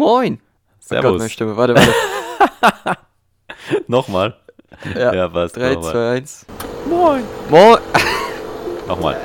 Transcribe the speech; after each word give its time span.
Moin. 0.00 0.40
Servus. 0.78 1.12
Oh 1.12 1.18
Gott, 1.18 1.30
Stimme. 1.30 1.56
Warte, 1.58 1.74
warte. 1.74 2.98
Nochmal. 3.86 4.34
Ja, 4.94 5.12
Ja, 5.12 5.28
passt. 5.28 5.58
3, 5.58 5.74
nochmal. 5.74 5.92
2, 5.92 6.10
1. 6.16 6.46
Moin. 6.88 7.22
Moin. 7.50 7.78
Nochmal. 8.88 9.18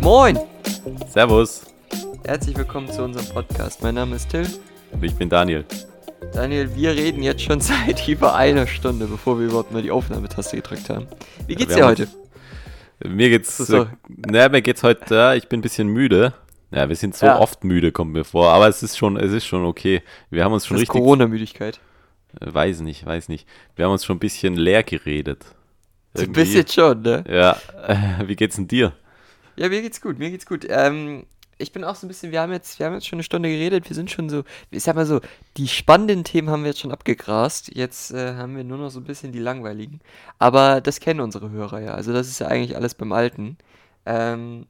Moin. 0.00 0.38
Servus. 1.08 1.62
Herzlich 2.24 2.56
willkommen 2.56 2.88
zu 2.88 3.02
unserem 3.02 3.26
Podcast. 3.30 3.82
Mein 3.82 3.96
Name 3.96 4.14
ist 4.14 4.30
Till. 4.30 4.46
Und 4.92 5.02
Ich 5.02 5.16
bin 5.16 5.28
Daniel. 5.28 5.64
Daniel, 6.32 6.74
wir 6.74 6.90
reden 6.92 7.22
jetzt 7.22 7.42
schon 7.42 7.60
seit 7.62 8.06
über 8.08 8.34
einer 8.34 8.66
Stunde, 8.66 9.06
bevor 9.06 9.38
wir 9.38 9.46
überhaupt 9.46 9.72
mal 9.72 9.82
die 9.82 9.90
Aufnahmetaste 9.90 10.56
gedrückt 10.56 10.90
haben. 10.90 11.06
Wie 11.46 11.54
geht's 11.54 11.70
wir 11.70 11.76
dir 11.76 11.86
heute? 11.86 12.08
Mir 13.04 13.28
geht's. 13.30 13.56
So. 13.56 13.82
Äh, 13.82 13.86
na, 14.08 14.48
mir 14.48 14.62
geht's 14.62 14.82
heute. 14.82 15.14
Ja, 15.14 15.34
ich 15.34 15.48
bin 15.48 15.60
ein 15.60 15.62
bisschen 15.62 15.88
müde. 15.88 16.34
Ja, 16.70 16.88
wir 16.88 16.96
sind 16.96 17.14
so 17.16 17.26
Ja. 17.26 17.38
oft 17.38 17.64
müde, 17.64 17.92
kommt 17.92 18.12
mir 18.12 18.24
vor. 18.24 18.50
Aber 18.52 18.68
es 18.68 18.82
ist 18.82 18.98
schon, 18.98 19.16
es 19.16 19.32
ist 19.32 19.46
schon 19.46 19.64
okay. 19.64 20.02
Wir 20.30 20.44
haben 20.44 20.52
uns 20.52 20.66
schon 20.66 20.76
Das 20.76 20.82
richtig. 20.82 21.00
Corona-Müdigkeit. 21.00 21.80
Äh, 22.40 22.52
Weiß 22.52 22.80
nicht, 22.80 23.06
weiß 23.06 23.28
nicht. 23.28 23.46
Wir 23.76 23.84
haben 23.86 23.92
uns 23.92 24.04
schon 24.04 24.16
ein 24.16 24.20
bisschen 24.20 24.54
leer 24.56 24.82
geredet. 24.82 25.44
So 26.14 26.22
ein 26.22 26.28
Irgendwie. 26.34 26.40
bisschen 26.40 26.66
schon, 26.68 27.02
ne? 27.02 27.24
Ja. 27.30 27.56
Wie 28.26 28.36
geht's 28.36 28.56
denn 28.56 28.68
dir? 28.68 28.92
Ja, 29.56 29.68
mir 29.68 29.80
geht's 29.80 30.00
gut, 30.02 30.18
mir 30.18 30.30
geht's 30.30 30.44
gut. 30.46 30.66
Ähm, 30.68 31.24
ich 31.58 31.72
bin 31.72 31.84
auch 31.84 31.94
so 31.94 32.06
ein 32.06 32.08
bisschen, 32.08 32.32
wir 32.32 32.40
haben 32.40 32.52
jetzt, 32.52 32.78
wir 32.78 32.86
haben 32.86 32.94
jetzt 32.94 33.06
schon 33.06 33.16
eine 33.16 33.22
Stunde 33.22 33.48
geredet, 33.48 33.88
wir 33.88 33.94
sind 33.94 34.10
schon 34.10 34.28
so, 34.28 34.42
ich 34.70 34.82
sag 34.82 34.94
mal 34.94 35.06
so, 35.06 35.20
die 35.56 35.68
spannenden 35.68 36.24
Themen 36.24 36.50
haben 36.50 36.62
wir 36.62 36.68
jetzt 36.70 36.80
schon 36.80 36.92
abgegrast. 36.92 37.74
Jetzt 37.74 38.12
äh, 38.12 38.34
haben 38.34 38.56
wir 38.56 38.64
nur 38.64 38.78
noch 38.78 38.90
so 38.90 39.00
ein 39.00 39.04
bisschen 39.04 39.32
die 39.32 39.38
langweiligen. 39.38 40.00
Aber 40.38 40.80
das 40.80 41.00
kennen 41.00 41.20
unsere 41.20 41.50
Hörer 41.50 41.80
ja. 41.80 41.94
Also 41.94 42.12
das 42.12 42.28
ist 42.28 42.38
ja 42.40 42.48
eigentlich 42.48 42.76
alles 42.76 42.94
beim 42.94 43.12
Alten. 43.12 43.56
Ähm, 44.04 44.66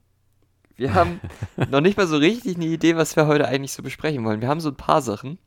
wir 0.77 0.95
haben 0.95 1.21
noch 1.71 1.80
nicht 1.80 1.97
mal 1.97 2.07
so 2.07 2.16
richtig 2.16 2.57
eine 2.57 2.66
Idee, 2.66 2.97
was 2.97 3.16
wir 3.16 3.27
heute 3.27 3.49
eigentlich 3.49 3.73
so 3.73 3.82
besprechen 3.82 4.25
wollen. 4.25 4.41
Wir 4.41 4.49
haben 4.49 4.60
so 4.60 4.69
ein 4.71 4.77
paar 4.77 5.03
Sachen. 5.03 5.38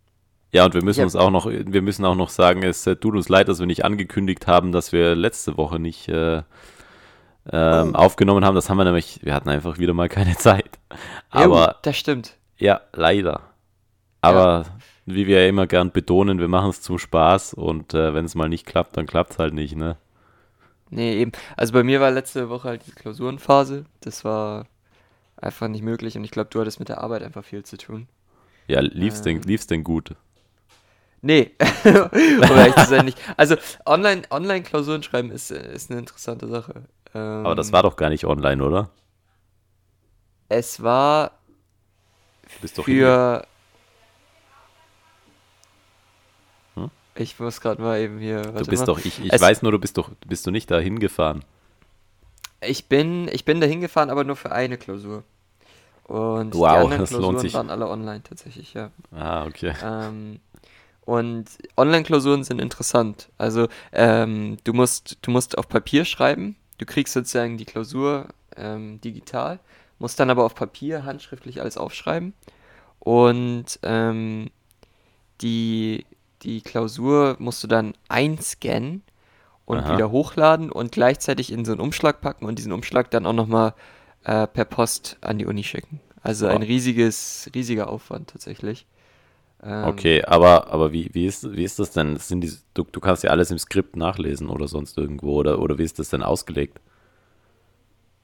Ja, 0.51 0.65
und 0.65 0.73
wir 0.73 0.83
müssen 0.83 0.99
Ja. 1.01 1.05
uns 1.05 1.15
auch 1.15 1.29
noch, 1.29 1.45
wir 1.47 1.81
müssen 1.81 2.03
auch 2.05 2.15
noch 2.15 2.29
sagen, 2.29 2.63
es 2.63 2.83
tut 2.83 3.03
uns 3.15 3.29
leid, 3.29 3.47
dass 3.47 3.59
wir 3.59 3.67
nicht 3.67 3.85
angekündigt 3.85 4.47
haben, 4.47 4.71
dass 4.71 4.91
wir 4.91 5.15
letzte 5.15 5.57
Woche 5.57 5.79
nicht 5.79 6.09
äh, 6.09 6.41
ähm, 7.51 7.91
Oh. 7.93 7.97
aufgenommen 7.97 8.45
haben. 8.45 8.55
Das 8.55 8.69
haben 8.69 8.77
wir 8.77 8.85
nämlich, 8.85 9.19
wir 9.23 9.33
hatten 9.33 9.49
einfach 9.49 9.77
wieder 9.77 9.93
mal 9.93 10.09
keine 10.09 10.35
Zeit. 10.37 10.79
Aber 11.29 11.77
das 11.83 11.97
stimmt. 11.97 12.35
ja, 12.57 12.81
leider. 12.93 13.41
Aber 14.21 14.65
wie 15.05 15.27
wir 15.27 15.41
ja 15.43 15.47
immer 15.49 15.65
gern 15.65 15.91
betonen, 15.91 16.39
wir 16.39 16.47
machen 16.49 16.69
es 16.71 16.81
zum 16.81 16.99
Spaß 16.99 17.53
und 17.53 17.93
äh, 17.93 18.13
wenn 18.13 18.25
es 18.25 18.35
mal 18.35 18.49
nicht 18.49 18.65
klappt, 18.65 18.97
dann 18.97 19.07
klappt 19.07 19.31
es 19.31 19.39
halt 19.39 19.53
nicht, 19.53 19.75
ne? 19.75 19.95
Nee, 20.89 21.17
eben. 21.21 21.31
Also 21.55 21.73
bei 21.73 21.83
mir 21.83 22.01
war 22.01 22.11
letzte 22.11 22.49
Woche 22.49 22.67
halt 22.67 22.81
die 22.87 22.91
Klausurenphase. 22.91 23.85
Das 24.01 24.25
war 24.25 24.65
einfach 25.37 25.67
nicht 25.67 25.83
möglich 25.83 26.17
und 26.17 26.23
ich 26.25 26.31
glaube, 26.31 26.49
du 26.51 26.59
hattest 26.59 26.79
mit 26.79 26.89
der 26.89 27.01
Arbeit 27.01 27.23
einfach 27.23 27.45
viel 27.45 27.63
zu 27.63 27.77
tun. 27.77 28.07
Ja, 28.67 28.81
lief's 28.81 29.21
denn, 29.21 29.37
Ähm. 29.37 29.43
lief's 29.45 29.67
denn 29.67 29.83
gut? 29.83 30.15
Nee, 31.21 31.51
um 31.83 31.91
ehrlich 32.57 32.75
zu 32.75 32.85
sein, 32.85 33.05
nicht. 33.05 33.17
Also 33.37 33.55
online, 33.85 34.21
Online-Klausuren 34.31 35.03
schreiben 35.03 35.31
ist, 35.31 35.51
äh, 35.51 35.73
ist 35.73 35.89
eine 35.91 35.99
interessante 35.99 36.47
Sache. 36.47 36.83
Ähm, 37.13 37.45
Aber 37.45 37.55
das 37.55 37.73
war 37.73 37.83
doch 37.83 37.95
gar 37.97 38.09
nicht 38.09 38.25
online, 38.25 38.63
oder? 38.63 38.91
Es 40.47 40.81
war 40.83 41.31
Du 42.53 42.59
bist 42.61 42.75
für. 42.75 43.45
Hm? 46.75 46.89
Ich 47.15 47.39
muss 47.39 47.61
gerade 47.61 47.81
mal 47.81 47.99
eben 47.99 48.19
hier. 48.19 48.41
Du 48.41 48.65
bist 48.65 48.81
mal. 48.81 48.85
doch, 48.87 48.99
ich, 48.99 49.23
ich 49.23 49.33
Es- 49.33 49.41
weiß 49.41 49.61
nur, 49.61 49.71
du 49.71 49.79
bist 49.79 49.97
doch, 49.97 50.11
bist 50.25 50.45
du 50.47 50.51
nicht 50.51 50.71
da 50.71 50.79
hingefahren. 50.79 51.43
Ich 52.61 52.87
bin, 52.87 53.27
ich 53.31 53.45
bin 53.45 53.61
da 53.61 53.67
hingefahren, 53.67 54.09
aber 54.09 54.23
nur 54.23 54.35
für 54.35 54.51
eine 54.51 54.77
Klausur. 54.77 55.23
Und 56.05 56.55
Wow, 56.55 56.71
die 56.71 56.77
anderen 56.77 57.01
das 57.01 57.11
lohnt 57.17 57.39
Klausuren 57.39 57.39
sich. 57.39 57.53
waren 57.53 57.69
alle 57.69 57.87
online 57.89 58.23
tatsächlich, 58.23 58.73
ja. 58.73 58.91
Ah, 59.11 59.45
okay. 59.45 59.73
Ähm, 59.81 60.39
und 61.05 61.45
Online-Klausuren 61.77 62.43
sind 62.43 62.61
interessant. 62.61 63.29
Also 63.37 63.67
ähm, 63.93 64.57
du 64.65 64.73
musst, 64.73 65.17
du 65.23 65.31
musst 65.31 65.57
auf 65.57 65.69
Papier 65.69 66.05
schreiben. 66.05 66.55
Du 66.79 66.85
kriegst 66.85 67.13
sozusagen 67.13 67.57
die 67.57 67.65
Klausur 67.65 68.29
ähm, 68.55 68.99
digital, 69.01 69.59
musst 69.99 70.19
dann 70.19 70.29
aber 70.29 70.45
auf 70.45 70.55
Papier 70.55 71.05
handschriftlich 71.05 71.61
alles 71.61 71.77
aufschreiben. 71.77 72.33
Und 72.99 73.79
ähm, 73.83 74.49
die, 75.41 76.05
die 76.41 76.61
Klausur 76.61 77.35
musst 77.39 77.63
du 77.63 77.67
dann 77.67 77.93
einscannen 78.07 79.03
und 79.65 79.79
Aha. 79.79 79.93
wieder 79.93 80.09
hochladen 80.09 80.71
und 80.71 80.91
gleichzeitig 80.91 81.51
in 81.51 81.65
so 81.65 81.73
einen 81.73 81.81
Umschlag 81.81 82.21
packen 82.21 82.45
und 82.45 82.57
diesen 82.57 82.71
Umschlag 82.71 83.11
dann 83.11 83.25
auch 83.25 83.33
nochmal 83.33 83.73
äh, 84.23 84.47
per 84.47 84.65
Post 84.65 85.17
an 85.21 85.37
die 85.37 85.45
Uni 85.45 85.63
schicken. 85.63 85.99
Also 86.23 86.47
ein 86.47 86.61
Wow. 86.61 86.67
riesiges, 86.67 87.49
riesiger 87.53 87.89
Aufwand 87.89 88.29
tatsächlich. 88.29 88.85
Ähm, 89.63 89.83
Okay, 89.85 90.23
aber, 90.23 90.67
aber 90.71 90.91
wie, 90.91 91.09
wie, 91.13 91.25
ist, 91.25 91.55
wie 91.55 91.63
ist 91.63 91.79
das 91.79 91.91
denn? 91.91 92.17
Sind 92.17 92.41
die, 92.41 92.51
du, 92.73 92.85
du 92.89 92.99
kannst 92.99 93.23
ja 93.23 93.31
alles 93.31 93.51
im 93.51 93.59
Skript 93.59 93.95
nachlesen 93.95 94.49
oder 94.49 94.67
sonst 94.67 94.97
irgendwo, 94.97 95.33
oder, 95.35 95.59
oder 95.59 95.77
wie 95.77 95.83
ist 95.83 95.99
das 95.99 96.09
denn 96.09 96.23
ausgelegt? 96.23 96.79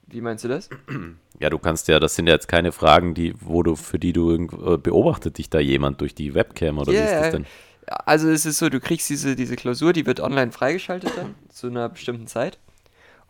Wie 0.08 0.22
meinst 0.22 0.44
du 0.44 0.48
das? 0.48 0.70
Ja, 1.38 1.50
du 1.50 1.60
kannst 1.60 1.90
ja, 1.90 2.00
das 2.00 2.16
sind 2.16 2.28
ja 2.28 2.34
jetzt 2.34 2.48
keine 2.48 2.72
Fragen, 2.72 3.14
die, 3.14 3.34
wo 3.42 3.62
du, 3.62 3.76
für 3.76 4.00
die 4.00 4.14
du 4.14 4.32
äh, 4.36 4.78
beobachtet 4.78 5.38
dich 5.38 5.50
da 5.50 5.60
jemand 5.60 6.00
durch 6.00 6.16
die 6.16 6.34
Webcam 6.34 6.78
oder 6.78 6.94
wie 6.94 6.96
ist 6.96 7.12
das 7.12 7.32
denn? 7.32 7.46
Also 7.88 8.30
es 8.30 8.46
ist 8.46 8.58
so, 8.60 8.70
du 8.70 8.80
kriegst 8.80 9.10
diese, 9.10 9.36
diese 9.36 9.58
Klausur, 9.58 9.92
die 9.92 10.06
wird 10.06 10.22
online 10.22 10.54
freigeschaltet 10.54 11.12
dann, 11.18 11.36
zu 11.50 11.68
einer 11.68 11.90
bestimmten 11.90 12.28
Zeit. 12.28 12.58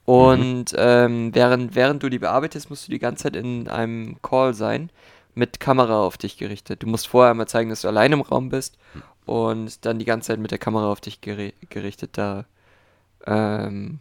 Und 0.06 0.66
ähm, 0.78 1.34
während, 1.34 1.74
während 1.74 2.04
du 2.04 2.10
die 2.10 2.20
bearbeitest, 2.20 2.70
musst 2.70 2.88
du 2.88 2.92
die 2.92 3.00
ganze 3.00 3.24
Zeit 3.24 3.36
in 3.36 3.68
einem 3.68 4.22
Call 4.22 4.54
sein, 4.54 4.92
mit 5.35 5.59
Kamera 5.59 6.01
auf 6.01 6.18
dich 6.18 6.38
gerichtet. 6.38 6.81
Du 6.84 6.88
musst 6.88 7.07
vorher 7.07 7.31
einmal 7.31 7.47
zeigen, 7.47 7.69
dass 7.69 7.81
du 7.81 7.88
allein 7.88 8.13
im 8.13 8.22
Raum 8.22 8.50
bist 8.50 8.78
und 9.25 9.85
dann 9.85 10.00
die 10.00 10.06
ganze 10.06 10.28
Zeit 10.28 10.40
mit 10.40 10.51
der 10.51 10.57
Kamera 10.57 10.91
auf 10.91 11.01
dich 11.01 11.22
geri 11.22 11.53
gerichtet 11.69 12.18
da, 12.18 12.46
ähm, 13.28 14.00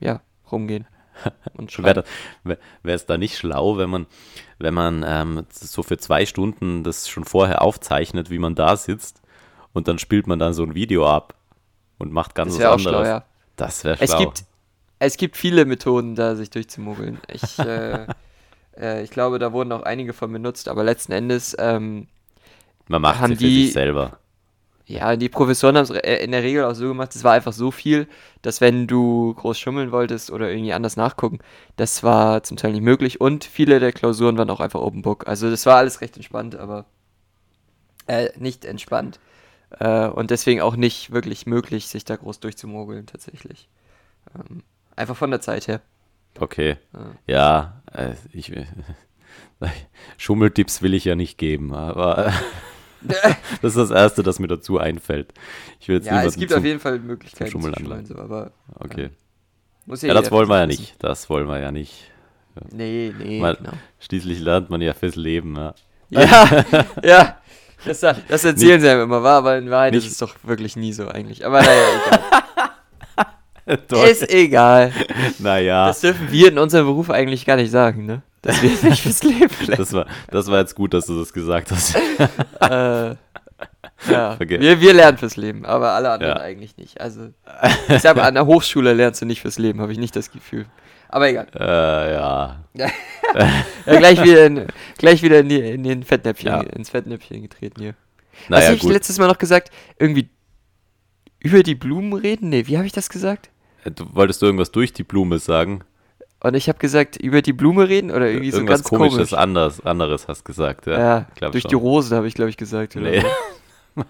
ja, 0.00 0.20
rumgehen 0.50 0.86
und 1.54 1.76
Wäre 1.82 2.04
es 2.84 3.06
da 3.06 3.16
nicht 3.18 3.36
schlau, 3.38 3.78
wenn 3.78 3.90
man, 3.90 4.06
wenn 4.58 4.74
man 4.74 5.04
ähm, 5.06 5.46
so 5.50 5.82
für 5.82 5.98
zwei 5.98 6.26
Stunden 6.26 6.82
das 6.84 7.08
schon 7.08 7.24
vorher 7.24 7.62
aufzeichnet, 7.62 8.30
wie 8.30 8.38
man 8.38 8.54
da 8.54 8.76
sitzt 8.76 9.22
und 9.72 9.88
dann 9.88 9.98
spielt 9.98 10.26
man 10.26 10.38
dann 10.38 10.54
so 10.54 10.62
ein 10.62 10.74
Video 10.74 11.06
ab 11.08 11.34
und 11.98 12.12
macht 12.12 12.34
ganz 12.34 12.56
Das 12.56 12.64
was 12.64 12.72
anderes. 12.72 12.82
schlau, 12.82 13.04
ja. 13.04 13.24
Das 13.56 13.84
wäre 13.84 13.96
Es 14.00 14.10
schlau. 14.10 14.20
gibt, 14.20 14.44
es 14.98 15.16
gibt 15.16 15.36
viele 15.36 15.64
Methoden, 15.64 16.14
da 16.14 16.36
sich 16.36 16.50
durchzumogeln. 16.50 17.18
Ich, 17.28 17.58
äh, 17.58 18.06
äh, 18.78 19.02
ich 19.02 19.10
glaube, 19.10 19.38
da 19.38 19.52
wurden 19.52 19.72
auch 19.72 19.82
einige 19.82 20.12
von 20.12 20.32
benutzt, 20.32 20.68
aber 20.68 20.84
letzten 20.84 21.12
Endes, 21.12 21.56
ähm, 21.58 22.08
man 22.88 23.02
macht 23.02 23.20
haben 23.20 23.34
sie 23.34 23.36
für 23.36 23.50
die- 23.50 23.64
sich 23.64 23.72
selber. 23.72 24.18
ja, 24.86 25.16
die 25.16 25.28
Professoren 25.28 25.76
haben 25.76 25.84
es 25.84 25.90
in 25.90 26.30
der 26.32 26.42
Regel 26.44 26.64
auch 26.64 26.74
so 26.74 26.86
gemacht, 26.88 27.14
es 27.16 27.24
war 27.24 27.32
einfach 27.32 27.52
so 27.52 27.70
viel, 27.72 28.06
dass 28.42 28.60
wenn 28.60 28.86
du 28.86 29.34
groß 29.34 29.58
schummeln 29.58 29.90
wolltest 29.92 30.30
oder 30.30 30.50
irgendwie 30.50 30.72
anders 30.72 30.96
nachgucken, 30.96 31.40
das 31.76 32.02
war 32.04 32.42
zum 32.44 32.56
Teil 32.56 32.72
nicht 32.72 32.82
möglich 32.82 33.20
und 33.20 33.44
viele 33.44 33.80
der 33.80 33.92
Klausuren 33.92 34.38
waren 34.38 34.50
auch 34.50 34.60
einfach 34.60 34.80
Open 34.80 35.02
Book. 35.02 35.26
Also 35.26 35.50
das 35.50 35.66
war 35.66 35.76
alles 35.76 36.00
recht 36.02 36.16
entspannt, 36.16 36.54
aber 36.56 36.84
äh, 38.06 38.28
nicht 38.38 38.64
entspannt. 38.64 39.18
Äh, 39.80 40.06
und 40.08 40.30
deswegen 40.30 40.60
auch 40.60 40.76
nicht 40.76 41.12
wirklich 41.12 41.46
möglich, 41.46 41.88
sich 41.88 42.04
da 42.04 42.16
groß 42.16 42.40
durchzumogeln 42.40 43.06
tatsächlich. 43.06 43.68
Ähm, 44.34 44.62
einfach 44.94 45.16
von 45.16 45.30
der 45.30 45.40
Zeit 45.40 45.68
her. 45.68 45.80
Okay. 46.38 46.76
Ja. 47.26 47.75
Ja, 47.94 48.00
äh, 48.00 48.14
ich 48.32 48.52
Schummeltipps 50.18 50.82
will 50.82 50.94
ich 50.94 51.04
ja 51.04 51.14
nicht 51.14 51.38
geben, 51.38 51.74
aber 51.74 52.32
das 53.62 53.74
ist 53.74 53.76
das 53.76 53.90
Erste, 53.90 54.22
das 54.22 54.38
mir 54.38 54.48
dazu 54.48 54.78
einfällt. 54.78 55.32
Ich 55.80 55.88
will 55.88 55.96
jetzt 55.96 56.06
Ja, 56.06 56.22
es 56.24 56.36
gibt 56.36 56.50
zum- 56.52 56.60
auf 56.60 56.64
jeden 56.64 56.80
Fall 56.80 56.98
Möglichkeiten 56.98 57.50
Schummeln 57.50 57.74
zu 57.74 57.80
schummeln, 57.80 58.06
so, 58.06 58.16
aber 58.18 58.52
Okay. 58.78 59.10
muss 59.86 60.02
Ja, 60.02 60.08
jeder 60.08 60.20
das 60.22 60.30
wollen 60.30 60.48
wir 60.48 60.58
ja 60.58 60.66
nicht. 60.66 60.94
Das 61.02 61.28
wollen 61.30 61.46
wir 61.48 61.58
ja 61.60 61.72
nicht. 61.72 62.10
wissen. 62.54 62.76
Nee, 62.76 63.12
nee, 63.18 63.40
Mal- 63.40 63.56
genau. 63.56 63.72
Schließlich 64.00 64.40
lernt 64.40 64.70
man 64.70 64.80
ja 64.80 64.94
fürs 64.94 65.16
Leben. 65.16 65.56
Ja. 65.56 65.74
Ja, 66.10 66.64
ja. 67.04 67.38
Das, 67.84 68.00
das 68.00 68.44
erzählen 68.44 68.80
sie 68.80 68.88
einem 68.88 69.02
immer, 69.02 69.22
war, 69.22 69.38
aber 69.38 69.58
in 69.58 69.70
Wahrheit 69.70 69.92
Nicht- 69.94 70.06
ist 70.06 70.12
es 70.12 70.18
doch 70.18 70.34
wirklich 70.42 70.76
nie 70.76 70.92
so 70.92 71.08
eigentlich. 71.08 71.44
Aber 71.44 71.60
naja, 71.60 71.82
egal. 72.06 72.42
ist 74.10 74.30
egal. 74.30 74.92
naja, 75.38 75.86
Das 75.88 76.00
dürfen 76.00 76.30
wir 76.30 76.48
in 76.48 76.58
unserem 76.58 76.86
Beruf 76.86 77.10
eigentlich 77.10 77.44
gar 77.44 77.56
nicht 77.56 77.70
sagen, 77.70 78.06
ne? 78.06 78.22
Dass 78.42 78.62
wir 78.62 78.70
nicht 78.90 79.02
fürs 79.02 79.22
Leben 79.24 79.54
lernen. 79.60 79.76
das 79.76 79.92
war, 79.92 80.06
das 80.30 80.46
war 80.48 80.60
jetzt 80.60 80.74
gut, 80.74 80.94
dass 80.94 81.06
du 81.06 81.18
das 81.18 81.32
gesagt 81.32 81.70
hast. 81.72 81.96
Äh, 81.96 83.16
ja, 84.08 84.34
Verge- 84.36 84.60
wir, 84.60 84.80
wir 84.80 84.92
lernen 84.94 85.18
fürs 85.18 85.36
Leben, 85.36 85.64
aber 85.64 85.92
alle 85.92 86.10
anderen 86.10 86.36
Ja. 86.36 86.42
eigentlich 86.42 86.76
nicht. 86.76 87.00
Also, 87.00 87.28
ich 87.88 88.00
sag 88.02 88.16
mal, 88.16 88.22
an 88.24 88.34
der 88.34 88.46
Hochschule 88.46 88.92
lernst 88.92 89.20
du 89.22 89.26
nicht 89.26 89.40
fürs 89.40 89.58
Leben, 89.58 89.80
habe 89.80 89.90
ich 89.92 89.98
nicht 89.98 90.14
das 90.14 90.30
Gefühl. 90.30 90.66
Aber 91.08 91.28
egal. 91.28 91.46
äh, 91.58 92.12
ja. 92.12 92.64
Ja, 93.86 93.98
gleich 93.98 94.22
wieder, 94.22 94.46
in, 94.46 94.66
gleich 94.98 95.22
wieder 95.22 95.40
in, 95.40 95.48
die, 95.48 95.58
in 95.60 95.82
den 95.82 96.02
Fettnäpfchen, 96.04 96.48
Ja. 96.48 96.60
ins 96.60 96.90
Fettnäpfchen 96.90 97.42
getreten 97.42 97.80
hier. 97.82 97.94
Was 98.48 98.48
Naja, 98.60 98.66
habe 98.66 98.76
ich 98.76 98.82
letztes 98.84 99.18
Mal 99.18 99.26
noch 99.28 99.38
gesagt? 99.38 99.70
Irgendwie 99.98 100.28
über 101.40 101.62
die 101.62 101.74
Blumen 101.74 102.12
reden? 102.14 102.48
Nee, 102.48 102.66
wie 102.66 102.76
habe 102.76 102.86
ich 102.86 102.92
das 102.92 103.08
gesagt? 103.08 103.50
Du 103.94 104.04
wolltest 104.14 104.42
du 104.42 104.46
irgendwas 104.46 104.72
durch 104.72 104.92
die 104.92 105.04
Blume 105.04 105.38
sagen? 105.38 105.82
Und 106.40 106.54
ich 106.54 106.68
habe 106.68 106.78
gesagt, 106.78 107.16
über 107.16 107.40
die 107.42 107.52
Blume 107.52 107.88
reden 107.88 108.10
oder 108.10 108.28
irgendwie 108.28 108.50
so 108.50 108.58
Irgendwas 108.58 108.80
ganz 108.80 108.88
komisches, 108.88 109.30
komisch. 109.30 109.32
anderes, 109.32 109.84
anderes 109.84 110.28
hast 110.28 110.44
gesagt. 110.44 110.86
Ja, 110.86 111.26
Ja, 111.40 111.48
durch 111.50 111.62
schon. 111.62 111.68
die 111.70 111.74
Rose 111.74 112.14
habe 112.14 112.28
ich, 112.28 112.34
glaube 112.34 112.50
ich, 112.50 112.56
gesagt. 112.56 112.94
Oder 112.96 113.10
Nee. 113.10 113.22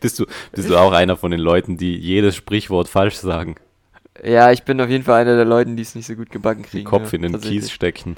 bist, 0.00 0.18
du, 0.18 0.26
bist 0.52 0.70
du 0.70 0.76
auch 0.76 0.92
einer 0.92 1.16
von 1.16 1.30
den 1.32 1.40
Leuten, 1.40 1.76
die 1.76 1.96
jedes 1.96 2.36
Sprichwort 2.36 2.88
falsch 2.88 3.16
sagen? 3.16 3.56
Ja, 4.24 4.52
ich 4.52 4.62
bin 4.62 4.80
auf 4.80 4.88
jeden 4.88 5.04
Fall 5.04 5.20
einer 5.20 5.36
der 5.36 5.44
Leute, 5.44 5.74
die 5.74 5.82
es 5.82 5.94
nicht 5.94 6.06
so 6.06 6.14
gut 6.14 6.30
gebacken 6.30 6.62
Den 6.62 6.70
kriegen. 6.70 6.84
Kopf 6.84 7.12
ja, 7.12 7.16
in 7.16 7.22
den. 7.22 7.40
Kies 7.40 7.70
stecken. 7.70 8.16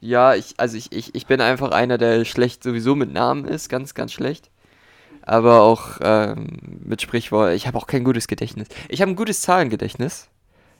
Ja, 0.00 0.34
ich, 0.34 0.54
also 0.58 0.76
ich, 0.76 0.92
ich, 0.92 1.14
ich 1.14 1.26
bin 1.26 1.40
einfach 1.40 1.70
einer, 1.70 1.96
der 1.98 2.24
schlecht 2.24 2.62
sowieso 2.62 2.94
mit 2.94 3.12
Namen 3.12 3.44
ist, 3.46 3.68
ganz, 3.68 3.94
ganz 3.94 4.12
schlecht. 4.12 4.50
Aber 5.26 5.62
auch 5.62 5.98
ähm, 6.02 6.80
mit 6.84 7.02
Sprichwort. 7.02 7.54
Ich 7.54 7.68
habe 7.68 7.78
auch 7.78 7.88
kein 7.88 8.04
gutes 8.04 8.28
Gedächtnis. 8.28 8.68
Ich 8.88 9.02
habe 9.02 9.12
ein 9.12 9.16
gutes 9.16 9.42
Zahlengedächtnis. 9.42 10.28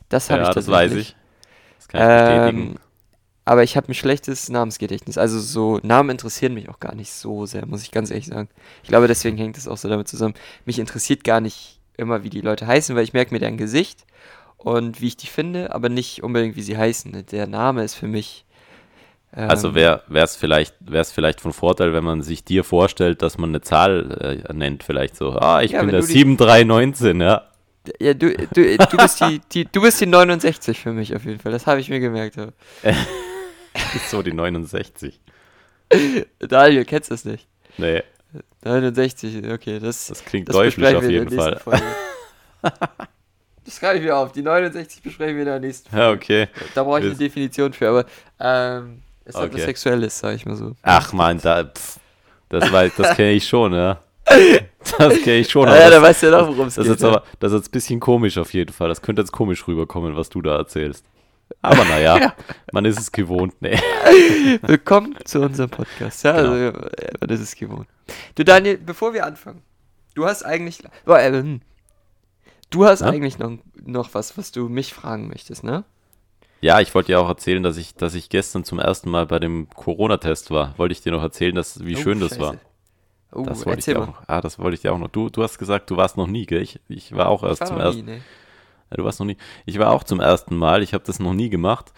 Das 0.08 0.30
habe 0.30 0.42
Ja, 0.42 0.50
ich 0.50 0.50
das 0.50 0.68
weiß 0.68 0.94
ich. 0.94 1.16
Das 1.78 1.88
kann 1.88 2.02
ich 2.02 2.10
bestätigen. 2.12 2.72
Ähm, 2.72 2.76
aber 3.44 3.64
ich 3.64 3.76
habe 3.76 3.88
ein 3.90 3.94
schlechtes 3.94 4.48
Namensgedächtnis. 4.50 5.18
Also 5.18 5.40
so 5.40 5.80
Namen 5.84 6.10
interessieren 6.10 6.54
mich 6.54 6.70
auch 6.70 6.80
gar 6.80 6.94
nicht 6.96 7.12
so 7.12 7.46
sehr, 7.46 7.66
muss 7.66 7.82
ich 7.84 7.92
ganz 7.92 8.10
ehrlich 8.10 8.26
sagen. 8.28 8.48
Ich 8.84 8.90
glaube, 8.90 9.08
deswegen 9.08 9.38
hängt 9.38 9.58
es 9.58 9.68
auch 9.68 9.78
so 9.78 9.88
damit 9.88 10.08
zusammen. 10.08 10.34
Mich 10.66 10.78
interessiert 10.80 11.24
gar 11.24 11.40
nicht 11.40 11.80
immer, 11.98 12.24
wie 12.24 12.30
die 12.30 12.42
Leute 12.42 12.66
heißen, 12.68 12.96
weil 12.96 13.04
ich 13.04 13.14
merke 13.14 13.34
mir 13.34 13.40
deren 13.40 13.58
Gesicht 13.58 14.06
und 14.58 15.02
wie 15.02 15.08
ich 15.08 15.18
die 15.18 15.28
finde, 15.28 15.74
aber 15.74 15.90
nicht 15.90 16.24
unbedingt, 16.24 16.56
wie 16.56 16.62
sie 16.62 16.78
heißen. 16.78 17.26
Der 17.32 17.48
Name 17.48 17.84
ist 17.84 17.96
für 17.96 18.08
mich. 18.08 18.45
Ähm, 19.34 19.50
Also 19.50 19.74
wäre 19.74 20.02
es 20.12 20.36
vielleicht, 20.36 20.74
wär's 20.80 21.12
vielleicht 21.12 21.40
von 21.40 21.52
Vorteil, 21.52 21.92
wenn 21.92 22.04
man 22.04 22.22
sich 22.22 22.44
dir 22.44 22.64
vorstellt, 22.64 23.22
dass 23.22 23.38
man 23.38 23.50
eine 23.50 23.60
Zahl 23.60 24.42
äh, 24.48 24.52
nennt, 24.52 24.82
vielleicht 24.82 25.16
so, 25.16 25.32
ah, 25.32 25.62
ich 25.62 25.72
Ja, 25.72 25.80
bin 25.80 25.90
der 25.90 26.00
du 26.00 26.06
die- 26.06 26.12
7319, 26.12 27.20
ja. 27.20 27.42
Ja, 28.00 28.14
du, 28.14 28.34
du, 28.36 28.76
du, 28.76 28.96
bist 28.96 29.20
die, 29.20 29.40
die, 29.52 29.64
du 29.64 29.80
bist 29.80 30.00
die 30.00 30.06
69 30.06 30.80
für 30.80 30.92
mich 30.92 31.14
auf 31.14 31.24
jeden 31.24 31.38
Fall. 31.38 31.52
Das 31.52 31.68
habe 31.68 31.78
ich 31.80 31.88
mir 31.88 32.00
gemerkt. 32.00 32.36
so 34.10 34.22
die 34.22 34.32
69. 34.32 35.20
Daniel, 36.40 36.84
kennst 36.84 37.10
du 37.10 37.14
das 37.14 37.24
nicht? 37.24 37.46
Nee, 37.78 38.02
69, 38.64 39.48
okay, 39.52 39.78
das, 39.78 40.08
das 40.08 40.24
klingt 40.24 40.48
das 40.48 40.54
deutlich 40.56 40.74
besprechen 40.74 40.96
auf 40.96 41.02
wir 41.04 41.10
jeden 41.10 41.30
Fall. 41.30 41.60
das 43.64 43.76
schreibe 43.78 43.98
ich 43.98 44.04
mir 44.04 44.16
auf. 44.16 44.32
Die 44.32 44.42
69 44.42 45.02
besprechen 45.02 45.34
wir 45.36 45.42
in 45.42 45.46
der 45.48 45.60
nächsten 45.60 45.88
Folge. 45.90 46.04
Ja, 46.04 46.10
okay. 46.12 46.48
Da 46.74 46.82
brauche 46.82 46.98
ich 46.98 47.04
eine 47.04 47.12
Ist- 47.12 47.20
Definition 47.20 47.72
für, 47.72 47.88
aber 47.88 48.06
ähm, 48.40 49.02
es 49.26 49.34
hat 49.34 49.44
Okay. 49.44 49.54
was 49.56 49.62
Sexuelles, 49.64 50.18
sag 50.18 50.34
ich 50.36 50.46
mal 50.46 50.56
so. 50.56 50.74
Ach 50.82 51.12
man, 51.12 51.38
da, 51.40 51.64
pff, 51.64 51.98
das, 52.48 52.70
das 52.96 53.16
kenne 53.16 53.32
ich 53.32 53.46
schon, 53.46 53.72
ja. 53.74 54.00
Das 54.98 55.20
kenne 55.22 55.38
ich 55.38 55.50
schon. 55.50 55.68
Ah, 55.68 55.72
aber 55.72 55.80
ja, 55.80 55.90
da 55.90 56.00
weißt 56.02 56.22
du 56.22 56.26
ja 56.26 56.38
doch, 56.38 56.48
worum 56.48 56.68
es 56.68 56.76
geht. 56.76 56.86
ist 56.86 57.02
aber, 57.04 57.24
das 57.40 57.52
ist 57.52 57.58
jetzt 57.58 57.68
ein 57.68 57.72
bisschen 57.72 58.00
komisch 58.00 58.38
auf 58.38 58.52
jeden 58.54 58.72
Fall. 58.72 58.88
Das 58.88 59.02
könnte 59.02 59.20
jetzt 59.22 59.32
komisch 59.32 59.66
rüberkommen, 59.66 60.16
was 60.16 60.28
du 60.28 60.40
da 60.42 60.56
erzählst. 60.56 61.04
Aber 61.62 61.84
naja, 61.84 62.34
man 62.72 62.84
ist 62.84 62.98
es 62.98 63.10
gewohnt. 63.12 63.54
Nee. 63.60 63.74
ja. 63.74 64.58
Willkommen 64.68 65.16
zu 65.24 65.40
unserem 65.40 65.70
Podcast. 65.70 66.22
Ja, 66.24 66.40
Genau. 66.40 66.52
also, 66.52 66.72
das 67.20 67.40
ist 67.40 67.56
gewohnt. 67.56 67.88
Du, 68.36 68.44
Daniel, 68.44 68.78
bevor 68.78 69.12
wir 69.12 69.26
anfangen, 69.26 69.62
du 70.14 70.24
hast 70.24 70.44
eigentlich. 70.44 70.82
Oh, 71.06 71.12
äh, 71.14 71.30
hm. 71.32 71.60
du 72.70 72.84
hast 72.84 73.00
Ja? 73.00 73.08
eigentlich 73.08 73.38
noch, 73.38 73.58
noch 73.84 74.14
was, 74.14 74.36
was 74.38 74.50
du 74.52 74.68
mich 74.68 74.94
fragen 74.94 75.28
möchtest, 75.28 75.62
ne? 75.64 75.84
Ja, 76.60 76.80
ich 76.80 76.94
wollte 76.94 77.08
dir 77.12 77.20
auch 77.20 77.28
erzählen, 77.28 77.62
dass 77.62 77.76
ich, 77.76 77.94
dass 77.94 78.14
ich 78.14 78.28
gestern 78.28 78.64
zum 78.64 78.78
ersten 78.78 79.10
Mal 79.10 79.26
bei 79.26 79.38
dem 79.38 79.68
Corona-Test 79.70 80.50
war. 80.50 80.76
Wollte 80.78 80.92
ich 80.92 81.02
dir 81.02 81.12
noch 81.12 81.22
erzählen, 81.22 81.54
dass, 81.54 81.84
wie 81.84 81.96
Oh, 81.96 82.00
schön 82.00 82.18
das 82.20 82.30
Scheiße. 82.30 82.40
war. 82.40 82.56
Oh, 83.32 83.42
Das 83.44 83.66
wollte 83.66 83.80
ich 83.80 83.84
dir 83.84 83.96
auch 83.96 84.06
mal. 84.06 84.06
noch. 84.06 84.22
Ah, 84.26 84.40
das 84.40 84.58
wollte 84.58 84.74
ich 84.74 84.80
dir 84.80 84.92
auch 84.92 84.98
noch. 84.98 85.08
Du, 85.08 85.28
du 85.28 85.42
hast 85.42 85.58
gesagt, 85.58 85.90
du 85.90 85.96
warst 85.96 86.16
noch 86.16 86.26
nie, 86.26 86.46
gell? 86.46 86.62
Ich, 86.62 86.80
ich 86.88 87.14
war 87.14 87.28
auch 87.28 87.42
erst 87.42 87.60
war 87.60 87.68
zum 87.68 87.78
ersten 87.78 88.04
nie, 88.06 88.10
ne? 88.12 88.20
Ja, 88.90 88.96
du 88.96 89.04
warst 89.04 89.20
noch 89.20 89.26
nie. 89.26 89.36
Ich 89.66 89.78
war 89.78 89.90
auch 89.90 90.04
zum 90.04 90.20
ersten 90.20 90.56
Mal. 90.56 90.82
Ich 90.82 90.94
habe 90.94 91.04
das 91.04 91.18
noch 91.18 91.34
nie 91.34 91.50
gemacht. 91.50 91.92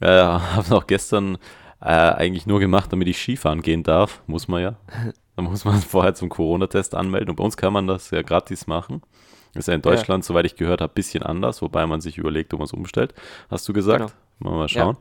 Äh, 0.00 0.08
habe 0.08 0.62
es 0.62 0.72
auch 0.72 0.86
gestern 0.86 1.36
äh, 1.80 1.86
eigentlich 1.86 2.46
nur 2.46 2.58
gemacht, 2.60 2.92
damit 2.92 3.08
ich 3.08 3.18
Skifahren 3.18 3.62
gehen 3.62 3.82
darf. 3.84 4.22
Muss 4.26 4.48
man 4.48 4.62
ja. 4.62 4.76
Da 5.36 5.42
muss 5.42 5.64
man 5.64 5.80
vorher 5.80 6.14
zum 6.14 6.28
Corona-Test 6.28 6.94
anmelden. 6.94 7.30
Und 7.30 7.36
bei 7.36 7.44
uns 7.44 7.56
kann 7.56 7.72
man 7.72 7.86
das 7.86 8.10
ja 8.10 8.20
gratis 8.22 8.66
machen. 8.66 9.00
Ist 9.54 9.68
ja 9.68 9.74
in 9.74 9.82
Ja. 9.84 9.90
Deutschland, 9.90 10.24
soweit 10.24 10.46
ich 10.46 10.56
gehört 10.56 10.80
habe, 10.80 10.92
ein 10.92 10.94
bisschen 10.94 11.22
anders, 11.22 11.62
wobei 11.62 11.86
man 11.86 12.00
sich 12.00 12.18
überlegt, 12.18 12.52
ob 12.54 12.60
man 12.60 12.66
es 12.66 12.72
umstellt. 12.72 13.14
Hast 13.50 13.68
du 13.68 13.72
gesagt? 13.72 14.14
Mal, 14.38 14.56
mal 14.56 14.68
schauen. 14.68 14.96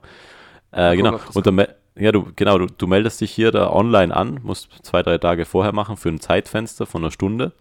Äh, 0.72 0.96
gucken, 0.96 1.12
genau. 1.12 1.20
Und 1.34 1.48
dann, 1.48 1.68
ja, 1.96 2.12
du, 2.12 2.28
genau, 2.36 2.58
du, 2.58 2.68
du 2.68 2.88
meldest 2.88 3.22
dich 3.22 3.32
hier 3.32 3.52
da 3.52 3.72
online 3.72 4.16
an, 4.16 4.40
musst 4.44 4.70
zwei, 4.84 5.04
drei 5.04 5.18
Tage 5.18 5.46
vorher 5.46 5.74
machen 5.74 5.98
für 5.98 6.10
ein 6.10 6.20
Zeitfenster 6.20 6.86
von 6.86 7.04
einer 7.04 7.12
Stunde. 7.12 7.54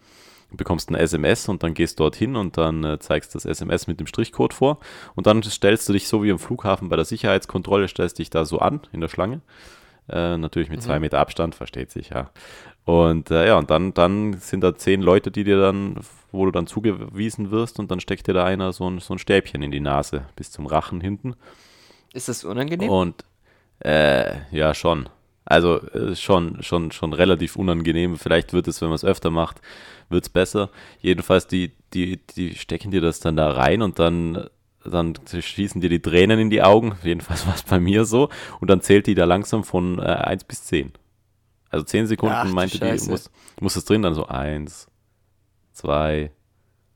Du 0.51 0.57
bekommst 0.57 0.89
ein 0.89 0.95
SMS 0.95 1.47
und 1.47 1.61
dann 1.61 1.75
gehst 1.75 1.99
dorthin 1.99 2.35
und 2.35 2.57
dann 2.57 2.83
äh, 2.83 2.97
zeigst 2.99 3.35
das 3.35 3.45
SMS 3.45 3.85
mit 3.85 3.99
dem 3.99 4.07
Strichcode 4.07 4.53
vor 4.53 4.79
und 5.13 5.27
dann 5.27 5.43
stellst 5.43 5.87
du 5.87 5.93
dich 5.93 6.07
so 6.07 6.23
wie 6.23 6.29
im 6.29 6.39
Flughafen 6.39 6.89
bei 6.89 6.95
der 6.95 7.05
Sicherheitskontrolle, 7.05 7.87
stellst 7.87 8.17
dich 8.17 8.31
da 8.31 8.45
so 8.45 8.57
an 8.57 8.81
in 8.91 8.99
der 8.99 9.09
Schlange. 9.09 9.41
Äh, 10.09 10.37
natürlich 10.37 10.69
mit 10.69 10.81
zwei 10.81 10.99
Meter 10.99 11.19
Abstand, 11.19 11.55
versteht 11.55 11.91
sich, 11.91 12.09
ja. 12.09 12.29
Und 12.85 13.29
äh, 13.29 13.47
ja, 13.47 13.57
und 13.57 13.69
dann, 13.69 13.93
dann 13.93 14.33
sind 14.33 14.61
da 14.61 14.75
zehn 14.75 15.01
Leute, 15.01 15.29
die 15.29 15.43
dir 15.43 15.59
dann, 15.59 15.97
wo 16.31 16.45
du 16.45 16.51
dann 16.51 16.65
zugewiesen 16.65 17.51
wirst 17.51 17.79
und 17.79 17.91
dann 17.91 17.99
steckt 17.99 18.27
dir 18.27 18.33
da 18.33 18.45
einer 18.45 18.73
so 18.73 18.89
ein, 18.89 18.99
so 18.99 19.13
ein 19.13 19.19
Stäbchen 19.19 19.61
in 19.61 19.71
die 19.71 19.79
Nase 19.79 20.25
bis 20.35 20.51
zum 20.51 20.65
Rachen 20.65 20.99
hinten. 20.99 21.35
Ist 22.13 22.29
das 22.29 22.43
unangenehm? 22.43 22.89
Und 22.89 23.23
äh, 23.79 24.33
ja, 24.51 24.73
schon. 24.73 25.07
Also 25.45 25.81
äh, 25.91 26.15
schon, 26.15 26.61
schon, 26.63 26.91
schon 26.91 27.13
relativ 27.13 27.55
unangenehm. 27.55 28.17
Vielleicht 28.17 28.53
wird 28.53 28.67
es, 28.67 28.81
wenn 28.81 28.89
man 28.89 28.95
es 28.95 29.05
öfter 29.05 29.29
macht, 29.29 29.61
wird 30.09 30.23
es 30.23 30.29
besser. 30.29 30.69
Jedenfalls, 30.99 31.47
die, 31.47 31.73
die, 31.93 32.17
die 32.35 32.55
stecken 32.55 32.91
dir 32.91 33.01
das 33.01 33.19
dann 33.19 33.35
da 33.35 33.51
rein 33.51 33.81
und 33.81 33.99
dann, 33.99 34.47
dann 34.85 35.15
schießen 35.27 35.81
dir 35.81 35.89
die 35.89 36.01
Tränen 36.01 36.39
in 36.39 36.49
die 36.49 36.61
Augen. 36.61 36.95
Jedenfalls 37.03 37.45
war 37.47 37.55
es 37.55 37.63
bei 37.63 37.79
mir 37.79 38.05
so. 38.05 38.29
Und 38.59 38.69
dann 38.69 38.81
zählt 38.81 39.07
die 39.07 39.15
da 39.15 39.25
langsam 39.25 39.63
von 39.63 39.99
äh, 39.99 40.03
1 40.03 40.45
bis 40.45 40.65
10. 40.65 40.93
Also 41.69 41.85
10 41.85 42.07
Sekunden 42.07 42.35
Ach, 42.35 42.45
meinte 42.51 42.79
die, 42.79 42.85
Scheiße. 42.85 43.11
muss, 43.11 43.29
muss 43.59 43.75
es 43.75 43.85
drin, 43.85 44.01
dann 44.01 44.15
so 44.15 44.27
1, 44.27 44.87
2, 45.73 46.31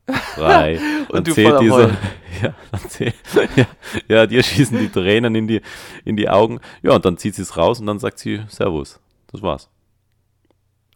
3. 0.06 0.80
Und 1.08 1.28
du 1.28 1.34
voll 1.34 1.56
am 1.56 1.60
diese. 1.60 1.74
Heulen. 1.74 1.96
Ja, 2.42 2.52
dann 2.72 2.80
zählt, 2.90 3.14
ja, 3.56 3.66
ja, 4.08 4.26
dir 4.26 4.42
schießen 4.42 4.76
die 4.76 4.88
Tränen 4.88 5.36
in 5.36 5.46
die, 5.46 5.60
in 6.04 6.16
die 6.16 6.28
Augen. 6.28 6.58
Ja, 6.82 6.90
und 6.90 7.04
dann 7.04 7.16
zieht 7.16 7.36
sie 7.36 7.42
es 7.42 7.56
raus 7.56 7.78
und 7.78 7.86
dann 7.86 8.00
sagt 8.00 8.18
sie 8.18 8.42
Servus. 8.48 8.98
Das 9.30 9.40
war's. 9.40 9.70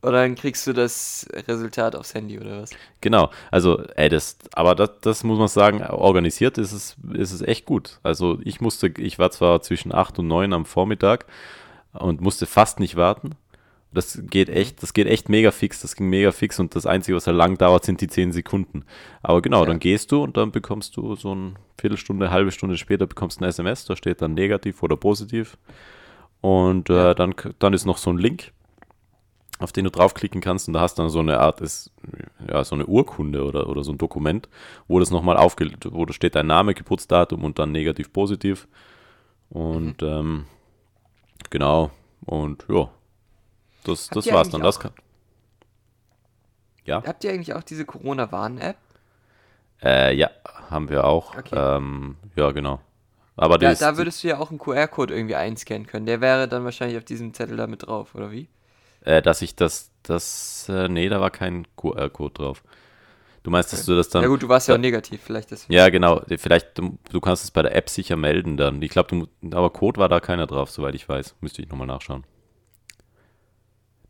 Oder 0.03 0.13
dann 0.23 0.37
kriegst 0.37 0.65
du 0.67 0.73
das 0.73 1.27
Resultat 1.49 1.97
aufs 1.97 2.15
Handy 2.15 2.39
oder 2.39 2.63
was? 2.63 2.71
Genau, 3.01 3.31
also, 3.51 3.83
ey, 3.97 4.09
das, 4.09 4.39
aber 4.53 4.75
das, 4.77 4.91
das 5.01 5.25
muss 5.25 5.39
man 5.39 5.49
sagen, 5.49 5.83
organisiert 5.83 6.57
ist 6.57 6.73
es, 6.73 6.97
ist 7.15 7.33
es 7.33 7.43
echt 7.43 7.65
gut. 7.67 7.99
Also 8.05 8.39
ich 8.45 8.61
musste, 8.61 8.87
ich 8.97 9.19
war 9.19 9.31
zwar 9.33 9.61
zwischen 9.63 9.93
8 9.93 10.21
und 10.21 10.29
9 10.29 10.53
am 10.53 10.67
Vormittag 10.67 11.27
und 11.93 12.21
musste 12.21 12.47
fast 12.47 12.79
nicht 12.79 12.95
warten. 12.95 13.31
Das 13.91 14.21
geht 14.31 14.51
echt, 14.51 14.83
das 14.83 14.93
geht 14.93 15.07
echt 15.09 15.29
mega 15.31 15.51
fix, 15.51 15.81
das 15.81 15.97
ging 15.97 16.09
mega 16.11 16.31
fix 16.31 16.61
und 16.61 16.77
das 16.77 16.85
Einzige, 16.87 17.17
was 17.17 17.27
halt 17.27 17.39
lang 17.39 17.57
dauert, 17.59 17.85
sind 17.87 18.01
die 18.03 18.07
10 18.07 18.33
Sekunden. 18.33 18.85
Aber 19.23 19.41
genau, 19.43 19.61
Ja. 19.63 19.67
dann 19.67 19.79
gehst 19.81 20.13
du 20.13 20.23
und 20.23 20.37
dann 20.37 20.53
bekommst 20.53 20.97
du 20.97 21.17
so 21.17 21.33
eine 21.33 21.55
Viertelstunde, 21.81 22.31
halbe 22.31 22.53
Stunde 22.53 22.77
später 22.77 23.07
bekommst 23.07 23.41
du 23.41 23.45
ein 23.45 23.49
SMS, 23.49 23.87
da 23.87 23.97
steht 23.97 24.21
dann 24.21 24.35
negativ 24.35 24.83
oder 24.83 24.97
positiv. 24.97 25.57
Und 26.41 26.89
äh, 26.91 27.15
dann, 27.15 27.35
dann 27.59 27.73
ist 27.73 27.85
noch 27.87 27.97
so 27.99 28.11
ein 28.11 28.19
Link, 28.19 28.53
auf 29.59 29.73
den 29.73 29.85
du 29.85 29.91
draufklicken 29.91 30.41
kannst 30.41 30.69
und 30.69 30.75
da 30.75 30.81
hast 30.81 30.99
dann 30.99 31.09
so 31.11 31.19
eine 31.21 31.41
Art, 31.41 31.61
ist, 31.61 31.91
ja, 32.49 32.63
so 32.65 32.75
eine 32.75 32.87
Urkunde 32.87 33.45
oder, 33.45 33.69
oder 33.69 33.83
so 33.85 33.93
ein 33.93 33.99
Dokument, 33.99 34.49
wo 34.87 35.01
das 35.01 35.11
nochmal 35.11 35.37
aufge, 35.37 35.71
wo 35.91 36.05
da 36.05 36.13
steht 36.13 36.35
dein 36.35 36.47
Name, 36.47 36.75
Geburtsdatum 36.75 37.45
und 37.45 37.59
dann 37.59 37.73
negativ, 37.73 38.13
positiv. 38.13 38.69
Und 39.51 40.03
ähm, 40.03 40.47
genau, 41.51 41.91
und 42.25 42.67
ja, 42.69 42.91
das, 43.85 44.07
Habt 44.07 44.17
das 44.17 44.33
war's 44.33 44.51
dann. 44.51 44.63
Das 44.63 44.79
kann, 44.79 44.93
ja, 46.85 47.03
Habt 47.05 47.25
ihr 47.25 47.33
eigentlich 47.33 47.55
auch 47.55 47.63
diese 47.63 47.85
Corona-Warn-App? 47.85 48.77
äh, 49.83 50.15
ja, 50.15 50.31
haben 50.71 50.89
wir 50.89 51.05
auch. 51.05 51.37
Okay. 51.37 51.55
Ähm, 51.57 52.17
ja, 52.37 52.51
genau. 52.53 52.81
Aber 53.37 53.59
Da, 53.59 53.73
da 53.75 53.97
würdest 53.97 54.25
du 54.25 54.29
ja 54.29 54.39
auch 54.39 54.51
einen 54.51 54.59
QR-Code 54.59 55.15
irgendwie 55.15 55.37
einscannen 55.37 55.87
können. 55.87 56.07
Der 56.07 56.21
wäre 56.21 56.49
dann 56.49 56.65
wahrscheinlich 56.65 56.99
auf 56.99 57.05
diesem 57.05 57.35
Zettel 57.35 57.57
da 57.57 57.67
mit 57.67 57.87
drauf, 57.87 58.15
oder 58.15 58.33
wie? 58.33 58.49
Äh, 59.09 59.23
dass 59.23 59.43
ich 59.43 59.57
das, 59.57 59.91
das, 60.03 60.69
äh, 60.69 60.89
nee, 60.89 61.09
da 61.09 61.21
war 61.21 61.31
kein 61.31 61.67
QR-Code 61.77 62.35
drauf. 62.35 62.63
Du 63.43 63.51
meinst, 63.51 63.73
dass 63.73 63.81
Okay. 63.81 63.91
du 63.93 63.97
das 63.97 64.09
dann. 64.11 64.23
ja 64.23 64.29
gut, 64.29 64.43
du 64.43 64.49
warst 64.49 64.69
ja 64.69 64.75
auch 64.75 64.79
negativ, 64.79 65.21
vielleicht 65.25 65.51
deswegen. 65.51 65.73
Ja, 65.73 65.89
genau. 65.89 66.23
Vielleicht, 66.37 66.77
du, 66.77 66.99
du 67.11 67.21
kannst 67.21 67.45
es 67.45 67.51
bei 67.51 67.63
der 67.63 67.75
App 67.75 67.89
sicher 67.89 68.17
melden 68.17 68.57
dann. 68.57 68.83
Ich 68.83 68.91
glaube, 68.91 69.09
du, 69.43 69.57
aber 69.57 69.71
Code 69.71 69.99
war 69.99 70.09
da 70.09 70.21
keiner 70.21 70.47
drauf, 70.47 70.71
soweit 70.71 70.95
ich 70.95 71.09
weiß. 71.09 71.37
Müsste 71.41 71.63
ich 71.63 71.69
nochmal 71.69 71.87
nachschauen. 71.87 72.25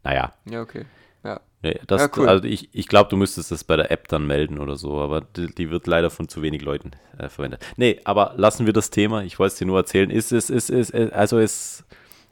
Naja, 0.02 0.32
Ja, 0.50 0.62
okay. 0.62 0.84
Ja. 1.24 1.40
das, 1.86 2.02
Ja, 2.02 2.08
cool. 2.16 2.28
also 2.28 2.44
ich, 2.44 2.68
ich 2.72 2.86
glaube, 2.88 3.10
du 3.10 3.16
müsstest 3.16 3.50
das 3.50 3.64
bei 3.64 3.76
der 3.76 3.90
App 3.90 4.08
dann 4.08 4.26
melden 4.26 4.58
oder 4.58 4.76
so, 4.76 5.00
aber 5.00 5.20
die, 5.20 5.52
die 5.54 5.70
wird 5.70 5.86
leider 5.86 6.08
von 6.10 6.28
zu 6.28 6.40
wenig 6.42 6.62
Leuten 6.62 6.92
äh, 7.18 7.28
verwendet. 7.28 7.64
Nee, 7.76 8.00
aber 8.04 8.32
lassen 8.36 8.64
wir 8.66 8.72
das 8.72 8.90
Thema. 8.90 9.22
Ich 9.24 9.38
wollte 9.38 9.52
es 9.52 9.58
dir 9.58 9.66
nur 9.66 9.78
erzählen. 9.78 10.10
Ist, 10.10 10.32
ist, 10.32 10.50
ist, 10.50 10.70
ist, 10.70 10.90
ist 10.90 11.12
also 11.12 11.38
es 11.38 11.84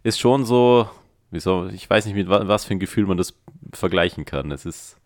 ist 0.04 0.18
schon 0.20 0.44
so, 0.46 0.88
wieso, 1.36 1.66
ich 1.68 1.88
weiß 1.88 2.06
nicht, 2.06 2.14
mit 2.16 2.28
wa- 2.28 2.48
was 2.48 2.64
für 2.64 2.74
ein 2.74 2.80
Gefühl 2.80 3.06
man 3.06 3.16
das 3.16 3.34
vergleichen 3.72 4.24
kann. 4.24 4.50
Es 4.50 4.66
ist, 4.66 4.96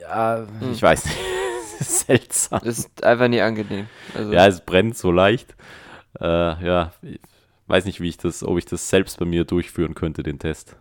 ja, 0.00 0.46
Hm. 0.60 0.72
ich 0.72 0.82
weiß 0.82 1.04
nicht. 1.04 1.18
seltsam. 1.80 2.60
Das 2.64 2.78
ist 2.78 3.04
einfach 3.04 3.28
nie 3.28 3.40
angenehm. 3.40 3.86
Also, 4.14 4.32
Ja, 4.32 4.46
es 4.46 4.60
brennt 4.60 4.96
so 4.96 5.10
leicht. 5.10 5.54
Äh, 6.20 6.24
ja, 6.26 6.92
ich 7.02 7.18
weiß 7.68 7.84
nicht, 7.84 8.00
wie 8.00 8.08
ich 8.08 8.18
das, 8.18 8.42
ob 8.42 8.58
ich 8.58 8.64
das 8.66 8.88
selbst 8.88 9.18
bei 9.18 9.24
mir 9.24 9.44
durchführen 9.44 9.94
könnte, 9.94 10.22
den 10.22 10.38
Test. 10.38 10.76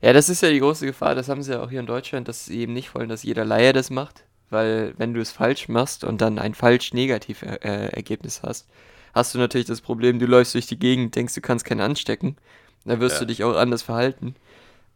ja, 0.00 0.12
das 0.12 0.28
ist 0.28 0.42
ja 0.42 0.50
die 0.50 0.58
große 0.60 0.86
Gefahr. 0.86 1.14
Das 1.14 1.28
haben 1.28 1.42
sie 1.42 1.52
ja 1.52 1.62
auch 1.62 1.70
hier 1.70 1.80
in 1.80 1.86
Deutschland, 1.86 2.26
dass 2.28 2.46
sie 2.46 2.58
eben 2.60 2.72
nicht 2.72 2.94
wollen, 2.94 3.08
dass 3.08 3.22
jeder 3.22 3.44
Laie 3.44 3.72
das 3.72 3.90
macht. 3.90 4.24
Weil, 4.50 4.92
wenn 4.98 5.14
du 5.14 5.20
es 5.20 5.30
falsch 5.32 5.68
machst 5.68 6.04
und 6.04 6.20
dann 6.20 6.38
ein 6.38 6.54
falsch 6.54 6.92
negativ 6.92 7.42
äh, 7.42 7.56
Ergebnis 7.88 8.42
hast, 8.42 8.68
hast 9.14 9.34
du 9.34 9.38
natürlich 9.38 9.66
das 9.66 9.80
Problem, 9.80 10.18
du 10.18 10.26
läufst 10.26 10.54
durch 10.54 10.66
die 10.66 10.78
Gegend, 10.78 11.14
denkst, 11.16 11.34
du 11.34 11.40
kannst 11.40 11.64
keinen 11.64 11.80
anstecken. 11.80 12.36
Dann 12.84 13.00
wirst 13.00 13.16
Ja. 13.16 13.20
du 13.20 13.26
dich 13.26 13.44
auch 13.44 13.54
anders 13.56 13.82
verhalten. 13.82 14.34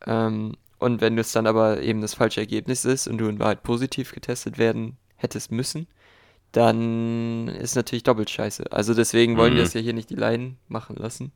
Ähm, 0.07 0.55
und 0.79 1.01
wenn 1.01 1.19
es 1.19 1.33
dann 1.33 1.47
aber 1.47 1.81
eben 1.83 2.03
das 2.03 2.15
falsche 2.15 2.41
Ergebnis 2.41 2.85
ist 2.85 3.09
und 3.09 3.19
du 3.19 3.29
in 3.29 3.39
Wahrheit 3.39 3.63
positiv 3.63 4.13
getestet 4.13 4.59
werden 4.59 4.97
hättest 5.17 5.53
müssen, 5.53 5.87
dann 6.53 7.49
ist 7.49 7.77
natürlich 7.77 8.03
doppelt 8.05 8.31
scheiße. 8.31 8.73
Also 8.73 8.95
deswegen 8.95 9.37
wollen 9.37 9.55
Mhm. 9.55 9.59
das 9.59 9.75
ja 9.75 9.81
hier 9.81 9.93
nicht 9.95 10.11
die 10.11 10.15
Laien 10.17 10.59
machen 10.69 10.97
lassen. 10.97 11.33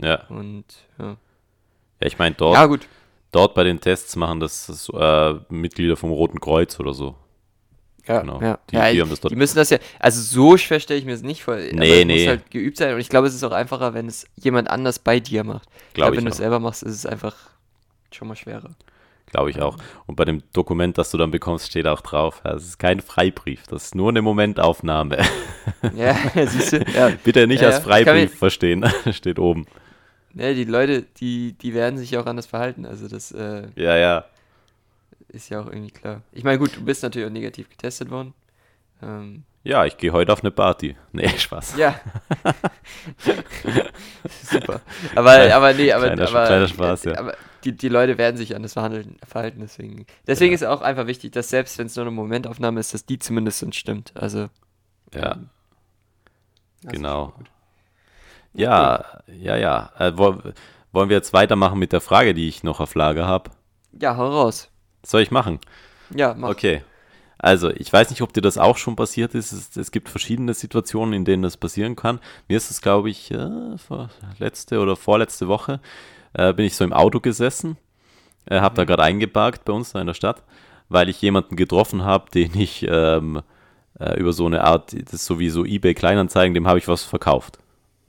Ja, 0.00 0.24
Und 0.28 0.64
ja. 0.98 1.16
ja 2.00 2.06
ich 2.06 2.18
meine, 2.18 2.34
dort, 2.34 2.56
Ja, 2.56 2.66
gut. 2.66 2.88
dort 3.32 3.54
bei 3.54 3.64
den 3.64 3.80
Tests 3.80 4.16
machen 4.16 4.40
das 4.40 4.66
so, 4.66 4.92
äh, 4.98 5.40
Mitglieder 5.48 5.96
vom 5.96 6.10
Roten 6.10 6.40
Kreuz 6.40 6.78
oder 6.80 6.94
so. 6.94 7.16
Ja, 8.06 8.20
Genau. 8.20 8.40
ja. 8.42 8.58
Die- 8.70 8.76
ja, 8.76 8.92
die 8.92 9.00
haben 9.00 9.08
das 9.10 9.20
dort- 9.20 9.32
die 9.32 9.36
müssen 9.36 9.56
das 9.56 9.70
ja, 9.70 9.78
also 9.98 10.20
so 10.20 10.56
schwer 10.58 10.78
stelle 10.80 10.98
ich 11.00 11.06
mir 11.06 11.12
das 11.12 11.22
nicht 11.22 11.42
vor. 11.44 11.54
aber 11.54 11.62
Nee, 11.72 12.00
es 12.00 12.06
nee. 12.06 12.18
muss 12.18 12.26
halt 12.28 12.50
geübt 12.50 12.76
sein 12.76 12.94
und 12.94 13.00
ich 13.00 13.08
glaube, 13.08 13.26
es 13.28 13.34
ist 13.34 13.42
auch 13.44 13.52
einfacher, 13.52 13.94
wenn 13.94 14.06
es 14.06 14.26
jemand 14.36 14.68
anders 14.68 14.98
bei 14.98 15.20
dir 15.20 15.42
macht. 15.44 15.68
Ich 15.88 15.94
Glaube 15.94 16.10
glaube, 16.12 16.16
wenn 16.18 16.18
ich 16.18 16.24
du 16.24 16.30
es 16.32 16.36
selber 16.36 16.60
machst, 16.60 16.82
ist 16.82 16.94
es 16.94 17.06
einfach 17.06 17.34
schon 18.12 18.28
mal 18.28 18.36
schwerer. 18.36 18.70
Glaube 19.30 19.50
ich 19.50 19.60
auch. 19.60 19.78
Und 20.06 20.14
bei 20.16 20.24
dem 20.26 20.42
Dokument, 20.52 20.96
das 20.98 21.10
du 21.10 21.18
dann 21.18 21.30
bekommst, 21.32 21.66
steht 21.70 21.86
auch 21.88 22.02
drauf, 22.02 22.40
es 22.44 22.64
ist 22.64 22.78
kein 22.78 23.00
Freibrief, 23.00 23.66
das 23.66 23.86
ist 23.86 23.94
nur 23.94 24.10
eine 24.10 24.22
Momentaufnahme. 24.22 25.18
Ja, 25.96 26.14
siehst 26.46 26.74
du? 26.74 26.84
Ja. 26.94 27.10
Bitte 27.24 27.46
nicht 27.46 27.62
Ja, 27.62 27.68
als. 27.68 27.78
Ich 27.78 27.84
Freibrief 27.84 28.30
mir- 28.32 28.36
verstehen, 28.36 28.84
steht 29.12 29.38
oben. 29.38 29.64
ja, 30.34 30.52
die 30.52 30.64
Leute, 30.64 31.02
die, 31.18 31.54
die 31.54 31.72
werden 31.72 31.98
sich 31.98 32.10
ja 32.10 32.20
auch 32.20 32.26
anders 32.26 32.44
verhalten. 32.46 32.84
Also 32.84 33.08
das 33.08 33.32
äh, 33.32 33.62
Ja, 33.76 33.96
ja. 33.96 34.24
Ist 35.34 35.48
ja 35.50 35.60
auch 35.60 35.66
irgendwie 35.66 35.90
klar. 35.90 36.22
Ich 36.32 36.44
meine, 36.44 36.58
gut, 36.58 36.76
du 36.76 36.84
bist 36.84 37.02
natürlich 37.02 37.26
auch 37.28 37.32
negativ 37.32 37.68
getestet 37.68 38.10
worden. 38.10 38.32
Ähm, 39.02 39.44
Ja, 39.64 39.84
ich 39.84 39.96
gehe 39.96 40.12
heute 40.12 40.32
auf 40.32 40.40
eine 40.40 40.50
Party. 40.50 40.96
Nee, 41.12 41.28
Spaß. 41.28 41.76
ja. 41.76 41.98
Super. 44.42 44.80
Aber, 45.14 45.54
aber 45.54 45.72
nee, 45.74 45.92
aber, 45.92 46.06
Kleiner- 46.06 46.28
aber, 46.28 46.46
kleiner 46.46 46.68
Spaß, 46.68 47.04
ja. 47.04 47.18
aber 47.18 47.36
die, 47.64 47.72
die 47.72 47.88
Leute 47.88 48.18
werden 48.18 48.36
sich 48.36 48.54
anders 48.54 48.74
verhandeln, 48.74 49.16
verhalten. 49.26 49.60
Deswegen, 49.60 50.06
deswegen 50.26 50.54
ist 50.54 50.64
auch 50.64 50.82
einfach 50.82 51.06
wichtig, 51.06 51.32
dass 51.32 51.48
selbst 51.48 51.78
wenn 51.78 51.86
es 51.86 51.96
nur 51.96 52.04
eine 52.04 52.10
Momentaufnahme 52.14 52.80
ist, 52.80 52.92
dass 52.94 53.06
die 53.06 53.18
zumindest 53.18 53.74
stimmt. 53.74 54.12
Also 54.14 54.48
Ja, 55.14 55.32
ähm, 55.32 55.48
genau. 56.82 57.26
schon 57.26 57.34
gut. 57.38 57.50
Ja, 58.52 59.20
ja, 59.26 59.56
ja. 59.56 59.90
Äh, 59.98 60.12
wo, 60.16 60.38
wollen 60.92 61.08
wir 61.08 61.16
jetzt 61.16 61.32
weitermachen 61.32 61.78
mit 61.78 61.92
der 61.92 62.00
Frage, 62.00 62.34
die 62.34 62.48
ich 62.48 62.62
noch 62.62 62.80
auf 62.80 62.94
Lager 62.94 63.26
habe? 63.26 63.50
Ja, 64.00 64.16
hau 64.16 64.28
raus. 64.28 64.70
Soll 65.04 65.22
ich 65.22 65.30
machen? 65.30 65.58
Ja, 66.14 66.34
mach. 66.34 66.50
Okay. 66.50 66.82
Also, 67.38 67.70
ich 67.70 67.92
weiß 67.92 68.10
nicht, 68.10 68.22
ob 68.22 68.32
dir 68.32 68.40
das 68.40 68.56
auch 68.56 68.78
schon 68.78 68.96
passiert 68.96 69.34
ist. 69.34 69.52
Es, 69.52 69.76
es 69.76 69.90
gibt 69.90 70.08
verschiedene 70.08 70.54
Situationen, 70.54 71.12
in 71.12 71.24
denen 71.24 71.42
das 71.42 71.56
passieren 71.56 71.94
kann. 71.94 72.20
Mir 72.48 72.56
ist 72.56 72.70
es, 72.70 72.80
glaube 72.80 73.10
ich, 73.10 73.30
äh, 73.30 73.48
letzte 74.38 74.80
oder 74.80 74.96
vorletzte 74.96 75.48
Woche, 75.48 75.80
äh, 76.32 76.52
bin 76.54 76.64
ich 76.64 76.74
so 76.74 76.84
im 76.84 76.92
Auto 76.92 77.20
gesessen, 77.20 77.76
äh, 78.46 78.60
habe 78.60 78.76
da 78.76 78.84
gerade 78.84 79.02
eingeparkt 79.02 79.64
bei 79.64 79.72
uns 79.72 79.92
da 79.92 80.00
in 80.00 80.06
der 80.06 80.14
Stadt, 80.14 80.42
weil 80.88 81.08
ich 81.08 81.20
jemanden 81.20 81.56
getroffen 81.56 82.04
habe, 82.04 82.30
den 82.30 82.58
ich 82.58 82.86
ähm, 82.88 83.42
äh, 83.98 84.18
über 84.18 84.32
so 84.32 84.46
eine 84.46 84.64
Art, 84.64 84.92
das 84.92 85.12
ist 85.12 85.26
so 85.26 85.38
wie 85.38 85.50
so 85.50 85.64
eBay 85.64 85.94
Kleinanzeigen, 85.94 86.54
dem 86.54 86.66
habe 86.66 86.78
ich 86.78 86.88
was 86.88 87.02
verkauft. 87.02 87.58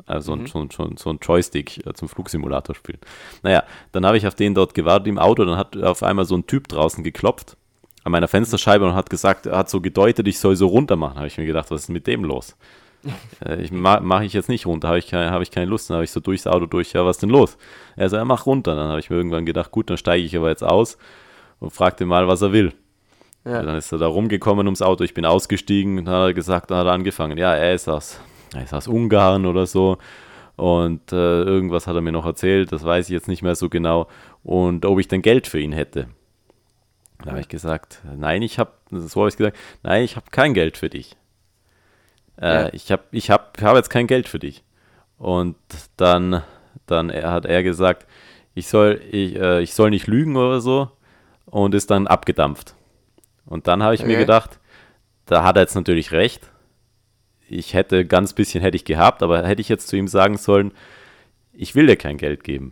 Also 0.06 0.34
ein- 0.34 0.46
so, 0.46 0.60
ein- 0.60 0.70
so, 0.72 0.90
so 0.98 1.10
ein 1.10 1.20
Joystick 1.22 1.86
äh, 1.86 1.94
zum 1.94 2.08
Flugsimulator 2.10 2.76
spielen. 2.76 3.00
Naja, 3.44 3.64
dann 3.92 4.06
habe 4.06 4.18
ich 4.18 4.28
auf 4.28 4.36
den 4.36 4.54
dort 4.54 4.74
gewartet 4.74 5.08
im 5.08 5.18
Auto, 5.18 5.46
dann 5.46 5.58
hat 5.58 5.76
auf 5.82 6.04
einmal 6.04 6.26
so 6.26 6.36
ein 6.36 6.46
Typ 6.48 6.68
draußen 6.68 7.04
geklopft 7.04 7.58
an 8.04 8.12
meiner 8.12 8.28
Fensterscheibe 8.28 8.86
und 8.86 8.94
hat 8.94 9.10
gesagt, 9.10 9.48
er 9.48 9.58
hat 9.58 9.70
so 9.70 9.82
gedeutet, 9.82 10.28
ich 10.28 10.38
soll 10.38 10.56
so 10.56 10.68
runter 10.68 10.96
machen. 10.96 11.16
Habe 11.18 11.26
ich 11.28 11.38
mir 11.40 11.46
gedacht, 11.48 11.72
was 11.72 11.82
ist 11.84 11.90
mit 11.90 12.06
dem 12.06 12.24
los? 12.24 12.56
äh, 13.46 13.62
ich 13.62 13.72
ma, 13.72 14.00
mache 14.00 14.26
ich 14.26 14.34
jetzt 14.34 14.50
nicht 14.50 14.66
runter, 14.68 14.88
habe 14.90 15.00
ich, 15.00 15.08
keine, 15.08 15.32
hab 15.32 15.42
ich 15.42 15.50
keine 15.52 15.66
Lust. 15.66 15.90
Dann 15.90 15.96
habe 15.96 16.04
ich 16.06 16.12
so 16.12 16.20
durchs 16.20 16.46
Auto 16.46 16.68
durch, 16.68 16.94
ja, 16.94 17.04
was 17.06 17.16
ist 17.18 17.22
denn 17.24 17.30
los? 17.32 17.58
Er 17.96 18.10
sagt, 18.10 18.22
ja, 18.22 18.26
mach 18.26 18.46
runter. 18.46 18.76
Dann 18.76 18.90
habe 18.90 19.00
ich 19.00 19.10
mir 19.10 19.16
irgendwann 19.18 19.46
gedacht, 19.46 19.72
gut, 19.72 19.90
dann 19.90 19.98
steige 19.98 20.24
ich 20.24 20.36
aber 20.38 20.50
jetzt 20.50 20.64
aus 20.64 20.98
und 21.60 21.72
fragte 21.72 22.06
mal, 22.06 22.28
was 22.28 22.44
er 22.44 22.52
will. 22.52 22.74
Ja. 23.44 23.62
Dann 23.64 23.76
ist 23.78 23.92
er 23.92 23.98
da 24.00 24.08
rumgekommen 24.08 24.66
ums 24.68 24.82
Auto, 24.82 25.04
ich 25.04 25.14
bin 25.14 25.26
ausgestiegen, 25.26 25.98
dann 26.06 26.10
hat 26.16 26.22
er 26.30 26.34
gesagt, 26.34 26.72
dann 26.72 26.80
hat 26.80 26.88
er 26.88 26.94
angefangen, 26.94 27.38
ja, 27.38 27.54
er 27.56 27.76
ist 27.76 27.88
aus, 27.88 28.20
er 28.20 28.35
ist 28.64 28.74
aus 28.74 28.88
Ungarn 28.88 29.46
oder 29.46 29.66
so 29.66 29.98
und 30.56 31.12
äh, 31.12 31.42
irgendwas 31.44 31.88
hat 31.88 31.96
er 31.96 32.02
mir 32.02 32.12
noch 32.12 32.26
erzählt, 32.26 32.72
das 32.72 32.84
weiß 32.84 33.08
ich 33.08 33.14
jetzt 33.14 33.28
nicht 33.28 33.42
mehr 33.42 33.56
so 33.56 33.70
genau 33.70 34.08
und 34.44 34.86
ob 34.86 35.00
ich 35.00 35.08
denn 35.08 35.22
Geld 35.22 35.48
für 35.48 35.60
ihn 35.60 35.74
hätte. 35.74 36.08
Da 37.24 37.32
habe 37.32 37.40
ich 37.42 37.48
gesagt, 37.48 38.02
nein, 38.18 38.42
ich 38.42 38.60
habe, 38.60 38.72
so 38.92 39.22
habe 39.22 39.30
ich 39.30 39.38
gesagt, 39.38 39.58
nein, 39.84 40.04
ich 40.04 40.16
habe 40.16 40.28
kein 40.32 40.54
Geld 40.54 40.78
für 40.78 40.90
dich. 40.90 41.16
Äh, 42.40 42.64
Ja. 42.64 42.70
Ich 42.74 42.92
habe 42.92 43.04
ich 43.12 43.32
hab, 43.32 43.62
hab 43.62 43.76
jetzt 43.76 43.90
kein 43.90 44.06
Geld 44.08 44.28
für 44.28 44.40
dich. 44.40 44.64
Und 45.18 45.56
dann, 45.98 46.44
dann 46.88 47.12
hat 47.12 47.46
er 47.46 47.64
gesagt, 47.64 48.06
ich 48.54 48.68
soll, 48.68 49.02
ich, 49.12 49.36
äh, 49.38 49.62
ich 49.62 49.74
soll 49.74 49.90
nicht 49.90 50.08
lügen 50.08 50.36
oder 50.36 50.60
so 50.62 50.92
und 51.46 51.74
ist 51.74 51.90
dann 51.90 52.06
abgedampft. 52.08 52.76
Und 53.46 53.68
dann 53.68 53.82
habe 53.82 53.96
ich 53.96 54.02
mir 54.02 54.14
Okay. 54.14 54.20
gedacht, 54.20 54.60
da 55.26 55.44
hat 55.44 55.56
er 55.56 55.62
jetzt 55.64 55.76
natürlich 55.76 56.12
recht. 56.12 56.50
Ich 57.50 57.74
hätte 57.74 58.06
ganz 58.06 58.34
bisschen 58.34 58.62
hätte 58.62 58.76
ich 58.76 58.86
gehabt, 58.86 59.22
aber 59.24 59.46
hätte 59.46 59.62
ich 59.62 59.70
jetzt 59.70 59.88
zu 59.88 59.96
ihm 59.96 60.08
sagen 60.08 60.38
sollen, 60.38 60.72
ich 61.54 61.76
will 61.76 61.88
dir 61.88 61.96
kein 61.96 62.18
Geld 62.18 62.44
geben. 62.44 62.72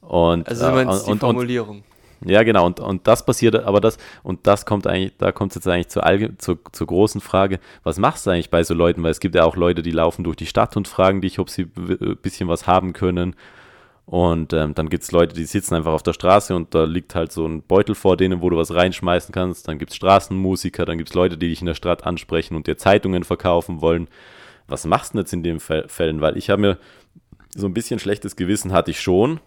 Und, 0.00 0.48
Also 0.48 0.64
du 0.64 0.70
äh, 0.70 0.84
meinst 0.84 1.06
die 1.06 1.10
und, 1.12 1.22
und, 1.22 1.34
Formulierung. 1.36 1.84
ja, 2.24 2.42
genau, 2.42 2.66
und, 2.66 2.80
und 2.80 3.06
das 3.06 3.24
passiert, 3.24 3.54
aber 3.54 3.80
das, 3.80 3.98
und 4.22 4.46
das 4.46 4.66
kommt 4.66 4.86
eigentlich, 4.86 5.12
da 5.18 5.32
kommt 5.32 5.52
es 5.52 5.56
jetzt 5.56 5.68
eigentlich 5.68 5.88
zur, 5.88 6.04
allge- 6.04 6.36
zur, 6.38 6.58
zur 6.72 6.86
großen 6.88 7.20
Frage, 7.20 7.60
was 7.84 7.98
machst 7.98 8.26
du 8.26 8.30
eigentlich 8.30 8.50
bei 8.50 8.64
so 8.64 8.74
Leuten? 8.74 9.02
Weil 9.02 9.12
es 9.12 9.20
gibt 9.20 9.34
ja 9.34 9.44
auch 9.44 9.56
Leute, 9.56 9.82
die 9.82 9.92
laufen 9.92 10.24
durch 10.24 10.36
die 10.36 10.46
Stadt 10.46 10.76
und 10.76 10.88
fragen 10.88 11.20
dich, 11.20 11.38
ob 11.38 11.50
sie 11.50 11.70
ein 11.76 12.16
bisschen 12.20 12.48
was 12.48 12.66
haben 12.66 12.92
können. 12.92 13.36
Und 14.04 14.52
ähm, 14.52 14.74
dann 14.74 14.88
gibt 14.88 15.04
es 15.04 15.12
Leute, 15.12 15.34
die 15.34 15.44
sitzen 15.44 15.74
einfach 15.74 15.92
auf 15.92 16.02
der 16.02 16.12
Straße 16.12 16.54
und 16.54 16.74
da 16.74 16.84
liegt 16.84 17.14
halt 17.14 17.32
so 17.32 17.46
ein 17.46 17.62
Beutel 17.62 17.94
vor 17.94 18.16
denen, 18.16 18.42
wo 18.42 18.50
du 18.50 18.56
was 18.56 18.74
reinschmeißen 18.74 19.32
kannst. 19.32 19.68
Dann 19.68 19.78
gibt 19.78 19.92
es 19.92 19.96
Straßenmusiker, 19.96 20.84
dann 20.84 20.98
gibt 20.98 21.10
es 21.10 21.14
Leute, 21.14 21.38
die 21.38 21.48
dich 21.48 21.60
in 21.60 21.66
der 21.66 21.74
Stadt 21.74 22.04
ansprechen 22.04 22.56
und 22.56 22.66
dir 22.66 22.76
Zeitungen 22.76 23.24
verkaufen 23.24 23.80
wollen. 23.80 24.08
Was 24.66 24.84
machst 24.84 25.12
du 25.12 25.18
denn 25.18 25.22
jetzt 25.22 25.32
in 25.32 25.42
den 25.42 25.60
Fä- 25.60 25.88
Fällen? 25.88 26.20
Weil 26.20 26.36
ich 26.36 26.50
habe 26.50 26.60
mir 26.60 26.78
so 27.54 27.66
ein 27.66 27.74
bisschen 27.74 28.00
schlechtes 28.00 28.36
Gewissen 28.36 28.72
hatte 28.72 28.90
ich 28.90 29.00
schon, 29.00 29.40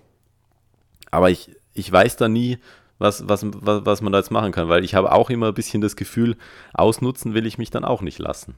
aber 1.12 1.30
ich, 1.30 1.52
ich 1.74 1.92
weiß 1.92 2.18
da 2.18 2.28
nie, 2.28 2.58
was, 2.98 3.28
was, 3.28 3.46
was, 3.46 3.86
was 3.86 4.02
man 4.02 4.14
da 4.14 4.20
jetzt 4.20 4.32
machen 4.32 4.52
kann, 4.52 4.70
weil 4.70 4.86
ich 4.86 4.96
habe 4.96 5.12
auch 5.12 5.30
immer 5.30 5.48
ein 5.50 5.54
bisschen 5.54 5.82
das 5.82 5.96
Gefühl, 5.96 6.38
ausnutzen 6.74 7.34
will 7.34 7.46
ich 7.46 7.58
mich 7.58 7.72
dann 7.72 7.84
auch 7.84 8.02
nicht 8.02 8.20
lassen. 8.20 8.56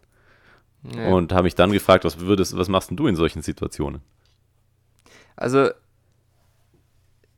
Ja. 0.96 1.10
Und 1.10 1.34
habe 1.34 1.44
mich 1.44 1.56
dann 1.56 1.72
gefragt, 1.72 2.06
was 2.06 2.20
würdest, 2.20 2.56
was 2.56 2.70
machst 2.70 2.92
denn 2.92 2.98
du 2.98 3.08
in 3.08 3.16
solchen 3.16 3.42
Situationen? 3.42 4.02
Also, 5.36 5.70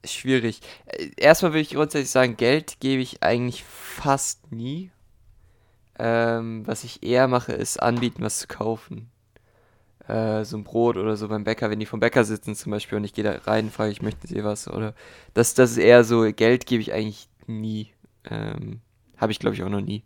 schwierig. 0.06 0.62
Äh, 0.86 1.10
Erstmal 1.18 1.51
würde 1.51 1.62
ich 1.62 1.72
grundsätzlich 1.72 2.12
sagen, 2.12 2.38
Geld 2.38 2.79
gebe 2.79 3.01
ich 3.01 3.24
eigentlich 3.24 3.63
fast 3.63 4.51
nie. 4.51 4.91
Ähm, 5.98 6.65
was 6.65 6.84
ich 6.86 7.03
eher 7.03 7.27
mache, 7.27 7.51
ist 7.53 7.82
anbieten, 7.82 8.24
was 8.24 8.39
zu 8.39 8.48
kaufen. 8.48 9.12
Äh, 10.08 10.44
so 10.46 10.58
ein 10.58 10.63
Brot 10.63 10.98
oder 10.98 11.18
so 11.18 11.27
beim 11.27 11.44
Bäcker, 11.44 11.70
wenn 11.70 11.79
die 11.79 11.86
vom 11.86 12.00
Bäcker 12.00 12.24
sitzen 12.24 12.56
zum 12.56 12.72
Beispiel 12.72 12.98
und 12.98 13.03
ich 13.03 13.13
gehe 13.13 13.24
da 13.24 13.34
rein, 13.44 13.70
frage 13.70 13.91
ich, 13.91 14.01
möchten 14.01 14.27
Sie 14.27 14.44
was? 14.44 14.68
Oder 14.70 14.96
das, 15.34 15.53
das 15.53 15.72
ist 15.72 15.77
eher 15.77 16.03
so, 16.03 16.22
Geld 16.34 16.65
gebe 16.65 16.82
ich 16.82 16.94
eigentlich 16.94 17.29
nie. 17.48 17.94
Ähm, 18.29 18.82
Habe 19.18 19.32
ich 19.32 19.39
glaube 19.39 19.56
ich 19.56 19.63
auch 19.63 19.70
noch 19.70 19.82
nie. 19.82 20.03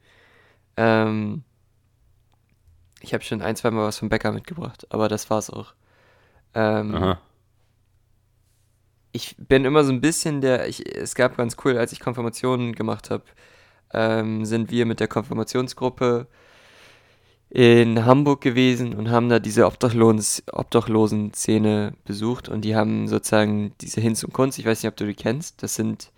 Ähm, 0.77 1.43
ich 3.01 3.13
habe 3.13 3.23
schon 3.23 3.41
ein, 3.41 3.55
zwei 3.55 3.71
Mal 3.71 3.85
was 3.85 3.99
vom 3.99 4.09
Bäcker 4.09 4.31
mitgebracht, 4.31 4.87
aber 4.89 5.07
das 5.09 5.29
war's 5.29 5.49
auch. 5.49 5.73
Ähm, 6.55 6.95
Aha. 6.95 7.21
Ich 9.13 9.35
bin 9.37 9.63
immer 9.63 9.83
so 9.83 9.93
ein 9.93 10.01
bisschen 10.01 10.41
der, 10.41 10.67
ich, 10.67 10.95
es 10.95 11.15
gab 11.15 11.37
ganz 11.37 11.55
cool, 11.63 11.77
als 11.77 11.93
ich 11.93 11.99
Konfirmationen 12.01 12.73
gemacht 12.75 13.09
habe, 13.09 13.23
ähm, 13.93 14.43
sind 14.43 14.71
wir 14.71 14.85
mit 14.85 14.99
der 14.99 15.07
Konfirmationsgruppe 15.07 16.27
in 17.49 18.05
Hamburg 18.05 18.41
gewesen 18.41 18.95
und 18.95 19.11
haben 19.11 19.29
da 19.29 19.39
diese 19.39 19.67
Obdachlos 19.67 20.43
Obdachlosen-Szene 20.51 21.93
besucht 22.03 22.49
und 22.49 22.61
die 22.65 22.75
haben 22.75 23.07
sozusagen 23.07 23.73
diese 23.79 24.01
Hinz 24.01 24.23
und 24.23 24.33
Kunst, 24.33 24.57
ich 24.57 24.65
weiß 24.65 24.81
nicht, 24.81 24.89
ob 24.89 24.97
du 24.97 25.05
die 25.05 25.13
kennst, 25.13 25.61
das 25.61 25.75
sind, 25.75 26.11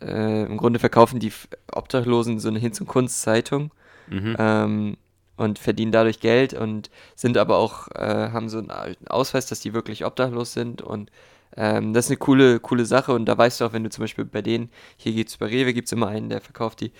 äh, 0.00 0.44
im 0.44 0.56
Grunde 0.56 0.78
verkaufen 0.78 1.20
die 1.20 1.32
Obdachlosen 1.70 2.40
so 2.40 2.48
eine 2.48 2.58
Hinz 2.58 2.80
und 2.80 2.86
Kunst-Zeitung 2.86 3.70
Mhm. 4.08 4.36
ähm, 4.38 4.96
und 5.36 5.58
verdienen 5.58 5.92
dadurch 5.92 6.20
Geld 6.20 6.54
und 6.54 6.90
sind 7.14 7.36
aber 7.36 7.56
auch, 7.58 7.88
äh, 7.88 8.30
haben 8.30 8.48
so 8.48 8.58
einen 8.58 8.70
Ausweis, 9.08 9.46
dass 9.46 9.60
die 9.60 9.74
wirklich 9.74 10.04
obdachlos 10.04 10.52
sind 10.52 10.80
und 10.80 11.10
ähm, 11.56 11.92
das 11.92 12.06
ist 12.06 12.10
eine 12.10 12.18
coole, 12.18 12.60
coole 12.60 12.84
Sache 12.84 13.12
und 13.12 13.26
da 13.26 13.36
weißt 13.36 13.60
du 13.60 13.64
auch, 13.64 13.72
wenn 13.72 13.84
du 13.84 13.90
zum 13.90 14.02
Beispiel 14.02 14.24
bei 14.24 14.42
denen, 14.42 14.70
hier 14.96 15.12
geht's 15.12 15.36
bei 15.36 15.46
Rewe, 15.46 15.72
gibt's 15.74 15.92
immer 15.92 16.08
einen, 16.08 16.28
der 16.28 16.40
verkauft 16.40 16.80
die, 16.80 16.92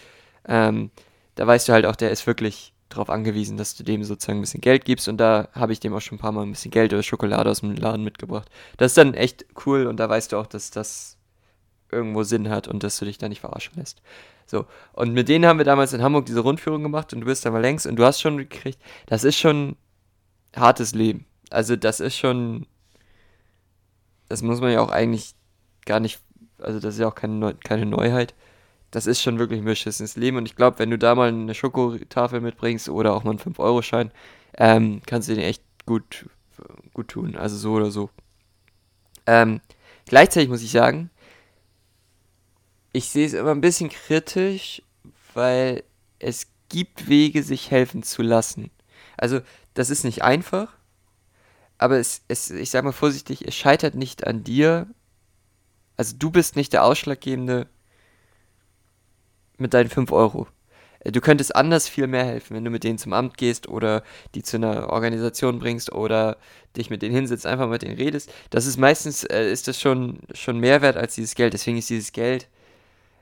ähm, 0.46 0.90
da 1.34 1.46
weißt 1.46 1.68
du 1.68 1.72
halt 1.72 1.86
auch, 1.86 1.96
der 1.96 2.10
ist 2.10 2.26
wirklich 2.26 2.72
darauf 2.88 3.10
angewiesen, 3.10 3.56
dass 3.56 3.74
du 3.74 3.82
dem 3.82 4.04
sozusagen 4.04 4.38
ein 4.38 4.42
bisschen 4.42 4.60
Geld 4.60 4.84
gibst 4.84 5.08
und 5.08 5.18
da 5.18 5.48
habe 5.52 5.72
ich 5.72 5.80
dem 5.80 5.94
auch 5.94 6.00
schon 6.00 6.16
ein 6.16 6.20
paar 6.20 6.32
Mal 6.32 6.42
ein 6.42 6.52
bisschen 6.52 6.70
Geld 6.70 6.92
oder 6.92 7.02
Schokolade 7.02 7.50
aus 7.50 7.60
dem 7.60 7.74
Laden 7.74 8.04
mitgebracht. 8.04 8.48
Das 8.76 8.92
ist 8.92 8.98
dann 8.98 9.14
echt 9.14 9.44
cool 9.66 9.86
und 9.86 9.98
da 9.98 10.08
weißt 10.08 10.32
du 10.32 10.36
auch, 10.38 10.46
dass 10.46 10.70
das 10.70 11.16
irgendwo 11.90 12.22
Sinn 12.22 12.48
hat 12.48 12.68
und 12.68 12.82
dass 12.82 12.98
du 12.98 13.04
dich 13.04 13.18
da 13.18 13.28
nicht 13.28 13.40
verarschen 13.40 13.74
lässt. 13.76 14.02
So, 14.46 14.66
und 14.92 15.12
mit 15.12 15.28
denen 15.28 15.46
haben 15.46 15.58
wir 15.58 15.64
damals 15.64 15.92
in 15.92 16.02
Hamburg 16.02 16.26
diese 16.26 16.40
Rundführung 16.40 16.82
gemacht 16.82 17.12
und 17.12 17.20
du 17.20 17.26
bist 17.26 17.44
da 17.44 17.50
mal 17.50 17.60
längs 17.60 17.86
und 17.86 17.96
du 17.96 18.04
hast 18.04 18.20
schon 18.20 18.38
gekriegt, 18.38 18.80
das 19.06 19.24
ist 19.24 19.36
schon 19.36 19.76
hartes 20.54 20.94
Leben. 20.94 21.26
Also 21.50 21.76
das 21.76 22.00
ist 22.00 22.16
schon, 22.16 22.66
das 24.28 24.42
muss 24.42 24.60
man 24.60 24.72
ja 24.72 24.80
auch 24.80 24.90
eigentlich 24.90 25.34
gar 25.84 26.00
nicht, 26.00 26.20
also 26.58 26.80
das 26.80 26.94
ist 26.94 27.00
ja 27.00 27.08
auch 27.08 27.14
keine, 27.14 27.54
keine 27.54 27.86
Neuheit 27.86 28.34
das 28.90 29.06
ist 29.06 29.20
schon 29.20 29.38
wirklich 29.38 29.60
ein 29.60 29.66
beschissenes 29.66 30.16
Leben. 30.16 30.36
Und 30.36 30.46
ich 30.46 30.56
glaube, 30.56 30.78
wenn 30.78 30.90
du 30.90 30.98
da 30.98 31.14
mal 31.14 31.28
eine 31.28 31.54
Schokotafel 31.54 32.40
mitbringst 32.40 32.88
oder 32.88 33.14
auch 33.14 33.24
mal 33.24 33.32
einen 33.32 33.40
5-Euro-Schein, 33.40 34.10
ähm, 34.56 35.02
kannst 35.06 35.28
du 35.28 35.34
den 35.34 35.44
echt 35.44 35.62
gut, 35.84 36.26
gut 36.94 37.08
tun. 37.08 37.36
Also 37.36 37.56
so 37.56 37.72
oder 37.72 37.90
so. 37.90 38.10
Ähm, 39.26 39.60
gleichzeitig 40.06 40.48
muss 40.48 40.62
ich 40.62 40.70
sagen, 40.70 41.10
ich 42.92 43.10
sehe 43.10 43.26
es 43.26 43.34
immer 43.34 43.50
ein 43.50 43.60
bisschen 43.60 43.90
kritisch, 43.90 44.82
weil 45.34 45.82
es 46.18 46.46
gibt 46.68 47.08
Wege, 47.08 47.42
sich 47.42 47.70
helfen 47.70 48.02
zu 48.02 48.22
lassen. 48.22 48.70
Also, 49.18 49.40
das 49.74 49.90
ist 49.90 50.04
nicht 50.04 50.22
einfach, 50.22 50.75
aber 51.78 51.98
es, 51.98 52.22
es, 52.28 52.50
ich 52.50 52.70
sage 52.70 52.86
mal 52.86 52.92
vorsichtig, 52.92 53.46
es 53.46 53.54
scheitert 53.54 53.94
nicht 53.94 54.26
an 54.26 54.44
dir. 54.44 54.86
Also, 55.96 56.16
du 56.18 56.30
bist 56.30 56.56
nicht 56.56 56.72
der 56.72 56.84
ausschlaggebende 56.84 57.68
mit 59.58 59.74
deinen 59.74 59.88
5 59.90 60.12
Euro. 60.12 60.46
Äh, 61.00 61.12
du 61.12 61.20
könntest 61.20 61.54
anders 61.54 61.88
viel 61.88 62.06
mehr 62.06 62.24
helfen, 62.24 62.56
wenn 62.56 62.64
du 62.64 62.70
mit 62.70 62.84
denen 62.84 62.98
zum 62.98 63.12
Amt 63.12 63.36
gehst 63.36 63.68
oder 63.68 64.02
die 64.34 64.42
zu 64.42 64.56
einer 64.56 64.90
Organisation 64.90 65.58
bringst 65.58 65.92
oder 65.92 66.36
dich 66.76 66.90
mit 66.90 67.02
denen 67.02 67.14
hinsetzt, 67.14 67.46
einfach 67.46 67.68
mit 67.68 67.82
denen 67.82 67.96
redest. 67.96 68.30
Das 68.50 68.66
ist 68.66 68.76
meistens, 68.76 69.24
äh, 69.24 69.50
ist 69.50 69.68
das 69.68 69.80
schon, 69.80 70.20
schon 70.34 70.58
mehr 70.60 70.82
wert 70.82 70.96
als 70.96 71.14
dieses 71.14 71.34
Geld. 71.34 71.54
Deswegen 71.54 71.78
ist 71.78 71.90
dieses 71.90 72.12
Geld, 72.12 72.48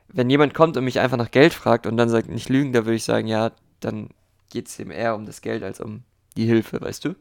wenn 0.08 0.30
jemand 0.30 0.54
kommt 0.54 0.76
und 0.76 0.84
mich 0.84 1.00
einfach 1.00 1.16
nach 1.16 1.30
Geld 1.30 1.54
fragt 1.54 1.86
und 1.86 1.96
dann 1.96 2.08
sagt, 2.08 2.28
nicht 2.28 2.48
lügen, 2.48 2.72
da 2.72 2.84
würde 2.84 2.96
ich 2.96 3.04
sagen, 3.04 3.26
ja, 3.26 3.52
dann 3.80 4.10
geht 4.50 4.68
es 4.68 4.78
ihm 4.78 4.90
eher 4.90 5.14
um 5.14 5.26
das 5.26 5.40
Geld 5.40 5.62
als 5.62 5.80
um 5.80 6.02
die 6.36 6.46
Hilfe, 6.46 6.80
weißt 6.80 7.04
du? 7.04 7.14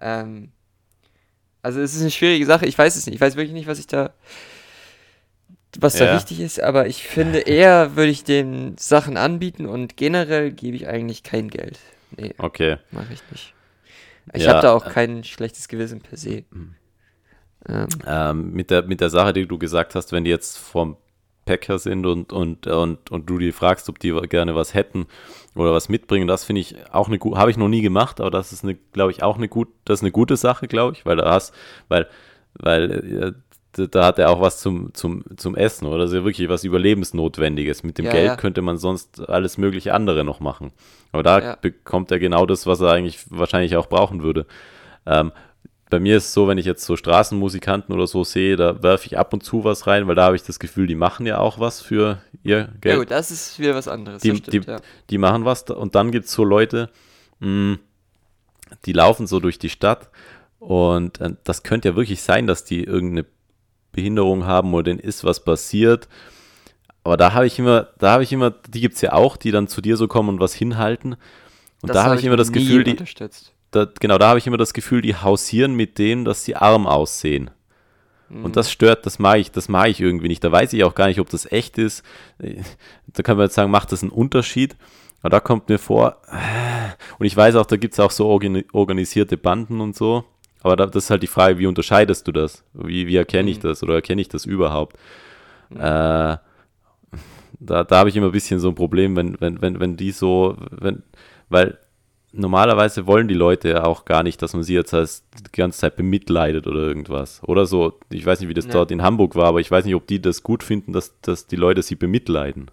Ähm, 0.00 0.50
also 1.62 1.80
es 1.80 1.94
ist 1.94 2.02
eine 2.02 2.10
schwierige 2.10 2.44
Sache, 2.46 2.66
ich 2.66 2.76
weiß 2.76 2.96
es 2.96 3.06
nicht. 3.06 3.14
Ich 3.14 3.20
weiß 3.20 3.36
wirklich 3.36 3.54
nicht, 3.54 3.66
was 3.66 3.78
ich 3.78 3.86
da 3.86 4.12
was 5.78 5.98
ja. 5.98 6.06
da 6.06 6.16
wichtig 6.16 6.40
ist, 6.40 6.60
aber 6.60 6.86
ich 6.86 7.04
finde 7.04 7.38
eher 7.38 7.96
würde 7.96 8.10
ich 8.10 8.24
den 8.24 8.76
Sachen 8.76 9.16
anbieten 9.16 9.66
und 9.66 9.96
generell 9.96 10.52
gebe 10.52 10.76
ich 10.76 10.86
eigentlich 10.86 11.22
kein 11.22 11.48
Geld. 11.48 11.78
Nee, 12.16 12.34
okay. 12.36 12.76
Mache 12.90 13.14
ich 13.14 13.22
nicht. 13.30 13.54
Ich 14.34 14.44
ja. 14.44 14.50
habe 14.50 14.62
da 14.62 14.72
auch 14.72 14.84
kein 14.84 15.24
schlechtes 15.24 15.68
Gewissen 15.68 16.00
per 16.00 16.18
se. 16.18 16.44
Mhm. 16.50 16.74
Ähm. 17.68 17.88
Ähm, 18.06 18.52
mit, 18.52 18.70
der, 18.70 18.82
mit 18.82 19.00
der 19.00 19.10
Sache, 19.10 19.32
die 19.32 19.46
du 19.46 19.58
gesagt 19.58 19.94
hast, 19.94 20.12
wenn 20.12 20.24
die 20.24 20.30
jetzt 20.30 20.58
vom 20.58 20.96
Päcker 21.44 21.78
sind 21.78 22.06
und, 22.06 22.32
und, 22.32 22.66
und, 22.66 23.10
und 23.10 23.30
du 23.30 23.38
die 23.38 23.52
fragst, 23.52 23.88
ob 23.88 23.98
die 23.98 24.12
gerne 24.28 24.54
was 24.54 24.74
hätten 24.74 25.06
oder 25.54 25.72
was 25.72 25.88
mitbringen, 25.88 26.28
das 26.28 26.44
finde 26.44 26.60
ich 26.60 26.76
auch 26.92 27.08
eine 27.08 27.18
gute, 27.18 27.38
habe 27.38 27.50
ich 27.50 27.56
noch 27.56 27.68
nie 27.68 27.82
gemacht, 27.82 28.20
aber 28.20 28.30
das 28.30 28.52
ist 28.52 28.64
eine, 28.64 28.76
glaube 28.92 29.10
ich, 29.10 29.22
auch 29.22 29.36
eine 29.36 29.48
gut, 29.48 29.68
das 29.84 30.00
ist 30.00 30.04
eine 30.04 30.12
gute 30.12 30.36
Sache, 30.36 30.68
glaube 30.68 30.96
ich, 30.96 31.04
weil 31.04 31.16
da 31.16 31.30
hast, 31.30 31.52
weil, 31.88 32.08
weil 32.54 33.34
da 33.72 34.04
hat 34.04 34.18
er 34.18 34.30
auch 34.30 34.40
was 34.40 34.58
zum, 34.58 34.92
zum, 34.92 35.24
zum 35.36 35.56
Essen 35.56 35.86
oder 35.86 36.04
ist 36.04 36.12
ja 36.12 36.24
wirklich 36.24 36.48
was 36.48 36.64
Überlebensnotwendiges. 36.64 37.82
Mit 37.82 37.98
dem 37.98 38.04
ja, 38.04 38.12
Geld 38.12 38.26
ja. 38.26 38.36
könnte 38.36 38.60
man 38.60 38.76
sonst 38.76 39.28
alles 39.28 39.56
mögliche 39.56 39.94
andere 39.94 40.24
noch 40.24 40.40
machen. 40.40 40.72
Aber 41.10 41.22
da 41.22 41.56
bekommt 41.60 42.10
er 42.10 42.18
genau 42.18 42.44
das, 42.44 42.66
was 42.66 42.80
er 42.80 42.92
eigentlich 42.92 43.24
wahrscheinlich 43.30 43.76
auch 43.76 43.86
brauchen 43.86 44.22
würde. 44.22 44.46
Ähm, 45.06 45.32
bei 45.92 46.00
mir 46.00 46.16
ist 46.16 46.24
es 46.24 46.32
so, 46.32 46.48
wenn 46.48 46.56
ich 46.56 46.64
jetzt 46.64 46.86
so 46.86 46.96
Straßenmusikanten 46.96 47.94
oder 47.94 48.06
so 48.06 48.24
sehe, 48.24 48.56
da 48.56 48.82
werfe 48.82 49.04
ich 49.04 49.18
ab 49.18 49.34
und 49.34 49.44
zu 49.44 49.62
was 49.62 49.86
rein, 49.86 50.08
weil 50.08 50.14
da 50.14 50.24
habe 50.24 50.36
ich 50.36 50.42
das 50.42 50.58
Gefühl, 50.58 50.86
die 50.86 50.94
machen 50.94 51.26
ja 51.26 51.36
auch 51.36 51.60
was 51.60 51.82
für 51.82 52.22
ihr 52.42 52.70
Geld. 52.80 52.94
Ja 52.94 52.98
gut, 52.98 53.10
das 53.10 53.30
ist 53.30 53.58
wieder 53.58 53.74
was 53.74 53.88
anderes. 53.88 54.22
Die, 54.22 54.34
stimmt, 54.34 54.66
die, 54.66 54.76
die, 55.10 55.18
machen 55.18 55.44
was 55.44 55.64
und 55.64 55.94
dann 55.94 56.10
gibt 56.10 56.24
es 56.24 56.32
so 56.32 56.44
Leute, 56.44 56.88
mh, 57.40 57.48
mm, 57.74 57.78
die 58.86 58.94
laufen 58.94 59.26
so 59.26 59.38
durch 59.38 59.58
die 59.58 59.68
Stadt 59.68 60.08
und 60.60 61.20
äh, 61.20 61.34
das 61.44 61.62
könnte 61.62 61.90
ja 61.90 61.94
wirklich 61.96 62.22
sein, 62.22 62.46
dass 62.46 62.64
die 62.64 62.84
irgendeine 62.84 63.26
Behinderung 63.92 64.46
haben 64.46 64.72
oder 64.72 64.84
denen 64.84 64.98
ist 64.98 65.24
was 65.24 65.44
passiert. 65.44 66.08
Aber 67.04 67.18
da 67.18 67.34
habe 67.34 67.46
ich 67.46 67.58
immer, 67.58 67.88
da 67.98 68.12
habe 68.12 68.22
ich 68.22 68.32
immer, 68.32 68.50
die 68.50 68.80
gibt 68.80 68.94
es 68.94 69.02
ja 69.02 69.12
auch, 69.12 69.36
die 69.36 69.50
dann 69.50 69.68
zu 69.68 69.82
dir 69.82 69.98
so 69.98 70.08
kommen 70.08 70.30
und 70.30 70.40
was 70.40 70.54
hinhalten. 70.54 71.16
Und 71.82 71.90
das 71.90 71.96
da 71.96 72.04
habe 72.04 72.16
ich 72.16 72.24
immer 72.24 72.38
das 72.38 72.50
Gefühl, 72.50 72.82
die, 72.82 72.96
da, 73.72 73.88
genau, 73.98 74.18
da 74.18 74.28
habe 74.28 74.38
ich 74.38 74.46
immer 74.46 74.58
das 74.58 74.74
Gefühl, 74.74 75.02
die 75.02 75.16
hausieren 75.16 75.74
mit 75.74 75.98
dem, 75.98 76.24
dass 76.24 76.44
sie 76.44 76.54
arm 76.54 76.86
aussehen. 76.86 77.50
Mhm. 78.28 78.44
Und 78.44 78.56
das 78.56 78.70
stört, 78.70 79.04
das 79.06 79.18
mag 79.18 79.38
ich, 79.38 79.50
das 79.50 79.68
mag 79.68 79.88
ich 79.88 80.00
irgendwie 80.00 80.28
nicht. 80.28 80.44
Da 80.44 80.52
weiß 80.52 80.72
ich 80.72 80.84
auch 80.84 80.94
gar 80.94 81.08
nicht, 81.08 81.20
ob 81.20 81.28
das 81.30 81.50
echt 81.50 81.78
ist. 81.78 82.04
Da 82.38 83.22
kann 83.22 83.36
man 83.36 83.46
jetzt 83.46 83.54
sagen, 83.54 83.70
macht 83.70 83.90
das 83.90 84.02
einen 84.02 84.12
Unterschied? 84.12 84.76
Aber 85.20 85.30
da 85.30 85.40
kommt 85.40 85.68
mir 85.68 85.78
vor, 85.78 86.18
und 87.18 87.26
ich 87.26 87.36
weiß 87.36 87.54
auch, 87.56 87.66
da 87.66 87.76
gibt 87.76 87.94
es 87.94 88.00
auch 88.00 88.10
so 88.10 88.28
organisierte 88.28 89.36
Banden 89.36 89.80
und 89.80 89.96
so. 89.96 90.24
Aber 90.62 90.76
da, 90.76 90.86
das 90.86 91.04
ist 91.04 91.10
halt 91.10 91.22
die 91.22 91.28
Frage, 91.28 91.58
wie 91.58 91.66
unterscheidest 91.66 92.26
du 92.26 92.32
das? 92.32 92.64
Wie, 92.72 93.06
wie 93.06 93.16
erkenne 93.16 93.50
ich 93.50 93.58
mhm. 93.58 93.68
das 93.68 93.82
oder 93.82 93.94
erkenne 93.94 94.20
ich 94.20 94.28
das 94.28 94.44
überhaupt? 94.44 94.96
Mhm. 95.70 95.76
Äh, 95.76 96.36
da, 97.60 97.84
da 97.84 97.98
habe 97.98 98.08
ich 98.08 98.16
immer 98.16 98.26
ein 98.26 98.32
bisschen 98.32 98.60
so 98.60 98.68
ein 98.68 98.74
Problem, 98.74 99.16
wenn, 99.16 99.40
wenn, 99.40 99.62
wenn, 99.62 99.80
wenn 99.80 99.96
die 99.96 100.10
so, 100.10 100.56
wenn, 100.70 101.02
weil 101.48 101.78
normalerweise 102.32 103.06
wollen 103.06 103.28
die 103.28 103.34
Leute 103.34 103.68
ja 103.68 103.84
auch 103.84 104.04
gar 104.04 104.22
nicht, 104.22 104.42
dass 104.42 104.54
man 104.54 104.62
sie 104.62 104.74
jetzt 104.74 104.94
als 104.94 105.24
die 105.38 105.56
ganze 105.56 105.80
Zeit 105.80 105.96
bemitleidet 105.96 106.66
oder 106.66 106.80
irgendwas. 106.80 107.42
Oder 107.44 107.66
so, 107.66 107.98
ich 108.10 108.24
weiß 108.24 108.40
nicht, 108.40 108.48
wie 108.48 108.54
das 108.54 108.66
ja. 108.66 108.72
dort 108.72 108.90
in 108.90 109.02
Hamburg 109.02 109.36
war, 109.36 109.46
aber 109.46 109.60
ich 109.60 109.70
weiß 109.70 109.84
nicht, 109.84 109.94
ob 109.94 110.06
die 110.06 110.20
das 110.20 110.42
gut 110.42 110.62
finden, 110.62 110.92
dass, 110.92 111.14
dass 111.20 111.46
die 111.46 111.56
Leute 111.56 111.82
sie 111.82 111.94
bemitleiden. 111.94 112.70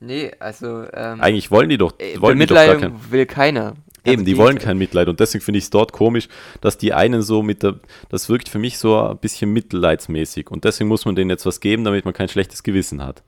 Nee, 0.00 0.32
also. 0.40 0.84
Ähm, 0.94 1.20
Eigentlich 1.20 1.50
wollen 1.50 1.68
die 1.68 1.76
doch. 1.76 1.92
Äh, 1.98 2.20
wollen 2.20 2.38
Bemitleidung 2.38 2.76
die 2.78 2.86
doch 2.86 2.92
kein, 2.92 3.12
will 3.12 3.26
keiner. 3.26 3.74
Eben, 4.02 4.24
die 4.24 4.38
wollen 4.38 4.58
kein 4.58 4.78
Mitleid 4.78 5.08
und 5.08 5.20
deswegen 5.20 5.44
finde 5.44 5.58
ich 5.58 5.64
es 5.64 5.70
dort 5.70 5.92
komisch, 5.92 6.28
dass 6.62 6.78
die 6.78 6.94
einen 6.94 7.20
so 7.20 7.42
mit 7.42 7.62
der, 7.62 7.80
das 8.08 8.30
wirkt 8.30 8.48
für 8.48 8.58
mich 8.58 8.78
so 8.78 8.98
ein 8.98 9.18
bisschen 9.18 9.52
mitleidsmäßig 9.52 10.50
und 10.50 10.64
deswegen 10.64 10.88
muss 10.88 11.04
man 11.04 11.16
denen 11.16 11.28
jetzt 11.28 11.44
was 11.44 11.60
geben, 11.60 11.84
damit 11.84 12.06
man 12.06 12.14
kein 12.14 12.28
schlechtes 12.28 12.62
Gewissen 12.62 13.04
hat. 13.04 13.22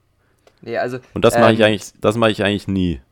Nee, 0.63 0.79
also, 0.79 0.99
und 1.13 1.27
das 1.27 1.35
ähm, 1.35 1.43
mache 1.43 1.53
ich 1.53 1.63
eigentlich, 1.63 1.93
das 2.01 2.17
mache 2.17 2.31
ich 2.31 2.43
eigentlich 2.43 2.69
nie. 2.69 3.03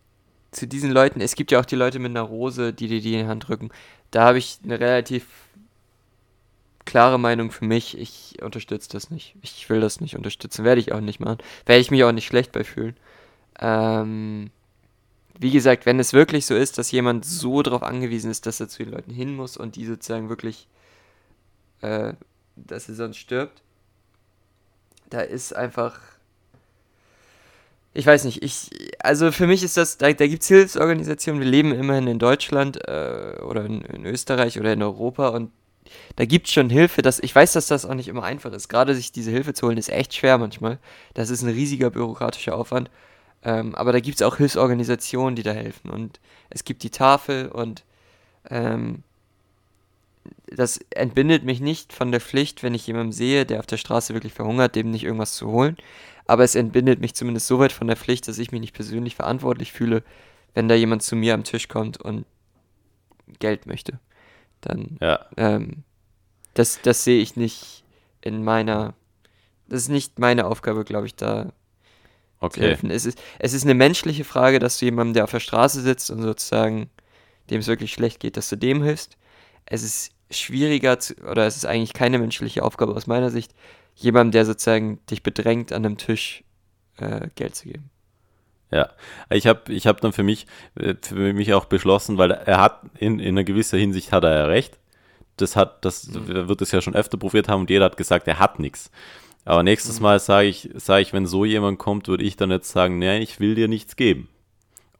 Zu 0.52 0.66
diesen 0.66 0.90
Leuten, 0.90 1.20
es 1.20 1.34
gibt 1.34 1.52
ja 1.52 1.60
auch 1.60 1.64
die 1.64 1.76
Leute 1.76 1.98
mit 1.98 2.10
einer 2.10 2.22
Rose, 2.22 2.72
die 2.72 2.88
dir 2.88 3.00
die 3.00 3.14
in 3.14 3.20
die 3.20 3.28
Hand 3.28 3.48
drücken. 3.48 3.70
Da 4.10 4.24
habe 4.24 4.38
ich 4.38 4.58
eine 4.64 4.80
relativ 4.80 5.26
klare 6.84 7.18
Meinung 7.18 7.52
für 7.52 7.64
mich. 7.64 7.96
Ich 7.96 8.42
unterstütze 8.42 8.88
das 8.90 9.10
nicht. 9.10 9.36
Ich 9.42 9.70
will 9.70 9.80
das 9.80 10.00
nicht 10.00 10.16
unterstützen. 10.16 10.64
Werde 10.64 10.80
ich 10.80 10.92
auch 10.92 11.00
nicht 11.00 11.20
machen. 11.20 11.38
Werde 11.66 11.80
ich 11.80 11.90
mich 11.90 12.02
auch 12.02 12.12
nicht 12.12 12.26
schlecht 12.26 12.50
bei 12.50 12.64
fühlen. 12.64 12.96
Ähm, 13.60 14.50
wie 15.38 15.52
gesagt, 15.52 15.86
wenn 15.86 16.00
es 16.00 16.12
wirklich 16.12 16.46
so 16.46 16.54
ist, 16.54 16.78
dass 16.78 16.90
jemand 16.90 17.24
so 17.24 17.62
darauf 17.62 17.82
angewiesen 17.82 18.30
ist, 18.30 18.44
dass 18.44 18.60
er 18.60 18.68
zu 18.68 18.84
den 18.84 18.92
Leuten 18.92 19.12
hin 19.12 19.34
muss 19.34 19.56
und 19.56 19.76
die 19.76 19.86
sozusagen 19.86 20.28
wirklich, 20.28 20.66
äh, 21.80 22.14
dass 22.56 22.88
er 22.88 22.94
sonst 22.94 23.16
stirbt, 23.16 23.62
da 25.08 25.20
ist 25.20 25.54
einfach, 25.54 25.98
ich 27.92 28.06
weiß 28.06 28.24
nicht, 28.24 28.42
ich, 28.42 28.70
also 29.00 29.32
für 29.32 29.46
mich 29.46 29.62
ist 29.62 29.76
das, 29.76 29.98
da, 29.98 30.12
da 30.12 30.26
gibt 30.26 30.42
es 30.42 30.48
Hilfsorganisationen, 30.48 31.40
wir 31.40 31.50
leben 31.50 31.72
immerhin 31.72 32.06
in 32.06 32.18
Deutschland 32.18 32.76
äh, 32.88 33.40
oder 33.42 33.64
in, 33.64 33.80
in, 33.82 34.06
Österreich 34.06 34.60
oder 34.60 34.72
in 34.72 34.82
Europa 34.82 35.28
und 35.28 35.50
da 36.16 36.24
gibt 36.24 36.46
es 36.46 36.52
schon 36.52 36.70
Hilfe, 36.70 37.02
dass, 37.02 37.18
ich 37.18 37.34
weiß, 37.34 37.52
dass 37.54 37.66
das 37.66 37.84
auch 37.84 37.94
nicht 37.94 38.06
immer 38.06 38.22
einfach 38.22 38.52
ist. 38.52 38.68
Gerade 38.68 38.94
sich 38.94 39.10
diese 39.10 39.32
Hilfe 39.32 39.54
zu 39.54 39.66
holen, 39.66 39.78
ist 39.78 39.88
echt 39.88 40.14
schwer 40.14 40.38
manchmal. 40.38 40.78
Das 41.14 41.30
ist 41.30 41.42
ein 41.42 41.48
riesiger 41.48 41.90
bürokratischer 41.90 42.54
Aufwand. 42.54 42.90
Ähm, 43.42 43.74
aber 43.74 43.92
da 43.92 43.98
gibt 43.98 44.16
es 44.16 44.22
auch 44.22 44.36
Hilfsorganisationen, 44.36 45.34
die 45.34 45.42
da 45.42 45.52
helfen. 45.52 45.90
Und 45.90 46.20
es 46.48 46.64
gibt 46.64 46.84
die 46.84 46.90
Tafel 46.90 47.48
und 47.48 47.82
ähm, 48.48 49.02
das 50.46 50.78
entbindet 50.90 51.44
mich 51.44 51.60
nicht 51.60 51.92
von 51.92 52.10
der 52.10 52.20
Pflicht, 52.20 52.62
wenn 52.62 52.74
ich 52.74 52.86
jemanden 52.86 53.12
sehe, 53.12 53.46
der 53.46 53.60
auf 53.60 53.66
der 53.66 53.76
Straße 53.76 54.14
wirklich 54.14 54.32
verhungert, 54.32 54.74
dem 54.74 54.90
nicht 54.90 55.04
irgendwas 55.04 55.34
zu 55.34 55.50
holen. 55.50 55.76
Aber 56.26 56.44
es 56.44 56.54
entbindet 56.54 57.00
mich 57.00 57.14
zumindest 57.14 57.46
so 57.46 57.58
weit 57.58 57.72
von 57.72 57.86
der 57.86 57.96
Pflicht, 57.96 58.28
dass 58.28 58.38
ich 58.38 58.52
mich 58.52 58.60
nicht 58.60 58.74
persönlich 58.74 59.16
verantwortlich 59.16 59.72
fühle, 59.72 60.02
wenn 60.54 60.68
da 60.68 60.74
jemand 60.74 61.02
zu 61.02 61.16
mir 61.16 61.34
am 61.34 61.44
Tisch 61.44 61.68
kommt 61.68 62.00
und 62.00 62.26
Geld 63.38 63.66
möchte. 63.66 63.98
Dann, 64.60 64.98
ja. 65.00 65.24
ähm, 65.36 65.84
das, 66.54 66.80
das 66.82 67.04
sehe 67.04 67.20
ich 67.20 67.36
nicht 67.36 67.84
in 68.20 68.44
meiner, 68.44 68.94
das 69.68 69.82
ist 69.82 69.88
nicht 69.88 70.18
meine 70.18 70.46
Aufgabe, 70.46 70.84
glaube 70.84 71.06
ich, 71.06 71.14
da 71.14 71.52
okay. 72.40 72.60
helfen. 72.60 72.90
Es 72.90 73.06
ist, 73.06 73.20
es 73.38 73.54
ist 73.54 73.64
eine 73.64 73.74
menschliche 73.74 74.24
Frage, 74.24 74.58
dass 74.58 74.78
du 74.78 74.84
jemandem, 74.84 75.14
der 75.14 75.24
auf 75.24 75.30
der 75.30 75.40
Straße 75.40 75.80
sitzt 75.80 76.10
und 76.10 76.22
sozusagen 76.22 76.90
dem 77.50 77.60
es 77.60 77.66
wirklich 77.66 77.92
schlecht 77.92 78.20
geht, 78.20 78.36
dass 78.36 78.48
du 78.48 78.56
dem 78.56 78.82
hilfst. 78.82 79.16
Es 79.70 79.82
ist 79.82 80.12
schwieriger 80.30 80.98
zu, 80.98 81.14
oder 81.22 81.46
es 81.46 81.56
ist 81.56 81.64
eigentlich 81.64 81.94
keine 81.94 82.18
menschliche 82.18 82.62
Aufgabe 82.62 82.94
aus 82.94 83.06
meiner 83.06 83.30
Sicht, 83.30 83.54
jemandem, 83.94 84.32
der 84.32 84.44
sozusagen 84.44 85.00
dich 85.06 85.22
bedrängt, 85.22 85.72
an 85.72 85.86
einem 85.86 85.96
Tisch 85.96 86.44
äh, 86.98 87.28
Geld 87.34 87.54
zu 87.54 87.68
geben. 87.68 87.90
Ja, 88.70 88.90
ich 89.30 89.46
habe 89.46 89.72
ich 89.72 89.86
hab 89.86 90.00
dann 90.00 90.12
für 90.12 90.22
mich, 90.22 90.46
äh, 90.76 90.94
für 91.00 91.32
mich 91.32 91.52
auch 91.54 91.64
beschlossen, 91.64 92.18
weil 92.18 92.30
er 92.30 92.60
hat, 92.60 92.82
in, 92.98 93.18
in 93.18 93.28
einer 93.28 93.44
gewisser 93.44 93.78
Hinsicht 93.78 94.12
hat 94.12 94.24
er 94.24 94.34
ja 94.34 94.44
recht. 94.44 94.78
Das 95.36 95.56
hat, 95.56 95.84
das 95.84 96.06
mhm. 96.08 96.48
wird 96.48 96.62
es 96.62 96.70
ja 96.70 96.80
schon 96.80 96.94
öfter 96.94 97.16
probiert 97.16 97.48
haben 97.48 97.62
und 97.62 97.70
jeder 97.70 97.86
hat 97.86 97.96
gesagt, 97.96 98.28
er 98.28 98.38
hat 98.38 98.58
nichts. 98.58 98.90
Aber 99.44 99.62
nächstes 99.62 99.98
mhm. 99.98 100.04
Mal 100.04 100.20
sage 100.20 100.48
ich, 100.48 100.70
sage 100.74 101.02
ich, 101.02 101.12
wenn 101.12 101.26
so 101.26 101.44
jemand 101.44 101.78
kommt, 101.78 102.06
würde 102.08 102.24
ich 102.24 102.36
dann 102.36 102.50
jetzt 102.50 102.70
sagen, 102.70 102.98
nee, 102.98 103.18
ich 103.18 103.40
will 103.40 103.54
dir 103.54 103.68
nichts 103.68 103.96
geben. 103.96 104.28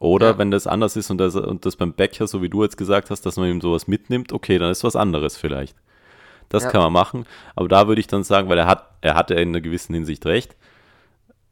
Oder 0.01 0.31
ja. 0.31 0.37
wenn 0.39 0.49
das 0.49 0.65
anders 0.65 0.95
ist 0.95 1.11
und 1.11 1.19
das, 1.19 1.35
und 1.35 1.63
das 1.63 1.75
beim 1.75 1.93
Bäcker, 1.93 2.25
so 2.25 2.41
wie 2.41 2.49
du 2.49 2.63
jetzt 2.63 2.75
gesagt 2.75 3.11
hast, 3.11 3.23
dass 3.23 3.37
man 3.37 3.51
ihm 3.51 3.61
sowas 3.61 3.87
mitnimmt, 3.87 4.33
okay, 4.33 4.57
dann 4.57 4.71
ist 4.71 4.83
was 4.83 4.95
anderes 4.95 5.37
vielleicht. 5.37 5.75
Das 6.49 6.63
ja. 6.63 6.71
kann 6.71 6.81
man 6.81 6.91
machen. 6.91 7.25
Aber 7.55 7.67
da 7.67 7.87
würde 7.87 8.01
ich 8.01 8.07
dann 8.07 8.23
sagen, 8.23 8.49
weil 8.49 8.57
er 8.57 8.65
hat, 8.65 8.95
er 9.01 9.13
hatte 9.13 9.35
in 9.35 9.49
einer 9.49 9.61
gewissen 9.61 9.93
Hinsicht 9.93 10.25
recht. 10.25 10.55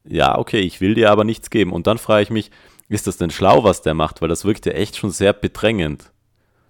Ja, 0.04 0.36
okay, 0.36 0.62
ich 0.62 0.82
will 0.82 0.96
dir 0.96 1.12
aber 1.12 1.26
nichts 1.26 1.52
geben. 1.52 1.72
Und 1.72 1.86
dann 1.86 2.00
frage 2.00 2.24
ich 2.24 2.32
mich, 2.32 2.50
ist 2.88 3.06
das 3.06 3.18
denn 3.18 3.30
schlau, 3.30 3.64
was 3.64 3.84
der 3.84 3.94
macht? 3.94 4.20
Weil 4.20 4.30
das 4.30 4.46
wirkt 4.46 4.66
ja 4.66 4.72
echt 4.72 4.98
schon 4.98 5.12
sehr 5.12 5.34
bedrängend. 5.34 6.12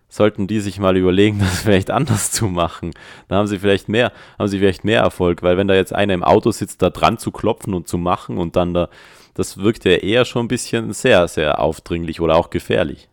Sollten 0.09 0.47
die 0.47 0.59
sich 0.59 0.79
mal 0.79 0.97
überlegen, 0.97 1.39
das 1.39 1.61
vielleicht 1.61 1.91
anders 1.91 2.33
zu 2.33 2.47
machen, 2.47 2.91
dann 3.29 3.37
haben 3.37 3.47
sie 3.47 3.59
vielleicht 3.59 3.87
mehr, 3.87 4.11
haben 4.37 4.49
sie 4.49 4.59
vielleicht 4.59 4.83
mehr 4.83 4.99
Erfolg, 4.99 5.43
weil 5.43 5.55
wenn 5.55 5.69
da 5.69 5.75
jetzt 5.75 5.95
einer 5.95 6.13
im 6.13 6.25
Auto 6.25 6.51
sitzt, 6.51 6.81
da 6.81 6.89
dran 6.89 7.19
zu 7.19 7.31
klopfen 7.31 7.73
und 7.73 7.87
zu 7.87 7.97
machen 7.97 8.37
und 8.37 8.57
dann 8.57 8.73
da 8.73 8.89
das 9.39 9.57
wirkt 9.57 9.85
ja 9.85 9.93
eher 9.93 10.25
schon 10.25 10.45
ein 10.45 10.47
bisschen 10.49 10.91
sehr, 10.91 11.27
sehr 11.29 11.59
aufdringlich 11.59 12.19
oder 12.19 12.35
auch 12.35 12.49
gefährlich. 12.49 13.07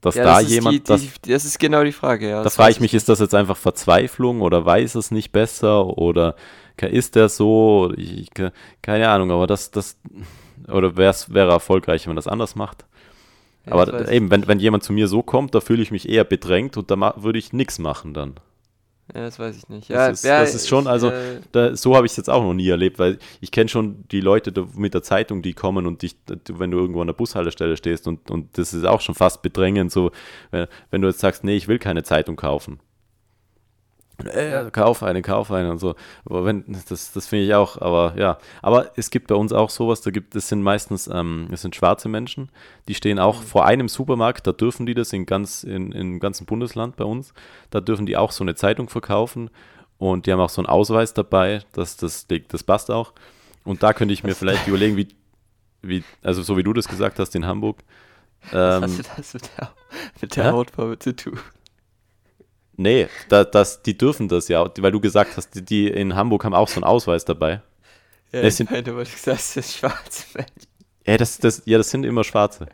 Dass 0.00 0.14
ja, 0.14 0.24
da 0.24 0.40
das 0.40 0.50
jemand. 0.50 0.74
Die, 0.74 0.80
die, 0.80 0.86
das, 0.86 1.20
das, 1.20 1.44
ist 1.44 1.58
genau 1.58 1.84
die 1.84 1.92
Frage, 1.92 2.30
ja. 2.30 2.42
Da 2.42 2.48
frage 2.48 2.70
ich 2.70 2.80
mich, 2.80 2.94
ist 2.94 3.08
das 3.08 3.20
jetzt 3.20 3.34
einfach 3.34 3.56
Verzweiflung 3.56 4.40
oder 4.40 4.64
weiß 4.64 4.94
es 4.94 5.10
nicht 5.10 5.30
besser 5.30 5.98
oder 5.98 6.36
ist 6.80 7.16
der 7.16 7.28
so? 7.28 7.92
Ich, 7.96 8.30
keine 8.80 9.10
Ahnung, 9.10 9.30
aber 9.30 9.46
das, 9.46 9.70
das 9.70 9.98
oder 10.68 10.96
wäre 10.96 11.52
erfolgreich, 11.52 12.06
wenn 12.06 12.10
man 12.10 12.16
das 12.16 12.26
anders 12.26 12.56
macht. 12.56 12.86
Ja, 13.66 13.72
aber 13.72 14.10
eben, 14.10 14.30
wenn, 14.30 14.46
wenn 14.46 14.58
jemand 14.58 14.84
zu 14.84 14.94
mir 14.94 15.06
so 15.06 15.22
kommt, 15.22 15.54
da 15.54 15.60
fühle 15.60 15.82
ich 15.82 15.90
mich 15.90 16.08
eher 16.08 16.24
bedrängt 16.24 16.78
und 16.78 16.90
da 16.90 17.14
würde 17.18 17.38
ich 17.38 17.52
nichts 17.52 17.78
machen 17.78 18.14
dann. 18.14 18.36
Ja, 19.14 19.22
das 19.22 19.38
weiß 19.38 19.56
ich 19.56 19.68
nicht. 19.68 19.88
Ja, 19.88 20.08
das, 20.08 20.18
ist, 20.18 20.24
ja, 20.24 20.40
das 20.40 20.54
ist 20.54 20.68
schon, 20.68 20.86
also 20.86 21.08
äh, 21.08 21.40
da, 21.52 21.74
so 21.74 21.96
habe 21.96 22.06
ich 22.06 22.12
es 22.12 22.16
jetzt 22.16 22.28
auch 22.28 22.42
noch 22.42 22.52
nie 22.52 22.68
erlebt, 22.68 22.98
weil 22.98 23.18
ich 23.40 23.50
kenne 23.50 23.68
schon 23.68 24.04
die 24.10 24.20
Leute 24.20 24.52
da, 24.52 24.66
mit 24.74 24.92
der 24.92 25.02
Zeitung, 25.02 25.40
die 25.40 25.54
kommen 25.54 25.86
und 25.86 26.02
dich, 26.02 26.16
wenn 26.48 26.70
du 26.70 26.78
irgendwo 26.78 27.00
an 27.00 27.06
der 27.06 27.14
Bushaltestelle 27.14 27.76
stehst 27.76 28.06
und, 28.06 28.30
und 28.30 28.58
das 28.58 28.74
ist 28.74 28.84
auch 28.84 29.00
schon 29.00 29.14
fast 29.14 29.40
bedrängend, 29.40 29.92
so 29.92 30.10
wenn, 30.50 30.66
wenn 30.90 31.00
du 31.00 31.08
jetzt 31.08 31.20
sagst, 31.20 31.42
nee, 31.42 31.56
ich 31.56 31.68
will 31.68 31.78
keine 31.78 32.02
Zeitung 32.02 32.36
kaufen 32.36 32.80
äh, 34.24 34.70
kauf 34.72 35.02
eine, 35.02 35.22
kauf 35.22 35.50
eine 35.52 35.70
und 35.70 35.78
so. 35.78 35.94
Aber 36.24 36.44
wenn, 36.44 36.64
das, 36.88 37.12
das 37.12 37.26
finde 37.26 37.44
ich 37.44 37.54
auch, 37.54 37.80
aber 37.80 38.14
ja. 38.16 38.38
Aber 38.62 38.90
es 38.96 39.10
gibt 39.10 39.28
bei 39.28 39.34
uns 39.34 39.52
auch 39.52 39.70
sowas, 39.70 40.00
da 40.00 40.10
gibt, 40.10 40.34
es 40.34 40.48
sind 40.48 40.62
meistens, 40.62 41.08
ähm, 41.12 41.48
es 41.52 41.62
sind 41.62 41.76
schwarze 41.76 42.08
Menschen, 42.08 42.50
die 42.88 42.94
stehen 42.94 43.18
auch 43.18 43.40
mhm. 43.40 43.46
vor 43.46 43.66
einem 43.66 43.88
Supermarkt, 43.88 44.46
da 44.46 44.52
dürfen 44.52 44.86
die 44.86 44.94
das 44.94 45.12
in 45.12 45.26
ganz, 45.26 45.62
in, 45.62 45.92
im 45.92 46.18
ganzen 46.18 46.46
Bundesland 46.46 46.96
bei 46.96 47.04
uns, 47.04 47.32
da 47.70 47.80
dürfen 47.80 48.06
die 48.06 48.16
auch 48.16 48.32
so 48.32 48.42
eine 48.42 48.54
Zeitung 48.54 48.88
verkaufen 48.88 49.50
und 49.98 50.26
die 50.26 50.32
haben 50.32 50.40
auch 50.40 50.50
so 50.50 50.62
einen 50.62 50.68
Ausweis 50.68 51.14
dabei, 51.14 51.62
das, 51.72 51.96
das, 51.96 52.26
das 52.26 52.62
passt 52.64 52.90
auch. 52.90 53.12
Und 53.64 53.82
da 53.82 53.92
könnte 53.92 54.14
ich 54.14 54.24
mir 54.24 54.34
vielleicht 54.34 54.66
überlegen, 54.66 54.96
wie, 54.96 55.08
wie, 55.82 56.02
also 56.22 56.42
so 56.42 56.56
wie 56.56 56.62
du 56.62 56.72
das 56.72 56.88
gesagt 56.88 57.18
hast 57.18 57.34
in 57.34 57.46
Hamburg. 57.46 57.84
Ähm, 58.52 58.82
Was 58.82 58.98
hat 58.98 59.18
das 59.18 59.34
mit 59.34 59.50
der, 59.58 59.72
mit 60.20 60.36
der? 60.36 60.52
Hautfarbe 60.52 60.98
zu 60.98 61.14
tun? 61.14 61.38
Nee, 62.80 63.08
da, 63.28 63.42
das, 63.42 63.82
die 63.82 63.98
dürfen 63.98 64.28
das 64.28 64.46
ja, 64.46 64.64
weil 64.78 64.92
du 64.92 65.00
gesagt 65.00 65.36
hast, 65.36 65.52
die, 65.56 65.64
die 65.64 65.88
in 65.88 66.14
Hamburg 66.14 66.44
haben 66.44 66.54
auch 66.54 66.68
so 66.68 66.76
einen 66.76 66.84
Ausweis 66.84 67.24
dabei. 67.24 67.60
Ja, 68.30 68.42
das 68.42 68.56
sind, 68.56 68.70
meine, 68.70 68.88
aber 68.88 69.02
du 69.02 69.10
gesagt 69.10 69.26
das 69.26 69.56
ist 69.56 69.76
schwarze 69.78 70.24
Menschen. 70.32 70.68
Ja, 71.04 71.16
das, 71.16 71.38
das, 71.38 71.62
ja, 71.64 71.76
das 71.76 71.90
sind 71.90 72.04
immer 72.04 72.22
schwarze. 72.22 72.68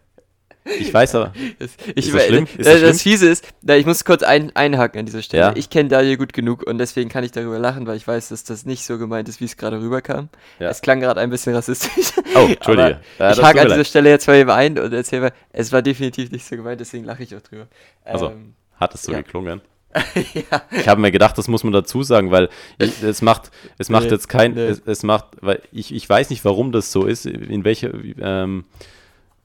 Ich 0.78 0.92
weiß 0.92 1.14
aber. 1.14 1.32
Das, 1.58 1.70
ich, 1.94 2.08
ist 2.08 2.14
das, 2.14 2.26
schlimm? 2.26 2.46
Ist 2.56 2.66
das, 2.66 2.80
das 2.82 3.02
Fiese 3.02 3.28
ist, 3.28 3.46
na, 3.62 3.76
ich 3.76 3.86
muss 3.86 4.04
kurz 4.04 4.22
ein, 4.22 4.54
einhaken 4.54 4.98
an 4.98 5.06
dieser 5.06 5.22
Stelle. 5.22 5.42
Ja? 5.42 5.52
Ich 5.56 5.70
kenne 5.70 5.88
Daniel 5.88 6.18
gut 6.18 6.34
genug 6.34 6.66
und 6.66 6.76
deswegen 6.76 7.08
kann 7.08 7.24
ich 7.24 7.32
darüber 7.32 7.58
lachen, 7.58 7.86
weil 7.86 7.96
ich 7.96 8.06
weiß, 8.06 8.28
dass 8.28 8.44
das 8.44 8.66
nicht 8.66 8.84
so 8.84 8.98
gemeint 8.98 9.28
ist, 9.28 9.40
wie 9.40 9.44
es 9.46 9.56
gerade 9.56 9.80
rüberkam. 9.80 10.28
Ja. 10.58 10.68
Es 10.68 10.82
klang 10.82 11.00
gerade 11.00 11.20
ein 11.20 11.30
bisschen 11.30 11.54
rassistisch. 11.54 12.12
Oh, 12.34 12.46
Entschuldige. 12.46 13.00
Ja, 13.18 13.32
ich 13.32 13.42
hake 13.42 13.60
an 13.60 13.68
dieser 13.68 13.84
Stelle 13.84 14.10
jetzt 14.10 14.26
mal 14.26 14.36
eben 14.36 14.50
ein 14.50 14.78
und 14.78 14.92
erzähle 14.92 15.22
mal, 15.22 15.32
es 15.52 15.70
war 15.70 15.82
definitiv 15.82 16.30
nicht 16.30 16.44
so 16.44 16.56
gemeint, 16.56 16.80
deswegen 16.80 17.04
lache 17.04 17.22
ich 17.22 17.34
auch 17.36 17.42
drüber. 17.42 17.68
Also, 18.04 18.30
ähm, 18.30 18.54
hat 18.76 18.94
es 18.94 19.02
so 19.02 19.12
geklungen? 19.12 19.60
ja. 20.34 20.62
Ich 20.70 20.88
habe 20.88 21.00
mir 21.00 21.12
gedacht, 21.12 21.38
das 21.38 21.48
muss 21.48 21.64
man 21.64 21.72
dazu 21.72 22.02
sagen, 22.02 22.30
weil 22.30 22.48
ich, 22.78 23.02
es 23.02 23.22
macht, 23.22 23.50
es 23.78 23.88
macht 23.88 24.04
nee, 24.04 24.10
jetzt 24.10 24.28
kein, 24.28 24.54
nee. 24.54 24.66
es, 24.66 24.82
es, 24.84 25.02
macht, 25.02 25.26
weil 25.40 25.60
ich, 25.72 25.94
ich 25.94 26.08
weiß 26.08 26.30
nicht, 26.30 26.44
warum 26.44 26.72
das 26.72 26.90
so 26.92 27.04
ist, 27.04 27.26
in 27.26 27.64
welche, 27.64 27.88
ähm, 28.20 28.64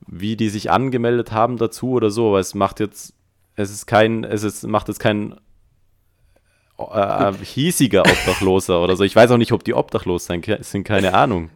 wie 0.07 0.35
die 0.35 0.49
sich 0.49 0.71
angemeldet 0.71 1.31
haben 1.31 1.57
dazu 1.57 1.91
oder 1.91 2.09
so, 2.09 2.29
aber 2.29 2.39
es 2.39 2.55
macht 2.55 2.79
jetzt, 2.79 3.13
es 3.55 3.71
ist 3.71 3.85
kein, 3.85 4.23
es 4.23 4.43
ist, 4.43 4.65
macht 4.65 4.87
jetzt 4.87 4.99
kein 4.99 5.35
äh, 6.77 7.33
hiesiger 7.43 8.01
Obdachloser 8.01 8.81
oder 8.81 8.95
so. 8.95 9.03
Ich 9.03 9.15
weiß 9.15 9.31
auch 9.31 9.37
nicht, 9.37 9.51
ob 9.51 9.63
die 9.63 9.73
obdachlos 9.73 10.27
sind, 10.27 10.83
keine 10.83 11.13
Ahnung. 11.13 11.49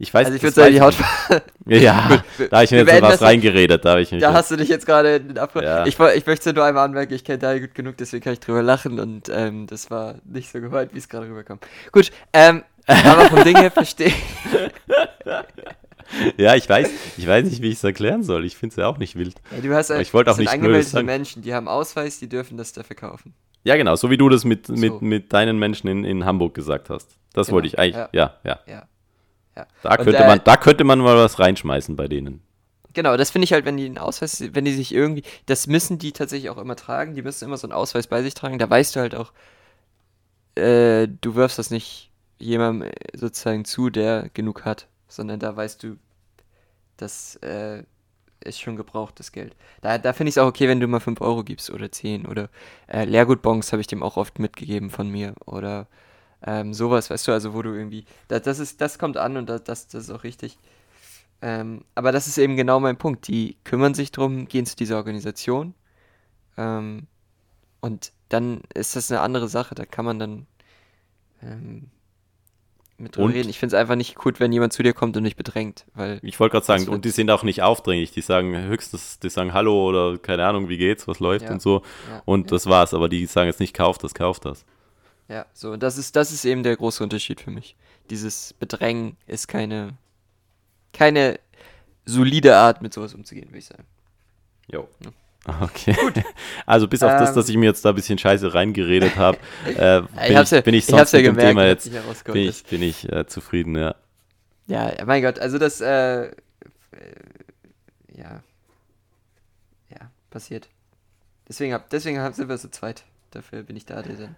Ich 0.00 0.14
weiß, 0.14 0.26
also 0.26 0.36
ich 0.36 0.42
würde 0.42 0.54
sagen, 0.54 0.72
die 0.72 0.80
Hautfarbe. 0.80 1.42
Ja, 1.66 2.22
da 2.50 2.56
habe 2.56 2.64
ich 2.64 2.70
mir 2.70 2.78
jetzt 2.78 3.02
was 3.02 3.20
reingeredet. 3.20 3.84
Da, 3.84 3.98
ich 3.98 4.10
mich 4.10 4.22
da 4.22 4.32
hast 4.32 4.50
du 4.50 4.56
dich 4.56 4.68
jetzt 4.68 4.86
gerade 4.86 5.16
in 5.16 5.28
den 5.28 5.38
Abfall. 5.38 5.64
Ja. 5.64 5.84
Ich, 5.84 5.98
ich 5.98 6.26
möchte 6.26 6.54
nur 6.54 6.64
einmal 6.64 6.86
anmerken, 6.86 7.12
ich 7.12 7.24
kenne 7.24 7.38
da 7.38 7.58
gut 7.58 7.74
genug, 7.74 7.98
deswegen 7.98 8.24
kann 8.24 8.32
ich 8.32 8.40
drüber 8.40 8.62
lachen 8.62 8.98
und 8.98 9.28
ähm, 9.28 9.66
das 9.66 9.90
war 9.90 10.14
nicht 10.24 10.50
so 10.50 10.60
gemeint, 10.60 10.94
wie 10.94 10.98
es 10.98 11.10
gerade 11.10 11.28
rüberkam. 11.28 11.58
Gut, 11.92 12.10
ähm, 12.32 12.62
aber 12.86 13.26
vom 13.26 13.44
Ding 13.44 13.58
her 13.58 13.70
verstehe 13.70 14.12
Ja, 16.38 16.54
ich 16.54 16.66
weiß, 16.66 16.88
ich 17.18 17.26
weiß 17.26 17.44
nicht, 17.44 17.60
wie 17.60 17.68
ich 17.68 17.74
es 17.74 17.84
erklären 17.84 18.22
soll. 18.22 18.46
Ich 18.46 18.56
finde 18.56 18.72
es 18.72 18.76
ja 18.76 18.86
auch 18.86 18.96
nicht 18.96 19.16
wild. 19.16 19.34
Ja, 19.50 19.60
du 19.60 19.74
hast, 19.74 19.90
aber 19.90 20.00
ich 20.00 20.14
wollte 20.14 20.30
auch 20.30 20.38
nicht 20.38 20.48
angemeldete 20.50 21.02
Menschen, 21.02 21.42
die 21.42 21.52
haben 21.52 21.68
Ausweis, 21.68 22.18
die 22.18 22.30
dürfen 22.30 22.56
das 22.56 22.72
da 22.72 22.82
verkaufen. 22.82 23.34
Ja, 23.64 23.76
genau, 23.76 23.94
so 23.96 24.08
wie 24.10 24.16
du 24.16 24.30
das 24.30 24.44
mit, 24.44 24.68
so. 24.68 24.72
mit, 24.72 25.02
mit 25.02 25.32
deinen 25.34 25.58
Menschen 25.58 25.88
in, 25.88 26.04
in 26.04 26.24
Hamburg 26.24 26.54
gesagt 26.54 26.88
hast. 26.88 27.18
Das 27.34 27.48
genau. 27.48 27.56
wollte 27.56 27.68
ich 27.68 27.78
eigentlich, 27.78 27.96
ja, 27.96 28.08
ja. 28.12 28.34
ja. 28.44 28.58
Ja. 28.66 28.82
Da, 29.82 29.96
könnte 29.96 30.10
und, 30.10 30.16
äh, 30.16 30.26
man, 30.26 30.40
da 30.44 30.56
könnte 30.56 30.84
man 30.84 30.98
mal 30.98 31.16
was 31.16 31.38
reinschmeißen 31.38 31.96
bei 31.96 32.08
denen. 32.08 32.42
Genau, 32.94 33.16
das 33.16 33.30
finde 33.30 33.44
ich 33.44 33.52
halt, 33.52 33.64
wenn 33.64 33.76
die 33.76 33.86
einen 33.86 33.98
Ausweis, 33.98 34.42
wenn 34.52 34.64
die 34.64 34.72
sich 34.72 34.92
irgendwie, 34.92 35.22
das 35.46 35.66
müssen 35.66 35.98
die 35.98 36.12
tatsächlich 36.12 36.50
auch 36.50 36.58
immer 36.58 36.76
tragen, 36.76 37.14
die 37.14 37.22
müssen 37.22 37.44
immer 37.44 37.56
so 37.56 37.66
einen 37.66 37.72
Ausweis 37.72 38.06
bei 38.06 38.22
sich 38.22 38.34
tragen, 38.34 38.58
da 38.58 38.68
weißt 38.68 38.96
du 38.96 39.00
halt 39.00 39.14
auch, 39.14 39.32
äh, 40.56 41.06
du 41.20 41.34
wirfst 41.34 41.58
das 41.58 41.70
nicht 41.70 42.10
jemandem 42.38 42.88
äh, 42.88 43.16
sozusagen 43.16 43.64
zu, 43.64 43.90
der 43.90 44.30
genug 44.34 44.64
hat, 44.64 44.88
sondern 45.06 45.38
da 45.38 45.54
weißt 45.54 45.82
du, 45.82 45.96
das 46.96 47.36
äh, 47.36 47.84
ist 48.40 48.60
schon 48.60 48.76
gebrauchtes 48.76 49.32
Geld. 49.32 49.54
Da, 49.80 49.98
da 49.98 50.12
finde 50.12 50.30
ich 50.30 50.34
es 50.34 50.38
auch 50.38 50.48
okay, 50.48 50.68
wenn 50.68 50.80
du 50.80 50.88
mal 50.88 51.00
5 51.00 51.20
Euro 51.20 51.44
gibst 51.44 51.70
oder 51.70 51.90
10 51.90 52.26
oder 52.26 52.48
äh, 52.86 53.04
Leergutbons 53.04 53.72
habe 53.72 53.80
ich 53.80 53.86
dem 53.86 54.02
auch 54.02 54.16
oft 54.16 54.38
mitgegeben 54.38 54.90
von 54.90 55.08
mir 55.08 55.34
oder 55.46 55.86
ähm, 56.46 56.72
sowas, 56.74 57.10
weißt 57.10 57.28
du, 57.28 57.32
also 57.32 57.54
wo 57.54 57.62
du 57.62 57.74
irgendwie, 57.74 58.04
das, 58.28 58.42
das 58.42 58.58
ist, 58.58 58.80
das 58.80 58.98
kommt 58.98 59.16
an 59.16 59.36
und 59.36 59.48
das, 59.48 59.64
das, 59.64 59.88
das 59.88 60.04
ist 60.04 60.10
auch 60.10 60.24
richtig. 60.24 60.56
Ähm, 61.40 61.84
aber 61.94 62.12
das 62.12 62.26
ist 62.26 62.38
eben 62.38 62.56
genau 62.56 62.80
mein 62.80 62.96
Punkt. 62.96 63.28
Die 63.28 63.56
kümmern 63.64 63.94
sich 63.94 64.12
drum, 64.12 64.48
gehen 64.48 64.66
zu 64.66 64.76
dieser 64.76 64.96
Organisation. 64.96 65.74
Ähm, 66.56 67.06
und 67.80 68.12
dann 68.28 68.62
ist 68.74 68.96
das 68.96 69.10
eine 69.10 69.20
andere 69.20 69.48
Sache. 69.48 69.74
Da 69.74 69.84
kann 69.84 70.04
man 70.04 70.18
dann 70.18 70.46
ähm, 71.42 71.90
mit 72.98 73.16
drüber 73.16 73.32
reden. 73.32 73.48
Ich 73.48 73.58
finde 73.60 73.76
es 73.76 73.80
einfach 73.80 73.94
nicht 73.94 74.16
gut, 74.16 74.40
wenn 74.40 74.52
jemand 74.52 74.72
zu 74.72 74.82
dir 74.82 74.92
kommt 74.92 75.16
und 75.16 75.22
dich 75.22 75.36
bedrängt. 75.36 75.86
Weil 75.94 76.18
ich 76.22 76.38
wollte 76.40 76.54
gerade 76.54 76.66
sagen, 76.66 76.88
und 76.88 77.04
die 77.04 77.10
sind 77.10 77.30
auch 77.30 77.44
nicht 77.44 77.62
aufdringlich. 77.62 78.10
Die 78.10 78.20
sagen 78.20 78.56
höchstens, 78.56 79.20
die 79.20 79.30
sagen 79.30 79.52
Hallo 79.52 79.88
oder 79.88 80.18
keine 80.18 80.44
Ahnung, 80.44 80.68
wie 80.68 80.78
geht's, 80.78 81.06
was 81.06 81.20
läuft 81.20 81.46
ja, 81.46 81.52
und 81.52 81.62
so. 81.62 81.82
Ja, 82.10 82.22
und 82.24 82.50
ja. 82.50 82.56
das 82.56 82.66
war's. 82.66 82.94
Aber 82.94 83.08
die 83.08 83.26
sagen 83.26 83.46
jetzt 83.46 83.60
nicht, 83.60 83.74
kauf 83.74 83.98
das, 83.98 84.14
kauf 84.14 84.40
das. 84.40 84.64
Ja, 85.28 85.44
so, 85.52 85.72
und 85.72 85.82
das 85.82 85.98
ist, 85.98 86.16
das 86.16 86.32
ist 86.32 86.44
eben 86.44 86.62
der 86.62 86.76
große 86.76 87.02
Unterschied 87.02 87.40
für 87.40 87.50
mich. 87.50 87.76
Dieses 88.08 88.54
Bedrängen 88.54 89.16
ist 89.26 89.46
keine, 89.46 89.94
keine 90.92 91.38
solide 92.06 92.56
Art, 92.56 92.80
mit 92.80 92.94
sowas 92.94 93.14
umzugehen, 93.14 93.48
würde 93.48 93.58
ich 93.58 93.66
sagen. 93.66 93.84
Jo. 94.70 94.88
Ja. 95.04 95.10
Okay. 95.62 95.94
Gut. 95.94 96.24
Also 96.66 96.86
bis 96.88 97.02
auf 97.02 97.12
ähm, 97.12 97.18
das, 97.18 97.32
dass 97.32 97.48
ich 97.48 97.56
mir 97.56 97.66
jetzt 97.66 97.84
da 97.84 97.90
ein 97.90 97.94
bisschen 97.94 98.18
Scheiße 98.18 98.52
reingeredet 98.52 99.16
habe, 99.16 99.38
äh, 99.64 100.02
bin, 100.02 100.42
ich, 100.42 100.64
bin 100.64 100.74
ich 100.74 100.86
sonst 100.86 101.12
ja 101.12 101.18
mit 101.20 101.26
gemerkt, 101.26 101.42
dem 101.42 101.48
Thema 101.48 101.66
jetzt 101.66 102.24
bin 102.24 102.36
ich, 102.36 102.64
bin 102.64 102.82
ich 102.82 103.10
äh, 103.10 103.26
zufrieden, 103.26 103.74
ja. 103.74 103.94
Ja, 104.66 104.92
mein 105.06 105.22
Gott, 105.22 105.38
also 105.38 105.56
das, 105.56 105.80
äh, 105.80 106.26
äh, 106.26 106.32
ja, 108.14 108.42
ja, 109.88 110.10
passiert. 110.28 110.68
Deswegen, 111.48 111.72
hab, 111.72 111.88
deswegen 111.88 112.32
sind 112.34 112.50
wir 112.50 112.58
zu 112.58 112.70
zweit. 112.70 113.04
Dafür 113.30 113.62
bin 113.62 113.76
ich 113.76 113.86
da, 113.86 114.02
der 114.02 114.16
dann 114.16 114.36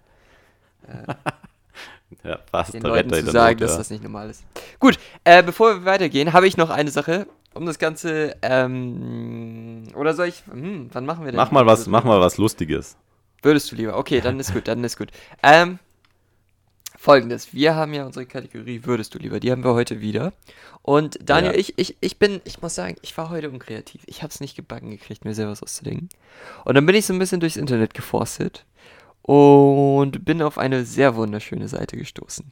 äh, 0.87 1.13
ja, 2.27 2.39
fast 2.49 2.73
den 2.73 2.83
Leuten 2.83 3.13
zu 3.13 3.31
sagen, 3.31 3.59
Not, 3.59 3.69
dass 3.69 3.77
das 3.77 3.89
nicht 3.89 4.03
normal 4.03 4.29
ist. 4.29 4.43
Gut, 4.79 4.99
äh, 5.23 5.43
bevor 5.43 5.75
wir 5.75 5.85
weitergehen, 5.85 6.33
habe 6.33 6.47
ich 6.47 6.57
noch 6.57 6.69
eine 6.69 6.91
Sache, 6.91 7.27
um 7.53 7.65
das 7.65 7.79
Ganze, 7.79 8.35
ähm, 8.41 9.83
oder 9.95 10.13
soll 10.13 10.27
ich, 10.27 10.43
hm, 10.49 10.89
wann 10.93 11.05
machen 11.05 11.25
wir 11.25 11.31
denn? 11.31 11.37
Mach 11.37 11.51
mal 11.51 11.65
was, 11.65 11.87
mach 11.87 12.03
mal 12.03 12.19
was 12.19 12.37
Lustiges. 12.37 12.97
Würdest 13.41 13.71
du 13.71 13.75
lieber? 13.75 13.97
Okay, 13.97 14.21
dann 14.21 14.39
ist 14.41 14.53
gut, 14.53 14.67
dann 14.67 14.83
ist 14.83 14.97
gut. 14.97 15.09
Ähm, 15.43 15.79
Folgendes, 16.97 17.51
wir 17.51 17.73
haben 17.73 17.95
ja 17.95 18.05
unsere 18.05 18.27
Kategorie 18.27 18.81
Würdest 18.83 19.15
du 19.15 19.17
lieber, 19.17 19.39
die 19.39 19.51
haben 19.51 19.63
wir 19.63 19.73
heute 19.73 20.01
wieder. 20.01 20.33
Und 20.83 21.17
Daniel, 21.27 21.53
Ja. 21.53 21.57
ich, 21.57 21.73
ich, 21.79 21.97
ich 21.99 22.19
bin, 22.19 22.41
ich 22.43 22.61
muss 22.61 22.75
sagen, 22.75 22.95
ich 23.01 23.17
war 23.17 23.31
heute 23.31 23.49
unkreativ. 23.49 24.01
Ich 24.05 24.21
habe 24.21 24.31
es 24.31 24.39
nicht 24.39 24.55
gebacken 24.55 24.91
gekriegt, 24.91 25.25
mir 25.25 25.33
selber 25.33 25.51
was 25.51 25.63
auszudenken. 25.63 26.09
Und 26.63 26.75
dann 26.75 26.85
bin 26.85 26.95
ich 26.95 27.07
so 27.07 27.13
ein 27.13 27.19
bisschen 27.19 27.39
durchs 27.39 27.57
Internet 27.57 27.95
geforstet 27.95 28.65
und 29.23 30.25
bin 30.25 30.41
auf 30.41 30.57
eine 30.57 30.83
sehr 30.85 31.15
wunderschöne 31.15 31.67
Seite 31.67 31.97
gestoßen. 31.97 32.51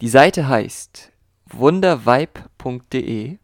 Die 0.00 0.08
Seite 0.08 0.48
heißt 0.48 1.10
wundervibe.de 1.50 3.38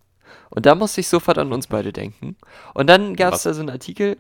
und 0.51 0.67
da 0.67 0.75
musste 0.75 1.01
ich 1.01 1.09
sofort 1.09 1.39
an 1.39 1.53
uns 1.53 1.67
beide 1.67 1.93
denken. 1.93 2.37
Und 2.75 2.89
dann 2.89 3.17
gab 3.17 3.35
es 3.35 3.43
da 3.43 3.55
so 3.55 3.61
einen 3.61 3.71
Artikel, 3.71 4.17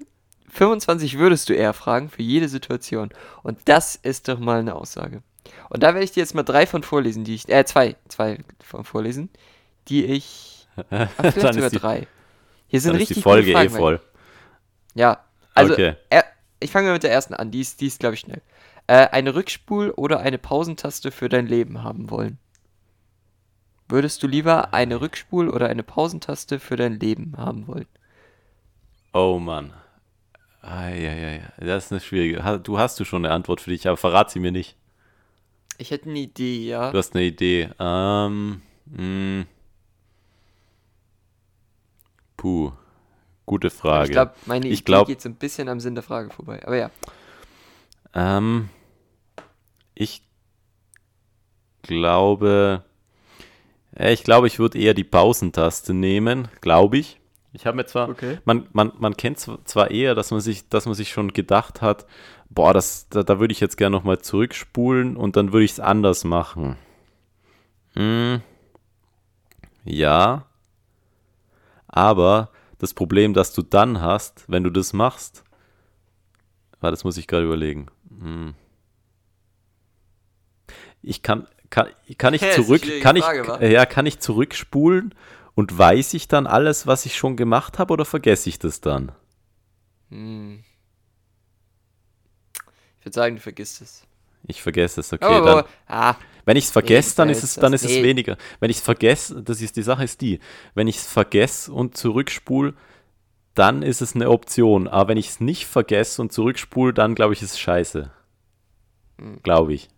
25 0.50 1.18
würdest 1.18 1.48
du 1.48 1.52
eher 1.54 1.72
fragen 1.72 2.08
für 2.08 2.22
jede 2.22 2.48
Situation. 2.48 3.10
Und 3.42 3.58
das 3.66 3.96
ist 3.96 4.28
doch 4.28 4.38
mal 4.38 4.60
eine 4.60 4.74
Aussage. 4.74 5.22
Und 5.68 5.82
da 5.82 5.88
werde 5.88 6.04
ich 6.04 6.12
dir 6.12 6.20
jetzt 6.20 6.34
mal 6.34 6.42
drei 6.42 6.66
von 6.66 6.82
vorlesen, 6.82 7.24
die 7.24 7.34
ich, 7.34 7.48
äh, 7.48 7.64
zwei, 7.64 7.96
zwei 8.08 8.38
von 8.60 8.84
vorlesen, 8.84 9.30
die 9.88 10.04
ich, 10.04 10.66
ah, 10.90 11.06
vielleicht 11.16 11.54
sogar 11.54 11.70
die- 11.70 11.76
drei. 11.78 12.06
Hier 12.66 12.80
sind 12.80 12.90
Dann 12.92 12.96
ist 12.96 13.02
richtig 13.02 13.16
die 13.18 13.22
Folge 13.22 13.52
eh 13.52 13.68
voll. 13.68 14.00
Ja, 14.94 15.20
also, 15.54 15.74
Okay. 15.74 15.94
er, 16.10 16.24
ich 16.60 16.70
fange 16.70 16.88
mal 16.88 16.94
mit 16.94 17.02
der 17.02 17.12
ersten 17.12 17.34
an, 17.34 17.50
die 17.50 17.60
ist, 17.60 17.80
die 17.80 17.86
ist 17.86 18.00
glaube 18.00 18.14
ich, 18.14 18.20
schnell. 18.20 18.42
Äh, 18.86 19.08
eine 19.08 19.34
Rückspul- 19.34 19.92
oder 19.92 20.20
eine 20.20 20.38
Pausentaste 20.38 21.10
für 21.10 21.28
dein 21.28 21.46
Leben 21.46 21.82
haben 21.82 22.10
wollen? 22.10 22.38
Würdest 23.88 24.22
du 24.22 24.26
lieber 24.26 24.72
eine 24.72 24.96
Rückspul- 24.96 25.50
oder 25.50 25.68
eine 25.68 25.82
Pausentaste 25.82 26.58
für 26.58 26.76
dein 26.76 26.98
Leben 26.98 27.34
haben 27.36 27.66
wollen? 27.66 27.86
Oh 29.12 29.38
Mann. 29.38 29.72
Eieiei. 30.62 31.42
Das 31.58 31.86
ist 31.86 31.92
eine 31.92 32.00
schwierige. 32.00 32.60
Du 32.60 32.78
hast 32.78 32.98
du 32.98 33.04
schon 33.04 33.24
eine 33.24 33.34
Antwort 33.34 33.60
für 33.60 33.70
dich, 33.70 33.86
aber 33.86 33.96
verrat 33.96 34.30
sie 34.30 34.40
mir 34.40 34.52
nicht. 34.52 34.76
Ich 35.76 35.90
hätte 35.90 36.08
eine 36.08 36.18
Idee, 36.20 36.66
ja. 36.66 36.90
Du 36.90 36.98
hast 36.98 37.14
eine 37.14 37.24
Idee. 37.24 37.70
Ähm, 37.78 38.62
mh. 38.86 39.44
Puh. 42.36 42.72
Gute 43.46 43.70
Frage. 43.70 44.04
Ich 44.06 44.12
glaube, 44.12 44.32
meine 44.46 44.66
Ich 44.68 44.72
Idee 44.80 44.84
glaub- 44.84 45.06
geht 45.06 45.20
so 45.20 45.28
ein 45.28 45.34
bisschen 45.34 45.68
am 45.68 45.80
Sinn 45.80 45.94
der 45.94 46.02
Frage 46.04 46.30
vorbei. 46.30 46.62
Aber 46.66 46.76
ja. 46.76 46.90
Ähm, 48.14 48.70
ich 49.94 50.22
glaube, 51.82 52.84
ja, 53.98 54.08
ich 54.10 54.24
glaube, 54.24 54.46
ich 54.46 54.58
würde 54.58 54.78
eher 54.78 54.94
die 54.94 55.04
Pausentaste 55.04 55.92
nehmen, 55.94 56.48
glaube 56.60 56.98
ich. 56.98 57.20
Ich 57.52 57.66
habe 57.66 57.76
mir 57.76 57.86
zwar, 57.86 58.08
Okay. 58.08 58.38
man, 58.44 58.66
man, 58.72 58.92
man 58.98 59.16
kennt 59.16 59.38
zw- 59.38 59.64
zwar 59.64 59.90
eher, 59.90 60.14
dass 60.16 60.30
man 60.32 60.40
sich, 60.40 60.68
dass 60.68 60.86
man 60.86 60.94
sich 60.94 61.10
schon 61.10 61.32
gedacht 61.32 61.82
hat, 61.82 62.06
boah, 62.50 62.74
das, 62.74 63.08
da, 63.10 63.22
da 63.22 63.38
würde 63.38 63.52
ich 63.52 63.60
jetzt 63.60 63.76
gerne 63.76 63.94
nochmal 63.96 64.18
zurückspulen 64.20 65.16
und 65.16 65.36
dann 65.36 65.52
würde 65.52 65.64
ich 65.64 65.72
es 65.72 65.80
anders 65.80 66.24
machen. 66.24 66.76
Hm, 67.94 68.40
ja, 69.84 70.46
aber 71.86 72.50
das 72.78 72.94
Problem, 72.94 73.34
das 73.34 73.52
du 73.52 73.62
dann 73.62 74.00
hast, 74.00 74.44
wenn 74.48 74.64
du 74.64 74.70
das 74.70 74.92
machst, 74.92 75.44
Ah, 76.84 76.90
das 76.90 77.02
muss 77.02 77.16
ich 77.16 77.26
gerade 77.26 77.46
überlegen. 77.46 77.86
Hm. 78.20 78.54
Ich 81.00 81.22
kann, 81.22 81.46
kann, 81.70 81.88
kann 82.18 82.34
ich 82.34 82.42
zurück, 82.52 82.82
kann 83.00 83.16
ich, 83.16 83.24
Frage, 83.24 83.72
ja, 83.72 83.86
kann 83.86 84.04
ich 84.04 84.20
zurückspulen 84.20 85.14
und 85.54 85.76
weiß 85.78 86.12
ich 86.12 86.28
dann 86.28 86.46
alles, 86.46 86.86
was 86.86 87.06
ich 87.06 87.16
schon 87.16 87.36
gemacht 87.36 87.78
habe, 87.78 87.94
oder 87.94 88.04
vergesse 88.04 88.50
ich 88.50 88.58
das 88.58 88.82
dann? 88.82 89.12
Hm. 90.10 90.62
Ich 92.98 93.06
würde 93.06 93.14
sagen, 93.14 93.36
du 93.36 93.40
vergisst 93.40 93.80
es. 93.80 94.06
Ich 94.46 94.62
vergesse 94.62 95.00
es, 95.00 95.10
okay. 95.10 95.24
aber, 95.24 95.40
dann, 95.40 95.58
aber, 95.58 95.68
ah, 95.86 96.16
wenn 96.44 96.56
ich 96.56 96.64
es 96.64 96.70
vergesse, 96.70 97.16
dann 97.16 97.30
ist 97.30 97.42
es, 97.42 97.54
dann 97.54 97.72
ist 97.72 97.84
es 97.84 98.02
weniger. 98.02 98.36
Wenn 98.60 98.70
ich 98.70 98.78
es 98.78 98.82
vergesse, 98.82 99.42
das 99.42 99.60
ist 99.60 99.76
die 99.76 99.82
Sache 99.82 100.04
ist 100.04 100.20
die, 100.20 100.40
wenn 100.74 100.88
ich 100.88 100.96
es 100.96 101.06
vergesse 101.06 101.72
und 101.72 101.96
zurückspule, 101.96 102.74
dann 103.54 103.82
ist 103.82 104.02
es 104.02 104.14
eine 104.14 104.30
Option. 104.30 104.88
Aber 104.88 105.08
wenn 105.08 105.18
ich 105.18 105.28
es 105.28 105.40
nicht 105.40 105.66
vergesse 105.66 106.20
und 106.20 106.32
zurückspule, 106.32 106.92
dann 106.92 107.14
glaube 107.14 107.34
ich, 107.34 107.42
ist 107.42 107.52
es 107.52 107.58
scheiße. 107.58 108.10
Hm. 109.18 109.42
Glaube 109.42 109.74
ich. 109.74 109.88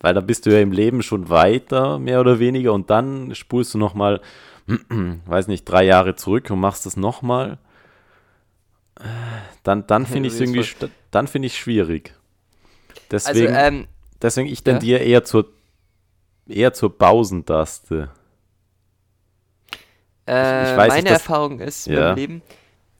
Weil 0.00 0.14
da 0.14 0.20
bist 0.20 0.46
du 0.46 0.50
ja 0.50 0.60
im 0.60 0.72
Leben 0.72 1.02
schon 1.02 1.28
weiter, 1.28 1.98
mehr 1.98 2.20
oder 2.20 2.38
weniger, 2.38 2.72
und 2.72 2.88
dann 2.90 3.34
spulst 3.34 3.74
du 3.74 3.78
nochmal, 3.78 4.20
weiß 4.66 5.46
nicht, 5.48 5.64
drei 5.64 5.84
Jahre 5.84 6.16
zurück 6.16 6.50
und 6.50 6.58
machst 6.58 6.86
das 6.86 6.96
nochmal. 6.96 7.58
Dann, 9.62 9.86
dann 9.86 10.06
finde 10.06 10.28
ich 10.28 10.34
es 10.34 10.40
irgendwie, 10.40 10.66
dann 11.10 11.26
finde 11.26 11.46
ich 11.46 11.58
schwierig. 11.58 12.14
also, 13.10 13.30
Deswegen, 13.30 13.54
ähm, 13.56 13.86
deswegen 14.22 14.48
ich 14.48 14.58
ja? 14.60 14.64
tendiere 14.72 15.00
eher 15.00 15.24
zur, 15.24 15.46
eher 16.48 16.72
zur 16.72 16.96
Pausentaste. 16.96 18.10
Äh, 20.26 20.70
ich 20.72 20.76
weiß 20.76 20.88
meine 20.88 21.04
dass- 21.10 21.12
Erfahrung 21.22 21.60
ist 21.60 21.86
Ja. 21.86 22.14
dem 22.14 22.16
Leben, 22.16 22.42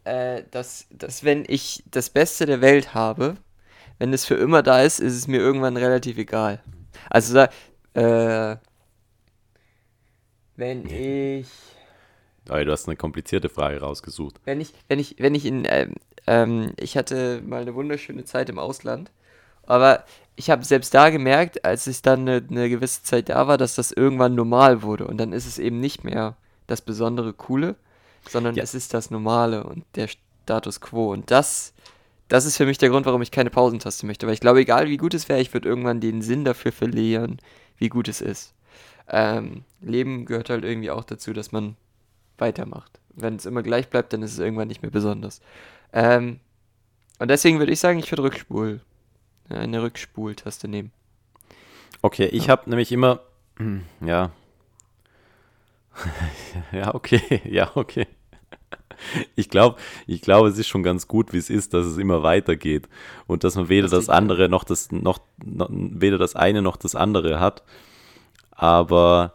äh, 0.04 0.42
dass, 0.50 0.87
dass 0.90 1.22
wenn 1.24 1.44
ich 1.46 1.83
das 1.90 2.11
Beste 2.11 2.46
der 2.46 2.61
Welt 2.61 2.94
habe, 2.94 3.37
wenn 3.98 4.12
es 4.12 4.24
für 4.24 4.35
immer 4.35 4.62
da 4.62 4.83
ist, 4.83 4.98
ist 4.98 5.14
es 5.14 5.28
mir 5.28 5.38
irgendwann 5.38 5.76
relativ 5.76 6.16
egal. 6.18 6.62
Also 7.11 7.35
da, 7.35 7.48
äh, 7.94 8.56
wenn 10.56 10.87
ich, 10.88 11.46
Aber 12.48 12.64
du 12.64 12.72
hast 12.72 12.88
eine 12.88 12.96
komplizierte 12.96 13.48
Frage 13.48 13.80
rausgesucht. 13.80 14.40
wenn 14.44 14.61
ich, 14.61 14.72
wenn 14.88 14.98
ich, 14.98 15.16
wenn 15.18 15.35
ich 15.35 15.44
in, 15.46 15.66
ähm, 15.68 15.94
ähm, 16.26 16.72
ich 16.78 16.96
hatte 16.96 17.40
mal 17.42 17.62
eine 17.62 17.74
wunderschöne 17.74 18.24
Zeit 18.24 18.48
im 18.50 18.59
Ausland, 18.59 19.11
aber 19.62 20.04
ich 20.40 20.48
habe 20.48 20.64
selbst 20.64 20.94
da 20.94 21.11
gemerkt, 21.11 21.66
als 21.66 21.87
ich 21.87 22.00
dann 22.00 22.20
eine, 22.20 22.42
eine 22.48 22.70
gewisse 22.70 23.03
Zeit 23.03 23.29
da 23.29 23.46
war, 23.46 23.59
dass 23.59 23.74
das 23.74 23.92
irgendwann 23.92 24.35
normal 24.35 24.81
wurde 24.83 25.07
und 25.07 25.18
dann 25.18 25.35
ist 25.35 25.44
es 25.46 25.59
eben 25.59 25.81
nicht 25.81 26.03
mehr 26.03 26.35
das 26.66 26.81
besondere 26.81 27.35
Coole, 27.35 27.76
sondern 28.26 28.55
Ja. 28.55 28.62
es 28.62 28.74
ist 28.74 28.94
das 28.94 29.11
Normale 29.11 29.64
und 29.64 29.85
der 29.96 30.09
Status 30.09 30.81
Quo 30.81 31.12
und 31.12 31.31
das, 31.31 31.74
das 32.29 32.46
ist 32.46 32.57
für 32.57 32.64
mich 32.64 32.79
der 32.79 32.88
Grund, 32.88 33.05
warum 33.05 33.20
ich 33.20 33.31
keine 33.31 33.50
Pausentaste 33.50 34.07
möchte, 34.07 34.26
weil 34.26 34.33
ich 34.33 34.40
glaube, 34.40 34.61
egal 34.61 34.88
wie 34.88 34.96
gut 34.96 35.12
es 35.12 35.29
wäre, 35.29 35.42
ich 35.42 35.53
würde 35.53 35.68
irgendwann 35.68 36.00
den 36.00 36.22
Sinn 36.22 36.46
dafür 36.46 36.72
verlieren, 36.72 37.37
wie 37.76 37.90
gut 37.90 38.09
es 38.09 38.22
ist. 38.22 38.55
Ähm, 39.09 39.64
Leben 39.83 40.24
gehört 40.24 40.48
halt 40.48 40.64
irgendwie 40.64 40.90
auch 40.90 41.05
dazu, 41.05 41.35
dass 41.35 41.53
man 41.53 41.76
weitermacht. 42.38 42.98
Wenn 43.14 43.37
es 43.37 43.44
immer 43.44 43.62
gleich 43.62 43.90
bleibt, 43.90 44.14
dann 44.14 44.22
ist 44.22 44.33
es 44.33 44.38
irgendwann 44.38 44.68
nicht 44.68 44.81
mehr 44.81 44.90
besonders. 44.90 45.42
Ähm, 45.92 46.40
und 47.18 47.29
deswegen 47.29 47.59
würde 47.59 47.72
ich 47.72 47.81
sagen, 47.81 47.98
ich 47.98 48.11
würde 48.11 48.22
Rückspul. 48.22 48.81
Ja, 49.50 49.56
eine 49.56 49.82
Rückspultaste 49.82 50.68
nehmen. 50.68 50.92
Okay, 52.02 52.26
ich 52.26 52.48
habe 52.48 52.70
nämlich 52.70 52.92
immer, 52.92 53.20
ja, 54.00 54.30
ja, 56.72 56.94
okay, 56.94 57.42
ja, 57.44 57.70
okay. 57.74 58.06
Ich 59.34 59.48
glaube, 59.48 59.78
ich 60.06 60.20
glaube, 60.20 60.48
es 60.48 60.58
ist 60.58 60.68
schon 60.68 60.82
ganz 60.82 61.08
gut, 61.08 61.32
wie 61.32 61.38
es 61.38 61.48
ist, 61.48 61.72
dass 61.72 61.86
es 61.86 61.96
immer 61.96 62.22
weitergeht 62.22 62.86
und 63.26 63.44
dass 63.44 63.54
man 63.56 63.68
weder 63.70 63.88
Das 63.88 63.92
das 64.00 64.06
ja- 64.08 64.14
andere 64.14 64.48
noch 64.50 64.62
das 64.64 64.92
noch, 64.92 65.20
noch 65.42 65.68
weder 65.70 66.18
das 66.18 66.36
eine 66.36 66.60
noch 66.62 66.76
das 66.76 66.94
andere 66.94 67.40
hat. 67.40 67.62
Aber 68.50 69.34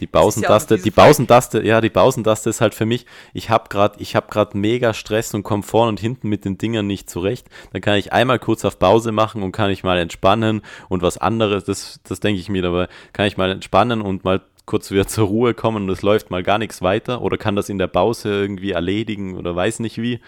die 0.00 0.06
ist 0.06 0.40
ja 0.40 0.76
die 0.76 0.90
Pausentaste, 0.90 1.62
ja, 1.62 1.80
die 1.80 1.90
Pausentaste 1.90 2.50
ist 2.50 2.60
halt 2.60 2.74
für 2.74 2.84
mich, 2.84 3.06
ich 3.32 3.48
habe 3.50 3.68
gerade, 3.68 4.00
ich 4.00 4.16
habe 4.16 4.26
gerade 4.28 4.58
mega 4.58 4.92
Stress 4.92 5.34
und 5.34 5.44
komme 5.44 5.62
vorne 5.62 5.90
und 5.90 6.00
hinten 6.00 6.28
mit 6.28 6.44
den 6.44 6.58
Dingern 6.58 6.86
nicht 6.86 7.08
zurecht. 7.08 7.46
Dann 7.72 7.80
kann 7.80 7.96
ich 7.96 8.12
einmal 8.12 8.38
kurz 8.40 8.64
auf 8.64 8.78
Pause 8.78 9.12
machen 9.12 9.42
und 9.42 9.52
kann 9.52 9.70
ich 9.70 9.84
mal 9.84 9.98
entspannen 9.98 10.62
und 10.88 11.02
was 11.02 11.18
anderes, 11.18 11.64
das, 11.64 12.00
das 12.02 12.18
denke 12.20 12.40
ich 12.40 12.48
mir 12.48 12.62
dabei, 12.62 12.88
kann 13.12 13.26
ich 13.26 13.36
mal 13.36 13.50
entspannen 13.50 14.00
und 14.02 14.24
mal 14.24 14.40
kurz 14.66 14.90
wieder 14.90 15.06
zur 15.06 15.28
Ruhe 15.28 15.54
kommen 15.54 15.84
und 15.84 15.90
es 15.90 16.02
läuft 16.02 16.30
mal 16.30 16.42
gar 16.42 16.58
nichts 16.58 16.82
weiter 16.82 17.22
oder 17.22 17.36
kann 17.38 17.54
das 17.54 17.68
in 17.68 17.78
der 17.78 17.86
Pause 17.86 18.30
irgendwie 18.30 18.72
erledigen 18.72 19.36
oder 19.36 19.54
weiß 19.54 19.78
nicht 19.78 19.98
wie. 19.98 20.20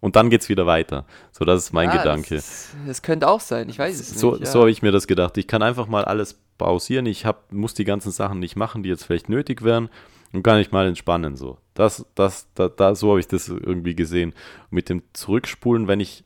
Und 0.00 0.16
dann 0.16 0.30
geht's 0.30 0.48
wieder 0.48 0.66
weiter. 0.66 1.04
So, 1.30 1.44
das 1.44 1.62
ist 1.62 1.72
mein 1.72 1.88
Ah, 1.88 1.96
Gedanke. 1.96 2.34
Das, 2.34 2.70
das 2.88 3.02
könnte 3.02 3.28
auch 3.28 3.38
sein, 3.40 3.68
ich 3.68 3.78
weiß 3.78 4.00
es 4.00 4.18
So, 4.18 4.32
nicht. 4.34 4.48
so 4.48 4.60
habe 4.60 4.70
ich 4.72 4.82
mir 4.82 4.90
das 4.90 5.06
gedacht. 5.06 5.38
Ich 5.38 5.46
kann 5.46 5.62
einfach 5.62 5.86
mal 5.86 6.04
alles 6.04 6.40
pausieren. 6.62 7.06
Ich 7.06 7.26
hab, 7.26 7.52
muss 7.52 7.74
die 7.74 7.84
ganzen 7.84 8.12
Sachen 8.12 8.38
nicht 8.38 8.56
machen, 8.56 8.82
die 8.82 8.88
jetzt 8.88 9.04
vielleicht 9.04 9.28
nötig 9.28 9.62
wären. 9.62 9.90
Und 10.32 10.42
kann 10.42 10.60
ich 10.60 10.70
mal 10.70 10.86
entspannen. 10.86 11.36
So. 11.36 11.58
Das, 11.74 12.06
das, 12.14 12.46
da, 12.54 12.68
da, 12.68 12.94
so 12.94 13.10
habe 13.10 13.20
ich 13.20 13.28
das 13.28 13.48
irgendwie 13.48 13.94
gesehen. 13.94 14.32
Mit 14.70 14.88
dem 14.88 15.02
Zurückspulen, 15.12 15.88
wenn 15.88 16.00
ich, 16.00 16.24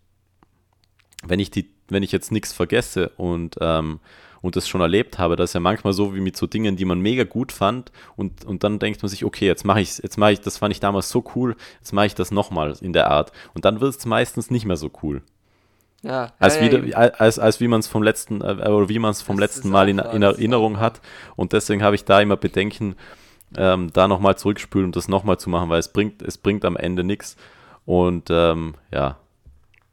wenn 1.24 1.40
ich 1.40 1.50
die, 1.50 1.70
wenn 1.88 2.02
ich 2.02 2.12
jetzt 2.12 2.30
nichts 2.30 2.52
vergesse 2.52 3.08
und, 3.16 3.56
ähm, 3.60 3.98
und 4.42 4.54
das 4.54 4.68
schon 4.68 4.80
erlebt 4.80 5.18
habe, 5.18 5.34
das 5.34 5.50
ist 5.50 5.54
ja 5.54 5.60
manchmal 5.60 5.92
so 5.92 6.14
wie 6.14 6.20
mit 6.20 6.36
so 6.36 6.46
Dingen, 6.46 6.76
die 6.76 6.84
man 6.84 7.00
mega 7.00 7.24
gut 7.24 7.50
fand 7.50 7.90
und, 8.14 8.44
und 8.44 8.62
dann 8.62 8.78
denkt 8.78 9.02
man 9.02 9.08
sich, 9.08 9.24
okay, 9.24 9.46
jetzt 9.46 9.64
mache 9.64 9.80
ich 9.80 9.98
jetzt 9.98 10.18
mache 10.18 10.32
ich, 10.32 10.40
das 10.40 10.58
fand 10.58 10.72
ich 10.72 10.78
damals 10.78 11.08
so 11.08 11.24
cool, 11.34 11.56
jetzt 11.80 11.92
mache 11.92 12.06
ich 12.06 12.14
das 12.14 12.30
nochmal 12.30 12.76
in 12.80 12.92
der 12.92 13.10
Art. 13.10 13.32
Und 13.54 13.64
dann 13.64 13.80
wird 13.80 13.96
es 13.96 14.06
meistens 14.06 14.50
nicht 14.50 14.66
mehr 14.66 14.76
so 14.76 14.90
cool. 15.02 15.22
Ja, 16.02 16.32
Als, 16.38 16.56
eben. 16.58 16.94
als, 16.94 17.38
als 17.38 17.60
wie 17.60 17.68
man 17.68 17.80
es 17.80 17.88
vom 17.88 18.02
letzten, 18.02 18.40
äh, 18.40 18.68
oder 18.68 18.88
wie 18.88 18.98
man 18.98 19.10
es 19.10 19.22
vom 19.22 19.36
Das 19.36 19.56
letzten 19.56 19.70
Mal 19.70 19.88
in, 19.88 19.98
in 19.98 20.22
Erinnerung 20.22 20.78
hat. 20.78 21.00
Und 21.36 21.52
deswegen 21.52 21.82
habe 21.82 21.96
ich 21.96 22.04
da 22.04 22.20
immer 22.20 22.36
Bedenken, 22.36 22.96
ähm, 23.56 23.90
da 23.92 24.06
nochmal 24.08 24.36
zurückspülen 24.36 24.86
und 24.86 24.96
das 24.96 25.08
nochmal 25.08 25.38
zu 25.38 25.50
machen, 25.50 25.68
weil 25.68 25.80
es 25.80 25.92
bringt, 25.92 26.22
es 26.22 26.38
bringt 26.38 26.64
am 26.64 26.76
Ende 26.76 27.02
nichts. 27.04 27.36
Und 27.84 28.28
ähm, 28.30 28.74
ja, 28.92 29.18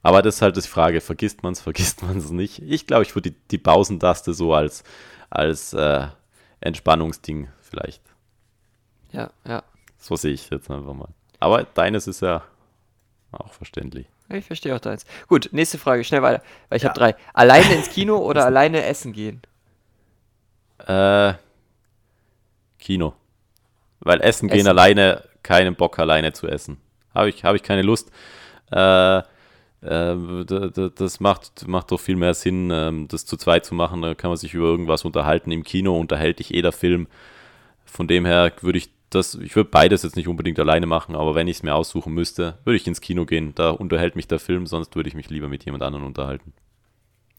Aber 0.01 0.21
das 0.21 0.35
ist 0.35 0.41
halt 0.41 0.57
die 0.57 0.61
Frage, 0.61 1.01
vergisst 1.01 1.43
man 1.43 1.53
es, 1.53 1.61
vergisst 1.69 2.03
man 2.03 2.17
es 2.17 2.29
nicht. 2.31 2.61
Ich 2.61 2.85
glaube, 2.87 3.03
ich 3.03 3.15
würde 3.15 3.31
die, 3.31 3.37
die 3.51 3.57
Pausentaste 3.57 4.33
so 4.33 4.53
als, 4.53 4.83
als 5.29 5.73
äh, 5.73 6.07
Entspannungsding 6.59 7.47
vielleicht. 7.61 8.01
Ja, 9.11 9.31
ja. 9.47 9.63
So 9.97 10.15
sehe 10.15 10.33
ich 10.33 10.49
jetzt 10.49 10.69
einfach 10.69 10.93
mal. 10.93 11.09
Aber 11.39 11.63
deines 11.63 12.07
ist 12.07 12.21
ja 12.21 12.43
auch 13.31 13.51
verständlich. 13.53 14.07
Ich 14.29 14.45
verstehe 14.45 14.75
auch 14.75 14.79
deins. 14.79 15.05
Gut, 15.27 15.49
nächste 15.51 15.77
Frage, 15.77 16.03
schnell 16.03 16.21
weiter. 16.21 16.41
Weil 16.69 16.77
ich 16.77 16.83
Ja. 16.83 16.89
habe 16.89 16.99
drei. 16.99 17.15
Alleine 17.33 17.73
ins 17.75 17.89
Kino 17.89 18.17
oder 18.17 18.45
alleine 18.45 18.83
essen 18.83 19.13
gehen? 19.13 19.41
Äh, 20.85 21.33
Kino. 22.79 23.13
Weil 23.99 24.21
Essen 24.21 24.49
gehen 24.49 24.59
Essen. 24.59 24.67
alleine, 24.69 25.23
keinen 25.43 25.75
Bock 25.75 25.99
alleine 25.99 26.33
zu 26.33 26.47
essen. 26.47 26.77
Habe 27.13 27.29
ich, 27.29 27.43
hab 27.43 27.55
ich 27.55 27.63
keine 27.63 27.81
Lust. 27.83 28.11
Äh, 28.71 29.17
äh, 29.19 29.23
das 30.95 31.19
macht, 31.19 31.67
macht 31.67 31.91
doch 31.91 31.99
viel 31.99 32.15
mehr 32.15 32.33
Sinn, 32.33 32.69
ähm, 32.71 33.07
das 33.07 33.25
zu 33.25 33.37
zweit 33.37 33.65
zu 33.65 33.75
machen. 33.75 34.01
Da 34.01 34.13
kann 34.15 34.29
man 34.29 34.37
sich 34.37 34.53
über 34.53 34.65
irgendwas 34.65 35.05
unterhalten. 35.05 35.51
Im 35.51 35.63
Kino 35.63 35.97
unterhält 35.97 36.39
dich 36.39 36.53
eh 36.53 36.61
der 36.61 36.71
Film. 36.71 37.07
Von 37.85 38.07
dem 38.07 38.25
her 38.25 38.51
würde 38.61 38.77
ich 38.79 38.89
das, 39.15 39.35
ich 39.35 39.55
würde 39.55 39.69
beides 39.69 40.03
jetzt 40.03 40.15
nicht 40.15 40.27
unbedingt 40.27 40.59
alleine 40.59 40.85
machen, 40.85 41.15
aber 41.15 41.35
wenn 41.35 41.47
ich 41.47 41.57
es 41.57 41.63
mir 41.63 41.75
aussuchen 41.75 42.13
müsste, 42.13 42.57
würde 42.63 42.77
ich 42.77 42.87
ins 42.87 43.01
Kino 43.01 43.25
gehen. 43.25 43.53
Da 43.55 43.69
unterhält 43.71 44.15
mich 44.15 44.27
der 44.27 44.39
Film, 44.39 44.67
sonst 44.67 44.95
würde 44.95 45.09
ich 45.09 45.15
mich 45.15 45.29
lieber 45.29 45.47
mit 45.47 45.65
jemand 45.65 45.83
anderem 45.83 46.05
unterhalten. 46.05 46.53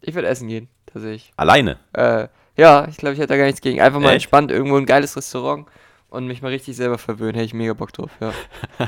Ich 0.00 0.14
würde 0.14 0.28
essen 0.28 0.48
gehen, 0.48 0.68
tatsächlich. 0.86 1.32
Alleine? 1.36 1.78
Äh, 1.92 2.28
ja, 2.56 2.86
ich 2.88 2.98
glaube, 2.98 3.14
ich 3.14 3.18
hätte 3.18 3.28
da 3.28 3.36
gar 3.36 3.46
nichts 3.46 3.60
gegen. 3.60 3.80
Einfach 3.80 4.00
mal 4.00 4.08
Echt? 4.08 4.24
entspannt 4.24 4.50
irgendwo 4.50 4.76
ein 4.76 4.86
geiles 4.86 5.16
Restaurant 5.16 5.66
und 6.14 6.26
mich 6.26 6.42
mal 6.42 6.48
richtig 6.48 6.76
selber 6.76 6.98
verwöhnen. 6.98 7.34
Hätte 7.34 7.46
ich 7.46 7.54
mega 7.54 7.74
Bock 7.74 7.92
drauf, 7.92 8.10
ja. 8.20 8.32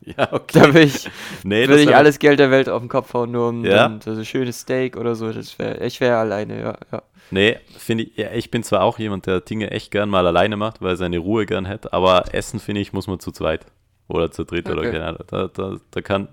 ja, 0.00 0.32
okay. 0.32 0.60
Da 0.60 0.74
will 0.74 0.84
ich, 0.84 1.08
Nee, 1.44 1.68
will 1.68 1.78
ich 1.78 1.94
alles 1.94 2.18
Geld 2.18 2.38
der 2.38 2.50
Welt 2.50 2.68
auf 2.68 2.80
den 2.80 2.88
Kopf 2.88 3.12
hauen, 3.14 3.30
nur 3.32 3.48
um 3.48 3.64
Ja? 3.64 3.88
dann 3.88 4.00
so 4.00 4.10
ein 4.12 4.24
schönes 4.24 4.60
Steak 4.60 4.96
oder 4.96 5.14
so. 5.14 5.32
Das 5.32 5.58
wär, 5.58 5.80
ich 5.82 6.00
wäre 6.00 6.16
alleine, 6.16 6.60
ja, 6.60 6.78
ja. 6.90 7.02
Nee, 7.30 7.58
finde 7.78 8.04
ich, 8.04 8.16
ja, 8.16 8.30
ich 8.32 8.50
bin 8.50 8.62
zwar 8.62 8.82
auch 8.82 8.98
jemand, 8.98 9.26
der 9.26 9.40
Dinge 9.40 9.70
echt 9.70 9.90
gern 9.90 10.08
mal 10.10 10.26
alleine 10.26 10.56
macht, 10.56 10.82
weil 10.82 10.90
er 10.90 10.96
seine 10.96 11.18
Ruhe 11.18 11.46
gern 11.46 11.64
hätte, 11.64 11.92
aber 11.92 12.34
Essen, 12.34 12.60
finde 12.60 12.80
ich, 12.80 12.92
muss 12.92 13.06
man 13.06 13.20
zu 13.20 13.32
zweit 13.32 13.64
oder 14.08 14.30
zu 14.30 14.44
dritt 14.44 14.68
oder 14.68 14.80
Okay. 14.80 14.90
keine 14.92 15.04
Ahnung. 15.06 15.24
Da, 15.28 15.48
da, 15.48 15.76
da 15.90 16.00
kann, 16.02 16.28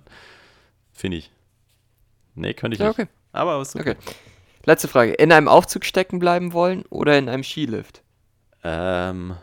finde 0.91 1.17
ich. 1.17 1.31
Nee, 2.35 2.53
könnte 2.53 2.75
ich 2.75 2.81
Ja, 2.81 2.87
nicht. 2.89 2.99
okay. 2.99 3.09
Aber 3.31 3.59
was 3.59 3.75
Okay. 3.75 3.95
Letzte 4.65 4.87
Frage. 4.89 5.13
In 5.13 5.31
einem 5.31 5.47
Aufzug 5.47 5.85
stecken 5.85 6.19
bleiben 6.19 6.51
wollen 6.53 6.83
oder 6.89 7.17
in 7.17 7.29
einem 7.29 7.43
Skilift? 7.43 8.01
Ähm, 8.63 9.35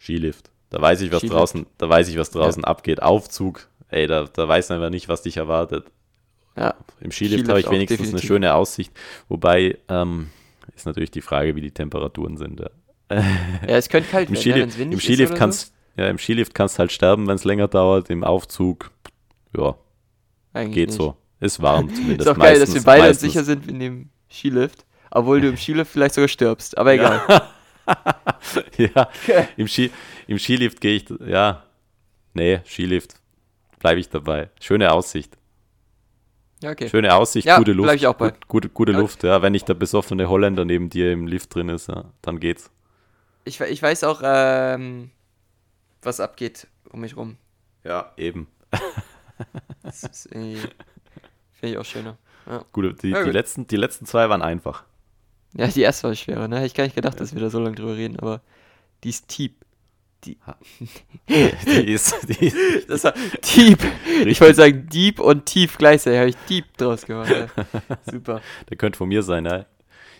Skilift. 0.00 0.50
Da 0.70 0.80
weiß 0.80 1.00
ich, 1.02 1.10
was 1.10 1.18
Skilift. 1.18 1.36
draußen, 1.36 1.66
da 1.78 1.88
weiß 1.88 2.08
ich, 2.08 2.16
was 2.18 2.30
draußen 2.30 2.64
abgeht. 2.64 3.02
Aufzug, 3.02 3.68
ey, 3.88 4.06
da, 4.06 4.24
da 4.24 4.48
weiß 4.48 4.68
man 4.70 4.78
einfach 4.78 4.90
nicht, 4.90 5.08
was 5.08 5.22
dich 5.22 5.36
erwartet. 5.36 5.86
Ja. 6.56 6.74
Im 7.00 7.10
Skilift 7.10 7.34
Skilift 7.44 7.48
habe 7.48 7.60
ich 7.60 7.70
wenigstens 7.70 7.98
eine 8.00 8.06
definitiv. 8.06 8.28
schöne 8.28 8.54
Aussicht. 8.54 8.92
Wobei, 9.28 9.78
ähm, 9.88 10.30
ist 10.74 10.86
natürlich 10.86 11.10
die 11.10 11.20
Frage, 11.22 11.56
wie 11.56 11.60
die 11.60 11.70
Temperaturen 11.72 12.36
sind. 12.36 12.60
Ja. 12.60 12.70
Ja, 13.10 13.76
es 13.76 13.88
könnte 13.88 14.08
kalt 14.10 14.28
Im, 14.28 14.34
werden, 14.36 14.46
ja, 14.46 14.52
Skilift, 14.54 14.78
windig 14.78 14.92
im 14.92 14.98
ist 14.98 15.04
Skilift 15.04 15.34
kannst 15.34 15.74
ja, 15.96 16.08
im 16.08 16.18
Skilift 16.18 16.54
kannst 16.54 16.78
halt 16.78 16.92
sterben, 16.92 17.26
wenn 17.26 17.34
es 17.34 17.44
länger 17.44 17.66
dauert. 17.68 18.08
Im 18.10 18.22
Aufzug, 18.24 18.90
ja, 19.56 19.62
so. 19.62 19.78
Eigentlich 20.52 20.74
geht 20.74 20.88
nicht. 20.90 20.96
so. 20.98 21.16
Ist 21.40 21.60
warm 21.62 21.88
zumindest. 21.94 22.20
Ist 22.20 22.28
auch 22.28 22.38
geil, 22.38 22.50
dass 22.60 22.68
meistens- 22.68 22.74
wir 22.74 22.82
beide 22.84 23.02
meistens. 23.02 23.32
sicher 23.32 23.44
sind 23.44 23.66
in 23.68 23.80
dem 23.80 24.10
Skilift, 24.30 24.84
obwohl 25.10 25.40
du 25.40 25.48
im 25.48 25.56
Skilift 25.56 25.90
vielleicht 25.90 26.14
sogar 26.14 26.28
stirbst. 26.28 26.76
Aber 26.78 26.92
egal. 26.92 27.22
ja, 27.28 27.48
im, 29.56 29.66
Ski, 29.68 29.90
im 30.26 30.38
Skilift 30.38 30.80
gehe 30.80 30.96
ich, 30.96 31.04
ja, 31.26 31.62
nee, 32.34 32.60
Skilift, 32.66 33.14
bleibe 33.78 34.00
ich 34.00 34.08
dabei. 34.08 34.50
Schöne 34.60 34.92
Aussicht. 34.92 35.36
Ja, 36.62 36.70
okay. 36.72 36.88
Schöne 36.88 37.14
Aussicht, 37.14 37.46
Ja, 37.46 37.56
gute 37.58 37.72
Luft. 37.72 37.86
bleib 37.86 37.96
ich 37.96 38.06
auch 38.06 38.14
bei. 38.14 38.30
Gut, 38.30 38.46
gute 38.48 38.68
gute 38.68 38.92
Okay. 38.92 39.00
Luft, 39.00 39.22
ja. 39.24 39.40
Wenn 39.42 39.52
nicht 39.52 39.66
der 39.68 39.74
besoffene 39.74 40.28
Holländer 40.28 40.64
neben 40.66 40.90
dir 40.90 41.10
im 41.12 41.26
Lift 41.26 41.54
drin 41.54 41.70
ist, 41.70 41.88
ja, 41.88 42.04
dann 42.20 42.38
geht's. 42.38 42.70
Ich, 43.44 43.58
ich 43.60 43.82
weiß 43.82 44.04
auch, 44.04 44.20
ähm, 44.22 45.10
was 46.02 46.20
abgeht 46.20 46.66
um 46.90 47.00
mich 47.00 47.16
rum. 47.16 47.38
Ja, 47.82 48.12
eben. 48.18 48.46
Das 49.82 50.02
ist 50.02 50.26
irgendwie, 50.26 50.58
finde 51.52 51.72
ich 51.72 51.78
auch 51.78 51.84
schöner. 51.84 52.18
Ja. 52.46 52.62
Gute, 52.72 52.92
die, 52.92 53.08
Ja, 53.08 53.20
die, 53.20 53.24
gut. 53.24 53.32
letzten, 53.32 53.66
die 53.66 53.76
letzten 53.76 54.04
zwei 54.04 54.28
waren 54.28 54.42
einfach. 54.42 54.84
Ja, 55.54 55.66
die 55.66 55.80
erste 55.82 56.08
war 56.08 56.14
schwerer, 56.14 56.48
ne? 56.48 56.56
Hätte 56.56 56.66
ich 56.66 56.74
gar 56.74 56.84
nicht 56.84 56.96
gedacht, 56.96 57.20
dass 57.20 57.34
wir 57.34 57.40
da 57.40 57.50
so 57.50 57.60
lange 57.60 57.76
drüber 57.76 57.96
reden, 57.96 58.18
aber 58.18 58.40
die 59.04 59.08
ist 59.10 59.28
Teep. 59.28 59.54
Die 60.24 60.36
ist, 61.26 62.28
die 62.28 62.46
ist 62.46 62.88
Das 62.90 63.04
war 63.04 63.14
Teep. 63.40 63.78
Ich 64.26 64.40
wollte 64.40 64.54
sagen 64.56 64.86
Deep 64.88 65.18
und 65.18 65.46
Tief 65.46 65.78
gleichzeitig, 65.78 66.18
habe 66.18 66.28
ich 66.30 66.36
Deep 66.48 66.76
draus 66.76 67.06
gemacht. 67.06 67.30
Ja. 67.30 67.46
Super. 68.10 68.40
Der 68.68 68.76
könnte 68.76 68.96
von 68.98 69.08
mir 69.08 69.22
sein, 69.22 69.46
ja. 69.46 69.64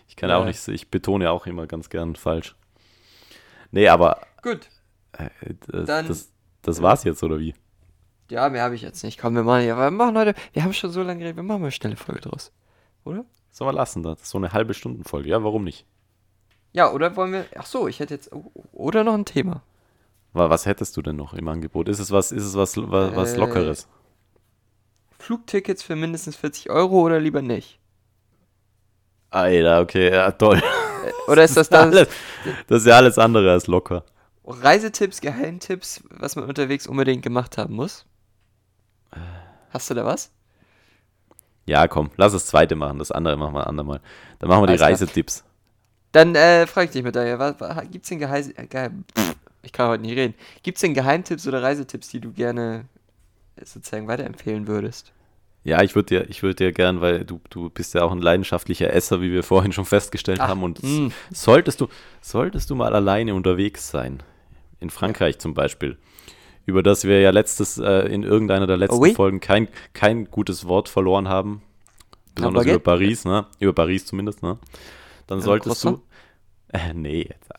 Ich 0.09 0.17
kann 0.17 0.31
Ja. 0.31 0.39
auch 0.39 0.45
nicht, 0.47 0.67
ich 0.69 0.89
betone 0.91 1.31
auch 1.31 1.47
immer 1.47 1.67
ganz 1.67 1.89
gern 1.91 2.17
falsch. 2.17 2.57
Nee, 3.73 3.89
aber 3.89 4.21
Gut. 4.43 4.69
äh, 5.13 5.29
das, 5.69 5.87
Dann- 5.87 6.09
das, 6.09 6.33
das 6.63 6.83
war's 6.83 7.05
jetzt, 7.05 7.23
oder 7.23 7.39
wie? 7.39 7.55
Ja, 8.31 8.49
mehr 8.49 8.63
habe 8.63 8.75
ich 8.77 8.83
jetzt 8.83 9.03
nicht. 9.05 9.19
Komm, 9.21 9.35
wir 9.35 9.43
machen, 9.43 9.67
ja, 9.67 9.77
wir 9.77 9.91
machen 9.91 10.17
heute, 10.17 10.35
wir 10.53 10.63
haben 10.65 10.73
schon 10.73 10.91
so 10.91 11.03
lange 11.03 11.19
geredet, 11.19 11.37
wir 11.37 11.43
machen 11.43 11.61
mal 11.61 11.67
eine 11.67 11.73
schnelle 11.73 11.97
Folge 11.97 12.21
draus. 12.23 12.53
Oder? 13.05 13.25
Sollen 13.61 13.69
wir 13.75 13.75
lassen, 13.75 14.03
das 14.03 14.23
ist 14.23 14.31
so 14.31 14.39
eine 14.39 14.55
halbe 14.55 14.73
Stundenfolge. 14.73 15.29
Ja, 15.29 15.45
warum 15.45 15.65
nicht? 15.65 15.85
Ja, 16.73 16.91
oder 16.93 17.15
wollen 17.15 17.33
wir, 17.35 17.45
ach 17.59 17.67
so, 17.67 17.89
ich 17.89 18.01
hätte 18.01 18.15
jetzt, 18.15 18.33
oh, 18.33 18.51
oder 18.73 19.05
noch 19.05 19.13
ein 19.13 19.27
Thema. 19.27 19.63
Wa- 20.33 20.49
Was 20.49 20.65
hättest 20.65 20.97
du 20.97 21.03
denn 21.03 21.17
noch 21.17 21.35
im 21.35 21.47
Angebot? 21.47 21.87
Ist 21.87 21.99
es 21.99 22.11
was, 22.11 22.33
ist 22.33 22.45
es 22.45 22.57
was, 22.57 22.79
was, 22.79 23.15
was 23.15 23.35
Äh, 23.35 23.37
Lockeres? 23.37 23.87
Flugtickets 25.19 25.83
für 25.83 25.95
mindestens 25.95 26.37
40 26.37 26.71
Euro 26.71 27.03
oder 27.03 27.21
lieber 27.21 27.43
nicht? 27.43 27.79
Alter, 29.29 29.81
okay, 29.83 30.11
ja, 30.11 30.31
toll. 30.33 30.63
Oder 31.29 31.45
ist 31.45 31.59
das 31.59 31.69
dann 31.73 31.89
alles, 31.93 32.09
das 32.67 32.81
ist 32.81 32.87
ja 32.87 32.97
alles 32.97 33.19
andere 33.19 33.53
als 33.53 33.67
locker. 33.67 34.07
Reisetipps, 34.47 35.21
Geheimtipps, 35.21 36.03
was 36.09 36.35
man 36.35 36.47
unterwegs 36.47 36.87
unbedingt 36.87 37.23
gemacht 37.23 37.59
haben 37.59 37.75
muss? 37.75 38.07
Hast 39.69 39.91
du 39.91 39.95
da 39.95 40.07
was? 40.07 40.31
Ja, 41.67 41.87
komm, 41.89 42.11
lass 42.17 42.33
das 42.33 42.47
zweite 42.47 42.75
machen. 42.75 42.99
Das 42.99 43.13
andere 43.13 43.37
machen 43.37 43.55
wir 43.55 43.61
ein 43.61 43.69
andermal. 43.69 44.01
Dann 44.39 44.49
machen 44.49 44.63
wir 44.63 44.67
die 44.67 44.83
Alles. 44.83 45.01
Reisetipps. 45.01 45.45
Dann 46.13 46.35
äh, 46.35 46.67
frage 46.67 46.87
ich 46.87 46.93
dich 46.93 47.03
mit 47.03 47.15
daher, 47.15 47.39
was, 47.39 47.61
was, 47.61 47.91
gibt's 47.91 48.09
denn 48.09 48.19
Geheim, 48.19 48.53
Geheim, 48.69 49.05
ich 49.63 49.73
kann 49.73 49.89
heute 49.89 50.03
nicht 50.03 50.17
reden. 50.17 50.35
Gibt's 50.63 50.81
denn 50.81 50.95
Geheimtipps 50.95 51.47
oder 51.47 51.63
Reisetipps, 51.63 52.09
die 52.09 52.21
du 52.21 52.33
gerne 52.33 52.87
äh, 53.57 53.65
sozusagen 53.65 54.09
weiterempfehlen 54.09 54.67
würdest? 54.67 55.13
Ja, 55.63 55.83
ich 55.83 55.95
würde 55.95 56.07
dir, 56.07 56.31
ich 56.31 56.43
würde 56.43 56.55
dir 56.57 56.73
gern, 56.73 57.01
weil 57.01 57.25
du, 57.25 57.41
du 57.51 57.69
bist 57.69 57.95
ja 57.95 58.03
auch 58.03 58.13
ein 58.13 58.23
leidenschaftlicher 58.23 58.93
Esser, 58.93 59.21
wie 59.21 59.31
wir 59.31 59.43
vorhin 59.43 59.73
schon 59.73 59.85
festgestellt 59.85 60.41
Ach, 60.41 60.49
haben. 60.49 60.63
Und 60.63 60.83
mm. 60.83 61.09
solltest 61.31 61.81
du, 61.83 61.89
solltest 62.23 62.71
du 62.71 62.75
mal 62.75 62.95
alleine 62.95 63.35
unterwegs 63.35 63.91
sein, 63.91 64.23
in 64.81 64.89
Frankreich 64.89 65.39
zum 65.39 65.53
Beispiel, 65.53 65.99
über 66.67 66.83
das 66.83 67.05
wir 67.05 67.21
ja 67.21 67.31
letztes, 67.31 67.79
äh, 67.79 68.07
in 68.09 68.23
irgendeiner 68.23 68.67
der 68.67 68.77
letzten 68.77 69.01
oui? 69.01 69.15
Folgen 69.15 69.41
kein, 69.41 69.69
kein 69.93 70.31
gutes 70.31 70.67
Wort 70.67 70.89
verloren 70.89 71.29
haben. 71.29 71.63
Besonders 72.35 72.67
über 72.67 72.79
Paris, 72.79 73.25
ne? 73.25 73.47
Über 73.59 73.73
Paris 73.73 74.07
zumindest, 74.07 74.43
ne? 74.43 74.59
Dann 75.27 75.39
Ein 75.39 75.43
solltest 75.43 75.85
du. 75.85 76.03
Äh, 76.73 76.95
nee, 76.95 77.29
jetzt. 77.29 77.51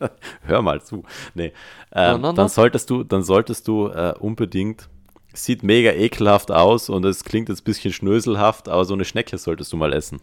Hör 0.42 0.62
mal 0.62 0.82
zu. 0.82 1.04
Nee. 1.34 1.52
Ähm, 1.92 2.16
Ananas? 2.16 2.34
dann 2.34 2.48
solltest 2.48 2.90
du, 2.90 3.04
dann 3.04 3.22
solltest 3.22 3.68
du 3.68 3.88
äh, 3.88 4.14
unbedingt. 4.18 4.88
Sieht 5.32 5.62
mega 5.62 5.92
ekelhaft 5.92 6.50
aus 6.50 6.88
und 6.88 7.04
es 7.04 7.22
klingt 7.22 7.48
jetzt 7.48 7.60
ein 7.60 7.64
bisschen 7.64 7.92
schnöselhaft, 7.92 8.68
aber 8.68 8.84
so 8.84 8.94
eine 8.94 9.04
Schnecke 9.04 9.38
solltest 9.38 9.72
du 9.72 9.76
mal 9.76 9.92
essen. 9.92 10.20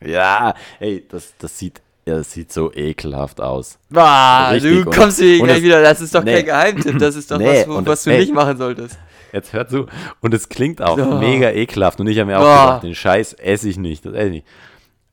Ja, 0.00 0.54
ey, 0.78 1.04
das, 1.08 1.34
das 1.38 1.58
sieht, 1.58 1.82
ja, 2.06 2.16
das 2.16 2.32
sieht 2.32 2.52
so 2.52 2.72
ekelhaft 2.72 3.40
aus. 3.40 3.78
Bah, 3.90 4.50
Richtig, 4.50 4.84
du 4.84 4.90
kommst 4.90 5.18
hier 5.18 5.42
gleich 5.42 5.62
wieder, 5.62 5.82
das 5.82 6.00
ist 6.00 6.14
doch 6.14 6.22
Nee. 6.24 6.34
kein 6.36 6.44
Geheimtipp, 6.46 6.98
das 6.98 7.16
ist 7.16 7.30
doch 7.30 7.38
Nee, 7.38 7.66
was, 7.66 7.68
wo, 7.68 7.86
was 7.86 8.04
du 8.04 8.10
ey. 8.10 8.20
nicht 8.20 8.32
machen 8.34 8.56
solltest. 8.56 8.98
Jetzt 9.32 9.52
hör 9.52 9.66
zu. 9.68 9.86
Und 10.20 10.32
es 10.32 10.48
klingt 10.48 10.80
auch 10.80 10.96
Oh. 10.98 11.18
mega 11.18 11.50
ekelhaft. 11.50 11.98
Und 12.00 12.06
ich 12.06 12.18
habe 12.18 12.30
mir 12.30 12.38
auch 12.38 12.42
Oh. 12.42 12.66
gedacht, 12.66 12.82
den 12.84 12.94
Scheiß 12.94 13.32
esse 13.34 13.68
ich 13.68 13.76
nicht. 13.76 14.06
Das 14.06 14.14
esse 14.14 14.26
ich 14.26 14.30
nicht. 14.32 14.46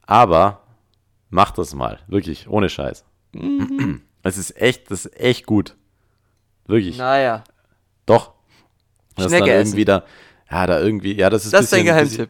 Aber 0.05 0.61
mach 1.29 1.51
das 1.51 1.73
mal. 1.73 1.99
Wirklich, 2.07 2.47
ohne 2.47 2.69
Scheiß. 2.69 3.03
Es 4.25 4.37
ist 4.37 4.55
echt, 4.61 4.89
das 4.89 5.05
ist 5.05 5.19
echt 5.19 5.45
gut. 5.45 5.75
Wirklich. 6.65 6.97
Naja, 6.97 7.43
Doch. 8.05 8.31
Das 9.15 9.25
ist 9.25 9.31
dann 9.33 9.39
Schnecke 9.39 9.51
essen. 9.53 9.67
irgendwie 9.67 9.85
da, 9.85 10.03
ja, 10.49 10.65
da 10.67 10.79
irgendwie, 10.79 11.13
ja, 11.17 11.29
das 11.29 11.43
ist 11.43 11.53
das 11.53 11.63
ist 11.65 11.73
dein 11.73 11.83
bisschen- 11.83 11.95
Geheimtipp. 11.95 12.29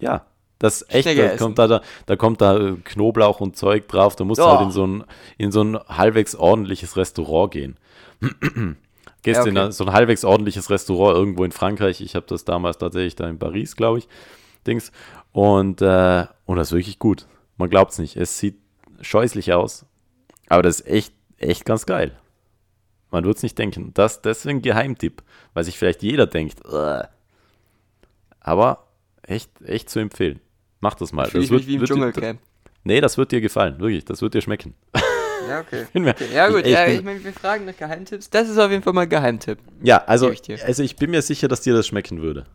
Ja, 0.00 0.24
das 0.60 0.82
ist 0.82 0.94
echt, 0.94 1.18
da 1.18 1.36
kommt 1.36 1.58
da, 1.58 1.66
da, 1.66 1.80
da 2.06 2.16
kommt 2.16 2.40
da 2.40 2.56
äh, 2.56 2.76
Knoblauch 2.84 3.40
und 3.40 3.56
Zeug 3.56 3.88
drauf. 3.88 4.14
Da 4.14 4.22
musst 4.24 4.38
du 4.40 4.44
Oh. 4.44 4.50
halt 4.50 4.60
in 4.66 4.70
so 4.70 4.86
ein, 4.86 5.04
in 5.38 5.50
so 5.50 5.62
ein 5.64 5.76
halbwegs 5.88 6.36
ordentliches 6.36 6.96
Restaurant 6.96 7.50
gehen. 7.52 7.76
Gehst 9.22 9.38
Ja, 9.40 9.44
in 9.46 9.56
okay. 9.56 9.66
ein, 9.66 9.72
so 9.72 9.84
ein 9.84 9.92
halbwegs 9.92 10.24
ordentliches 10.24 10.70
Restaurant 10.70 11.16
irgendwo 11.16 11.44
in 11.44 11.52
Frankreich. 11.52 12.00
Ich 12.00 12.14
habe 12.14 12.26
das 12.28 12.44
damals 12.44 12.78
tatsächlich 12.78 13.16
da 13.16 13.28
in 13.28 13.38
Paris, 13.38 13.74
glaube 13.76 13.98
ich, 13.98 14.08
Dings. 14.66 14.92
Und, 15.32 15.82
äh, 15.82 16.26
und 16.46 16.56
das 16.56 16.68
ist 16.68 16.72
wirklich 16.72 16.98
gut. 16.98 17.26
Man 17.56 17.68
glaubt 17.70 17.92
es 17.92 17.98
nicht. 17.98 18.16
Es 18.16 18.38
sieht 18.38 18.58
scheußlich 19.00 19.52
aus, 19.52 19.84
aber 20.48 20.62
das 20.62 20.80
ist 20.80 20.86
echt, 20.86 21.14
echt 21.38 21.64
ganz 21.64 21.84
geil. 21.86 22.16
Man 23.10 23.24
wird 23.24 23.38
es 23.38 23.42
nicht 23.42 23.58
denken. 23.58 23.92
Das, 23.94 24.22
das 24.22 24.38
ist 24.40 24.46
ein 24.46 24.62
Geheimtipp, 24.62 25.22
weil 25.54 25.64
sich 25.64 25.78
vielleicht 25.78 26.02
jeder 26.02 26.26
denkt. 26.26 26.64
"Ugh." 26.66 27.08
Aber 28.40 28.86
echt, 29.22 29.50
echt 29.62 29.90
zu 29.90 29.98
empfehlen. 30.00 30.40
Mach 30.80 30.94
das 30.94 31.12
mal. 31.12 31.26
Fühl 31.26 31.42
Das 31.42 31.50
mich 31.50 31.66
wie 31.66 31.74
im 31.74 31.80
wird, 31.80 31.90
Dschungelcamp. 31.90 32.40
nee, 32.84 33.00
das 33.00 33.18
wird 33.18 33.32
dir 33.32 33.40
gefallen. 33.40 33.78
Wirklich, 33.80 34.04
das 34.04 34.22
wird 34.22 34.34
dir 34.34 34.40
schmecken. 34.42 34.74
Ja, 35.48 35.60
okay. 35.60 35.86
Okay. 35.92 36.14
Ja, 36.32 36.48
gut, 36.48 36.64
ich 36.64 36.70
ja, 36.72 36.86
ich 36.86 37.02
meine, 37.02 37.24
wir 37.24 37.32
fragen 37.32 37.64
nach 37.64 37.76
Geheimtipps. 37.76 38.30
Das 38.30 38.48
ist 38.48 38.56
auf 38.56 38.70
jeden 38.70 38.84
Fall 38.84 38.92
mal 38.92 39.00
ein 39.02 39.08
Geheimtipp. 39.08 39.58
Ja, 39.82 39.96
also 40.04 40.30
ich 40.30 40.42
also 40.64 40.82
ich 40.84 40.94
bin 40.94 41.10
mir 41.10 41.22
sicher, 41.22 41.48
dass 41.48 41.62
dir 41.62 41.74
das 41.74 41.88
schmecken 41.88 42.22
würde. 42.22 42.46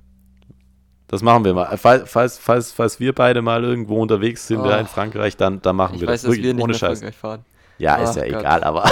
Das 1.08 1.22
machen 1.22 1.44
wir 1.44 1.54
mal. 1.54 1.78
Falls, 1.78 2.10
falls, 2.10 2.38
falls, 2.38 2.72
falls 2.72 3.00
wir 3.02 3.14
beide 3.14 3.42
mal 3.42 3.64
irgendwo 3.66 4.02
unterwegs 4.02 4.48
sind 4.48 4.64
ja, 4.64 4.78
in 4.78 4.86
Oh. 4.86 4.88
Frankreich, 4.88 5.36
dann, 5.36 5.62
dann 5.62 5.76
machen 5.76 5.96
Ich 5.96 6.02
wir 6.02 6.08
weiß, 6.08 6.22
das. 6.22 6.32
dass 6.32 6.42
wir 6.42 6.54
nicht 6.54 6.64
ohne 6.64 6.74
Scheiß. 6.74 7.00
Frankreich 7.00 7.18
fahren. 7.18 7.46
Ja, 7.80 7.96
ist 7.98 8.12
Ach 8.12 8.16
ja 8.18 8.28
Gott. 8.30 8.40
egal, 8.40 8.64
aber. 8.64 8.90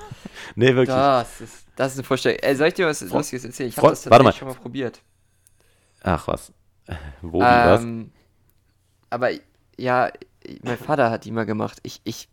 nee, 0.54 0.68
wirklich. 0.74 0.88
Das 0.88 1.40
ist, 1.40 1.66
das 1.74 1.92
ist 1.92 1.98
eine 1.98 2.04
Vorstellung. 2.04 2.38
Ey, 2.42 2.54
soll 2.54 2.68
ich 2.68 2.74
dir 2.74 2.86
was 2.86 3.00
Lustiges 3.00 3.44
erzählen? 3.44 3.68
Ich 3.70 3.76
habe 3.78 3.88
das 3.88 4.02
tatsächlich 4.02 4.36
schon 4.36 4.48
mal 4.48 4.54
probiert. 4.54 5.00
Ach 6.02 6.28
was. 6.28 6.52
Wo, 7.22 7.40
wie, 7.40 7.42
was? 7.42 7.82
Aber 9.10 9.30
ja, 9.76 10.10
mein 10.62 10.78
Vater 10.78 11.10
hat 11.10 11.24
die 11.24 11.30
mal 11.32 11.46
gemacht. 11.46 11.78
Ich, 11.82 12.00
ich, 12.04 12.28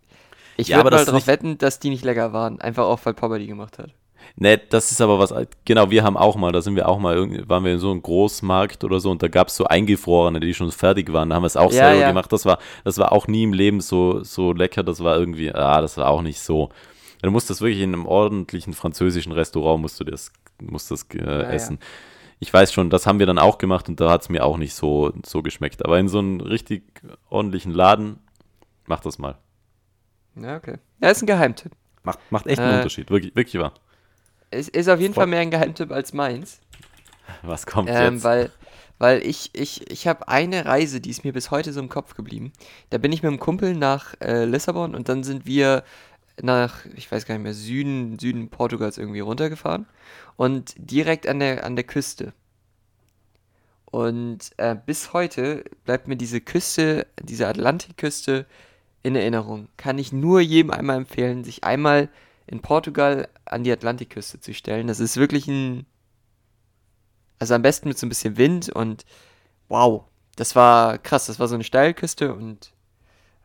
ich 0.58 0.68
Ja, 0.70 0.78
würde 0.78 0.96
mal 0.96 1.06
darauf 1.06 1.28
wetten, 1.28 1.58
dass 1.58 1.80
die 1.80 1.90
nicht 1.90 2.04
lecker 2.06 2.34
waren. 2.34 2.62
Einfach 2.62 2.86
auch, 2.86 3.00
weil 3.04 3.14
Papa 3.14 3.38
die 3.38 3.48
gemacht 3.48 3.78
hat. 3.80 3.92
Nee, 4.36 4.60
das 4.70 4.92
ist 4.92 5.02
aber 5.02 5.20
was. 5.20 5.34
Genau, 5.66 5.90
wir 5.90 6.04
haben 6.04 6.18
auch 6.18 6.36
mal, 6.36 6.52
da 6.52 6.62
sind 6.62 6.76
wir 6.76 6.88
auch 6.88 7.00
mal, 7.00 7.48
waren 7.48 7.64
wir 7.64 7.74
in 7.74 7.80
so 7.80 7.92
einem 7.92 8.02
Großmarkt 8.02 8.84
oder 8.84 9.00
so 9.00 9.10
und 9.10 9.24
da 9.24 9.30
gab 9.30 9.48
es 9.48 9.56
so 9.56 9.66
eingefrorene, 9.66 10.40
die 10.40 10.54
schon 10.54 10.72
fertig 10.72 11.12
waren. 11.14 11.30
Da 11.30 11.36
haben 11.36 11.44
wir 11.44 11.48
es 11.48 11.58
auch 11.58 11.72
Ja, 11.72 11.90
selber 11.90 12.02
ja. 12.02 12.08
gemacht. 12.10 12.32
Das 12.32 12.46
war, 12.46 12.60
das 12.84 12.98
war 12.98 13.12
auch 13.14 13.28
nie 13.28 13.44
im 13.44 13.54
Leben 13.54 13.80
so, 13.82 14.24
so 14.24 14.52
lecker. 14.54 14.84
Das 14.84 15.04
war 15.04 15.18
irgendwie, 15.18 15.52
ah, 15.54 15.82
das 15.82 15.98
war 15.98 16.10
auch 16.10 16.22
nicht 16.22 16.40
so. 16.42 16.70
Du 17.22 17.32
musst 17.32 17.50
das 17.50 17.62
wirklich 17.62 17.82
in 17.82 17.94
einem 17.94 18.06
ordentlichen 18.06 18.74
französischen 18.74 19.32
Restaurant 19.32 19.82
musst 19.82 20.00
du 20.00 20.04
das, 20.04 20.32
musst 20.62 20.92
das 20.92 21.06
äh, 21.14 21.18
ja. 21.26 21.42
essen. 21.50 21.80
Ich 22.40 22.54
weiß 22.54 22.72
schon, 22.72 22.90
das 22.90 23.08
haben 23.08 23.20
wir 23.20 23.26
dann 23.26 23.40
auch 23.40 23.58
gemacht 23.58 23.90
und 23.90 24.00
da 24.00 24.12
hat 24.12 24.22
es 24.22 24.30
mir 24.30 24.46
auch 24.46 24.58
nicht 24.58 24.76
so, 24.76 25.12
so 25.26 25.42
geschmeckt. 25.42 25.84
Aber 25.84 25.98
in 26.00 26.08
so 26.08 26.20
einem 26.20 26.40
richtig 26.40 26.84
ordentlichen 27.30 27.72
Laden, 27.74 28.20
mach 28.86 29.00
das 29.00 29.18
mal. 29.18 29.38
Ja, 30.36 30.56
okay. 30.58 30.78
Ja, 31.02 31.10
ist 31.10 31.24
ein 31.24 31.28
Geheimtipp. 31.28 31.72
Macht, 32.04 32.20
macht 32.30 32.46
echt 32.48 32.60
einen 32.60 32.74
Äh, 32.74 32.78
Unterschied. 32.78 33.10
Wirklich, 33.10 33.36
wirklich 33.36 33.60
wahr. 33.62 33.74
Es 34.52 34.70
ist 34.70 34.88
auf 34.88 35.00
jeden 35.00 35.14
Voll- 35.14 35.24
Fall 35.24 35.28
mehr 35.30 35.40
ein 35.40 35.52
Geheimtipp 35.52 35.92
als 35.92 36.14
meins. 36.14 36.60
Was 37.42 37.66
kommt 37.66 37.90
Ähm, 37.92 38.16
jetzt? 38.16 38.24
weil 38.24 38.52
weil 39.00 39.22
ich, 39.24 39.52
ich, 39.54 39.92
ich 39.92 40.08
habe 40.08 40.28
eine 40.28 40.66
Reise, 40.66 41.00
die 41.00 41.12
ist 41.12 41.24
mir 41.24 41.32
bis 41.32 41.52
heute 41.52 41.72
so 41.72 41.80
im 41.80 41.88
Kopf 41.90 42.16
geblieben. 42.16 42.52
Da 42.90 42.98
bin 42.98 43.12
ich 43.12 43.22
mit 43.22 43.30
einem 43.30 43.40
Kumpel 43.40 43.76
nach 43.76 44.16
äh, 44.22 44.46
Lissabon 44.46 44.96
und 44.96 45.08
dann 45.08 45.24
sind 45.24 45.46
wir 45.46 45.84
nach, 46.42 46.84
ich 46.96 47.12
weiß 47.12 47.28
gar 47.28 47.36
nicht 47.36 47.44
mehr, 47.44 47.54
Süden, 47.54 48.18
Süden 48.18 48.50
Portugals 48.50 48.98
irgendwie 48.98 49.20
runtergefahren 49.20 49.86
und 50.38 50.74
direkt 50.78 51.28
an 51.28 51.40
der, 51.40 51.66
an 51.66 51.76
der 51.76 51.84
Küste. 51.84 52.34
Und 53.86 54.52
äh, 54.58 54.76
bis 54.86 55.14
heute 55.14 55.66
bleibt 55.84 56.08
mir 56.08 56.16
diese 56.16 56.40
Küste, 56.40 57.08
diese 57.22 57.48
Atlantikküste 57.48 58.46
in 59.04 59.16
Erinnerung. 59.16 59.68
Kann 59.78 59.98
ich 59.98 60.14
nur 60.14 60.40
jedem 60.40 60.72
einmal 60.72 60.98
empfehlen, 60.98 61.44
sich 61.44 61.64
einmal 61.64 62.10
in 62.46 62.62
Portugal 62.62 63.28
an 63.46 63.64
die 63.64 63.72
Atlantikküste 63.72 64.40
zu 64.40 64.54
stellen. 64.54 64.88
Das 64.88 65.00
ist 65.00 65.18
wirklich 65.18 65.48
ein, 65.48 65.86
also 67.40 67.54
am 67.56 67.62
besten 67.62 67.88
mit 67.88 67.98
so 67.98 68.06
ein 68.06 68.10
bisschen 68.10 68.38
Wind 68.38 68.70
und 68.70 69.06
wow, 69.70 70.04
das 70.36 70.56
war 70.56 70.98
krass. 70.98 71.28
Das 71.28 71.40
war 71.40 71.48
so 71.48 71.56
eine 71.56 71.64
Steilküste 71.64 72.34
und 72.34 72.74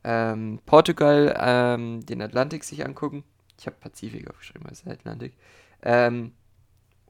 ähm, 0.05 0.61
Portugal, 0.67 1.35
ähm, 1.39 2.05
den 2.05 2.21
Atlantik 2.21 2.65
sich 2.65 2.85
angucken. 2.85 3.25
Ich 3.59 3.67
habe 3.67 3.77
Pazifik 3.79 4.29
aufgeschrieben, 4.29 4.67
als 4.69 4.87
Atlantik. 4.87 5.35
Ähm, 5.83 6.33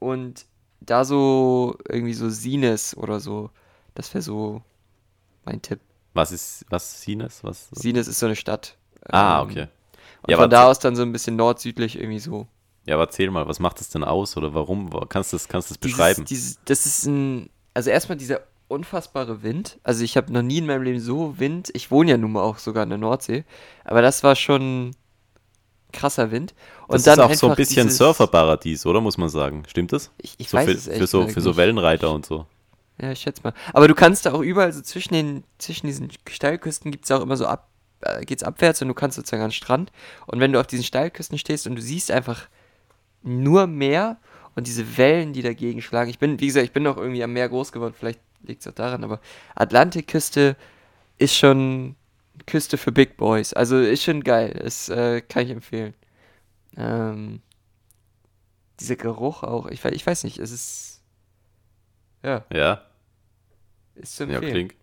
und 0.03 0.47
da 0.81 1.05
so 1.05 1.77
irgendwie 1.89 2.15
so 2.15 2.29
Sines 2.29 2.97
oder 2.97 3.21
so, 3.21 3.51
das 3.95 4.13
wäre 4.15 4.23
so 4.23 4.63
mein 5.45 5.63
Tipp. 5.63 5.81
Was 6.15 6.33
ist, 6.33 6.67
was 6.69 7.01
Sines? 7.03 7.43
Was? 7.45 7.69
Sines 7.71 8.09
ist 8.09 8.19
so 8.19 8.27
eine 8.27 8.37
Stadt. 8.37 8.77
Ah, 9.09 9.41
Ähm, 9.43 9.49
okay. 9.49 9.69
Und 10.23 10.31
Ja, 10.31 10.37
von 10.37 10.51
da 10.51 10.65
aus 10.69 10.79
dann 10.79 10.95
so 10.97 11.03
ein 11.03 11.13
bisschen 11.13 11.37
nord-südlich 11.37 11.99
irgendwie 11.99 12.19
so. 12.21 12.47
Ja, 12.85 12.95
aber 12.97 13.05
erzähl 13.05 13.31
mal, 13.31 13.47
was 13.49 13.61
macht 13.61 13.81
es 13.81 13.89
denn 13.91 14.05
aus 14.05 14.37
oder 14.37 14.55
warum? 14.55 14.91
Kannst 15.09 15.33
du 15.33 15.37
das, 15.37 15.49
kannst 15.49 15.71
das 15.71 15.79
Dieses- 15.81 15.97
beschreiben? 15.97 16.25
Dieses, 16.25 16.59
das 16.65 16.85
ist 16.87 17.07
ein, 17.07 17.49
also 17.75 17.91
erstmal 17.91 18.19
dieser 18.19 18.41
unfassbare 18.69 19.43
Wind. 19.43 19.79
Also 19.85 20.03
ich 20.05 20.17
habe 20.17 20.33
noch 20.33 20.43
nie 20.43 20.59
in 20.59 20.67
meinem 20.67 20.83
Leben 20.83 21.01
so 21.01 21.39
Wind. 21.39 21.71
Ich 21.75 21.91
wohne 21.91 22.11
ja 22.13 22.17
nun 22.17 22.33
mal 22.33 22.43
auch 22.43 22.59
sogar 22.59 22.83
an 22.85 22.89
der 22.89 22.99
Nordsee, 22.99 23.45
aber 23.85 24.03
das 24.03 24.23
war 24.25 24.35
schon 24.37 24.93
krasser 25.93 26.31
Wind. 26.31 26.55
Und 26.87 26.95
das 26.95 27.05
dann 27.05 27.19
ist 27.19 27.25
auch 27.25 27.35
so 27.35 27.51
ein 27.51 27.57
bisschen 27.57 27.91
Surferparadies, 27.91 28.87
oder 28.87 29.01
muss 29.01 29.19
man 29.19 29.29
sagen? 29.29 29.65
Stimmt 29.69 29.93
das? 29.93 30.11
Ich, 30.19 30.35
ich 30.39 30.49
so 30.49 30.57
weiß 30.57 30.67
für, 30.67 30.73
es 30.73 30.87
ehrlich 30.87 31.01
für 31.03 31.07
so, 31.07 31.29
für 31.29 31.41
so. 31.41 31.57
Wellenreiter 31.57 32.13
und 32.13 32.27
so. 32.27 32.47
Ja, 33.01 33.13
ich 33.13 33.21
schätze 33.21 33.43
mal. 33.43 33.55
Aber 33.73 33.89
du 33.89 33.95
kannst 33.95 34.27
da 34.27 34.33
auch 34.33 34.41
überall 34.41 34.73
so 34.73 34.81
zwischen 34.83 35.15
den, 35.15 35.45
zwischen 35.59 35.87
diesen 35.87 36.11
Steilküsten 36.29 36.91
gibt 36.91 37.05
es 37.05 37.11
auch 37.11 37.21
immer 37.21 37.37
so 37.37 37.47
ab, 37.47 37.69
äh, 38.01 38.25
geht's 38.25 38.43
abwärts 38.43 38.83
und 38.83 38.89
du 38.89 38.95
kannst 38.95 39.17
sozusagen 39.17 39.43
an 39.43 39.49
den 39.49 39.55
Strand. 39.55 39.93
Und 40.27 40.41
wenn 40.41 40.53
du 40.53 40.61
auf 40.61 40.67
diesen 40.67 40.85
Steilküsten 40.85 41.39
stehst 41.39 41.67
und 41.67 41.77
du 41.77 41.83
siehst 41.83 42.11
einfach 42.11 42.49
nur 43.23 43.67
Meer 43.67 44.19
und 44.55 44.67
diese 44.67 44.97
Wellen, 44.99 45.33
die 45.33 45.43
dagegen 45.43 45.83
schlagen. 45.83 46.11
Ich 46.11 46.19
bin, 46.19 46.41
wie 46.41 46.47
gesagt, 46.47 46.65
ich 46.65 46.73
bin 46.73 46.83
noch 46.83 46.97
irgendwie 46.97 47.25
am 47.25 47.33
Meer 47.33 47.49
groß 47.49 47.73
geworden, 47.73 47.95
vielleicht 47.99 48.21
liegt 48.43 48.61
es 48.61 48.69
auch 48.69 48.75
daran, 48.75 49.05
aber 49.05 49.21
Atlantikküste 49.55 50.57
ist 51.19 51.37
schon 51.37 51.95
Küste 52.47 52.79
für 52.79 52.93
Big 52.93 53.17
Boys. 53.17 53.53
Also 53.53 53.79
ist 53.79 54.03
schon 54.03 54.23
geil. 54.25 54.59
Das 54.63 54.89
äh, 54.89 55.21
kann 55.23 55.45
ich 55.45 55.51
empfehlen. 55.51 55.95
Ähm, 56.77 57.43
dieser 58.81 58.97
Geruch 58.97 59.43
auch, 59.43 59.67
ich, 59.67 59.85
ich 59.85 60.07
weiß 60.07 60.25
nicht, 60.25 60.39
es 60.39 60.51
ist. 60.51 61.03
Ja, 62.23 62.45
Ja, 62.53 62.83
ist 63.95 64.17
zu 64.17 64.25
ja 64.27 64.39
empfehlen. 64.39 64.69
klingt, 64.69 64.75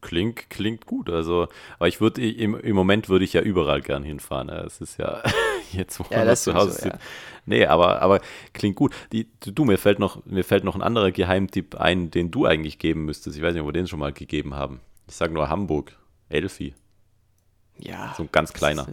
klingt, 0.00 0.50
klingt 0.50 0.86
gut. 0.86 1.10
Also, 1.10 1.48
aber 1.78 1.88
ich 1.88 2.00
würde 2.00 2.26
im, 2.28 2.58
im 2.58 2.76
Moment 2.76 3.08
würde 3.08 3.24
ich 3.24 3.32
ja 3.32 3.40
überall 3.42 3.80
gern 3.82 4.02
hinfahren. 4.02 4.48
Ja, 4.48 4.62
Es 4.64 4.80
ist 4.80 4.98
ja 4.98 5.22
jetzt, 5.72 5.98
wo 6.00 6.04
Ja, 6.10 6.18
wir 6.18 6.24
das 6.24 6.42
zu 6.44 6.54
Hause 6.54 6.72
sind. 6.72 6.92
ja. 6.92 6.98
Nee, 7.46 7.66
aber, 7.66 8.00
aber 8.02 8.20
klingt 8.52 8.76
gut. 8.76 8.94
Die, 9.12 9.28
du, 9.40 9.64
mir 9.64 9.78
fällt 9.78 9.98
noch, 9.98 10.24
mir 10.24 10.44
fällt 10.44 10.64
noch 10.64 10.74
ein 10.74 10.82
anderer 10.82 11.10
Geheimtipp 11.10 11.74
ein, 11.76 12.10
den 12.10 12.30
du 12.30 12.46
eigentlich 12.46 12.78
geben 12.78 13.04
müsstest. 13.04 13.36
Ich 13.36 13.42
weiß 13.42 13.52
nicht, 13.54 13.60
ob 13.62 13.68
wir 13.68 13.72
den 13.72 13.86
schon 13.86 13.98
mal 13.98 14.12
gegeben 14.12 14.54
haben. 14.54 14.80
Ich 15.08 15.14
sage 15.16 15.34
nur 15.34 15.48
Hamburg. 15.48 15.96
Elfi. 16.28 16.74
Ja, 17.78 18.14
So 18.16 18.22
ein 18.24 18.28
ganz 18.32 18.52
kleiner. 18.52 18.86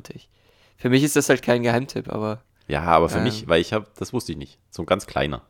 Für 0.77 0.89
mich 0.89 1.03
ist 1.03 1.15
das 1.15 1.29
halt 1.29 1.41
kein 1.43 1.63
Geheimtipp, 1.63 2.09
aber 2.09 2.43
Ja, 2.67 2.81
aber 2.83 3.09
für 3.09 3.17
Ähm. 3.17 3.23
mich, 3.25 3.47
weil 3.47 3.61
ich 3.61 3.73
habe, 3.73 3.87
das 3.97 4.13
wusste 4.13 4.31
ich 4.31 4.37
nicht. 4.37 4.59
So 4.69 4.83
ein 4.83 4.87
ganz 4.87 5.05
kleiner. 5.07 5.43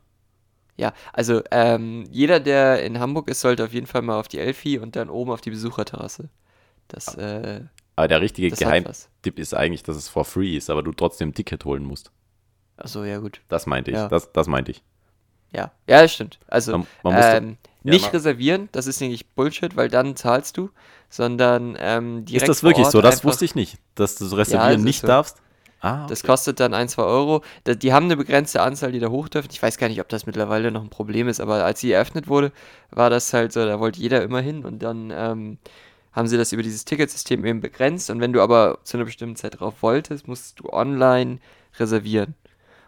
ja, 0.77 0.93
also 1.13 1.41
ähm, 1.51 2.05
jeder, 2.11 2.39
der 2.39 2.83
in 2.83 2.99
Hamburg 2.99 3.29
ist, 3.29 3.41
sollte 3.41 3.63
auf 3.63 3.73
jeden 3.73 3.87
Fall 3.87 4.01
mal 4.01 4.19
auf 4.19 4.27
die 4.27 4.39
Elfi 4.39 4.79
und 4.79 4.95
dann 4.95 5.09
oben 5.09 5.31
auf 5.31 5.41
die 5.41 5.51
Besucherterrasse. 5.51 6.29
Das, 6.87 7.15
äh, 7.15 7.61
Aber 7.95 8.07
der 8.07 8.19
richtige. 8.21 8.49
Geheimtipp 8.49 9.39
ist 9.39 9.53
eigentlich, 9.53 9.83
dass 9.83 9.95
es 9.95 10.09
for 10.09 10.25
free 10.25 10.57
ist, 10.57 10.69
aber 10.69 10.83
du 10.83 10.91
trotzdem 10.91 11.29
ein 11.29 11.33
Ticket 11.33 11.63
holen 11.65 11.83
musst. 11.83 12.11
Achso, 12.77 13.03
ja 13.03 13.19
gut. 13.19 13.41
Das 13.47 13.65
meinte 13.67 13.91
ich. 13.91 13.97
Ja. 13.97 14.09
Das, 14.09 14.31
das 14.33 14.47
meinte 14.47 14.71
ich. 14.71 14.83
Ja, 15.53 15.71
ja, 15.87 16.01
das 16.01 16.13
stimmt. 16.13 16.39
Also 16.47 16.71
Man, 16.79 16.87
man 17.03 17.43
ähm, 17.43 17.57
ja, 17.83 17.91
nicht 17.91 18.03
man- 18.03 18.11
reservieren, 18.11 18.69
das 18.71 18.87
ist 18.87 19.01
nämlich 19.01 19.27
Bullshit, 19.29 19.75
weil 19.75 19.89
dann 19.89 20.15
zahlst 20.15 20.57
du, 20.57 20.69
sondern 21.09 21.75
ähm, 21.79 22.25
direkt 22.25 22.43
ist 22.43 22.49
das 22.49 22.63
wirklich 22.63 22.87
so? 22.87 23.01
Das 23.01 23.15
einfach- 23.15 23.25
wusste 23.25 23.45
ich 23.45 23.55
nicht, 23.55 23.77
dass 23.95 24.15
du 24.15 24.25
reservieren 24.25 24.79
Ja, 24.79 24.85
nicht 24.85 25.01
so. 25.01 25.07
darfst. 25.07 25.37
Ah, 25.83 26.05
Das 26.07 26.19
okay. 26.19 26.27
kostet 26.27 26.59
dann 26.59 26.75
ein, 26.75 26.87
zwei 26.89 27.01
Euro. 27.03 27.41
Die 27.65 27.91
haben 27.91 28.05
eine 28.05 28.15
begrenzte 28.15 28.61
Anzahl, 28.61 28.91
die 28.91 28.99
da 28.99 29.07
hoch 29.07 29.29
dürfen. 29.29 29.49
Ich 29.51 29.63
weiß 29.63 29.77
gar 29.79 29.87
nicht, 29.89 29.99
ob 29.99 30.09
das 30.09 30.27
mittlerweile 30.27 30.69
noch 30.71 30.83
ein 30.83 30.91
Problem 30.91 31.27
ist, 31.27 31.39
aber 31.41 31.65
als 31.65 31.79
sie 31.79 31.91
eröffnet 31.91 32.27
wurde, 32.27 32.51
war 32.91 33.09
das 33.09 33.33
halt 33.33 33.51
so, 33.51 33.65
da 33.65 33.79
wollte 33.79 33.99
jeder 33.99 34.21
immer 34.21 34.41
hin 34.41 34.63
und 34.63 34.83
dann 34.83 35.11
ähm, 35.11 35.57
haben 36.13 36.27
sie 36.27 36.37
das 36.37 36.51
über 36.51 36.61
dieses 36.61 36.85
Ticketsystem 36.85 37.43
eben 37.45 37.61
begrenzt. 37.61 38.11
Und 38.11 38.21
wenn 38.21 38.31
du 38.31 38.41
aber 38.41 38.77
zu 38.83 38.97
einer 38.97 39.05
bestimmten 39.05 39.37
Zeit 39.37 39.59
drauf 39.59 39.73
wolltest, 39.81 40.27
musst 40.27 40.59
du 40.59 40.69
online 40.71 41.39
reservieren. 41.79 42.35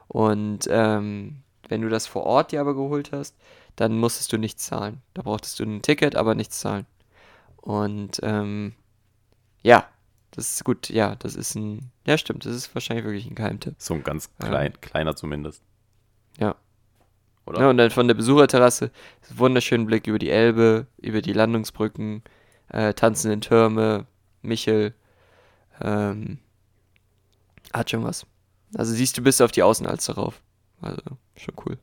Und 0.07 0.67
ähm, 0.69 1.37
wenn 1.69 1.81
du 1.81 1.89
das 1.89 2.05
vor 2.05 2.23
Ort 2.25 2.51
dir 2.51 2.61
aber 2.61 2.75
geholt 2.75 3.11
hast, 3.11 3.35
dann 3.75 3.97
musstest 3.97 4.31
du 4.31 4.37
nichts 4.37 4.65
zahlen. 4.65 5.01
Da 5.13 5.21
brauchtest 5.21 5.59
du 5.59 5.63
ein 5.63 5.81
Ticket, 5.81 6.15
aber 6.15 6.35
nichts 6.35 6.59
zahlen. 6.59 6.85
Und 7.57 8.19
ähm, 8.23 8.73
ja, 9.61 9.87
das 10.31 10.53
ist 10.53 10.63
gut. 10.63 10.89
Ja, 10.89 11.15
das 11.15 11.35
ist 11.35 11.55
ein. 11.55 11.91
Ja, 12.05 12.17
stimmt. 12.17 12.45
Das 12.45 12.55
ist 12.55 12.73
wahrscheinlich 12.75 13.05
wirklich 13.05 13.25
ein 13.25 13.35
Geheimtipp. 13.35 13.75
so 13.77 13.93
ein 13.93 14.03
ganz 14.03 14.29
klein, 14.37 14.79
kleiner 14.81 15.15
zumindest. 15.15 15.61
Ja. 16.37 16.55
Oder? 17.45 17.61
Ja, 17.61 17.69
und 17.69 17.77
dann 17.77 17.91
von 17.91 18.07
der 18.07 18.15
Besucherterrasse 18.15 18.91
wunderschönen 19.35 19.85
Blick 19.85 20.07
über 20.07 20.19
die 20.19 20.29
Elbe, 20.29 20.87
über 20.97 21.21
die 21.21 21.33
Landungsbrücken, 21.33 22.23
äh, 22.69 22.93
tanzenden 22.93 23.41
Türme, 23.41 24.07
Michel. 24.41 24.93
Ähm, 25.81 26.39
hat 27.73 27.89
schon 27.89 28.03
was. 28.03 28.25
Also 28.75 28.93
siehst 28.93 29.17
du 29.17 29.21
bis 29.21 29.41
auf 29.41 29.51
die 29.51 29.63
Außenalster 29.63 30.13
rauf. 30.13 30.41
Also 30.81 31.01
schon 31.35 31.55
cool. 31.65 31.77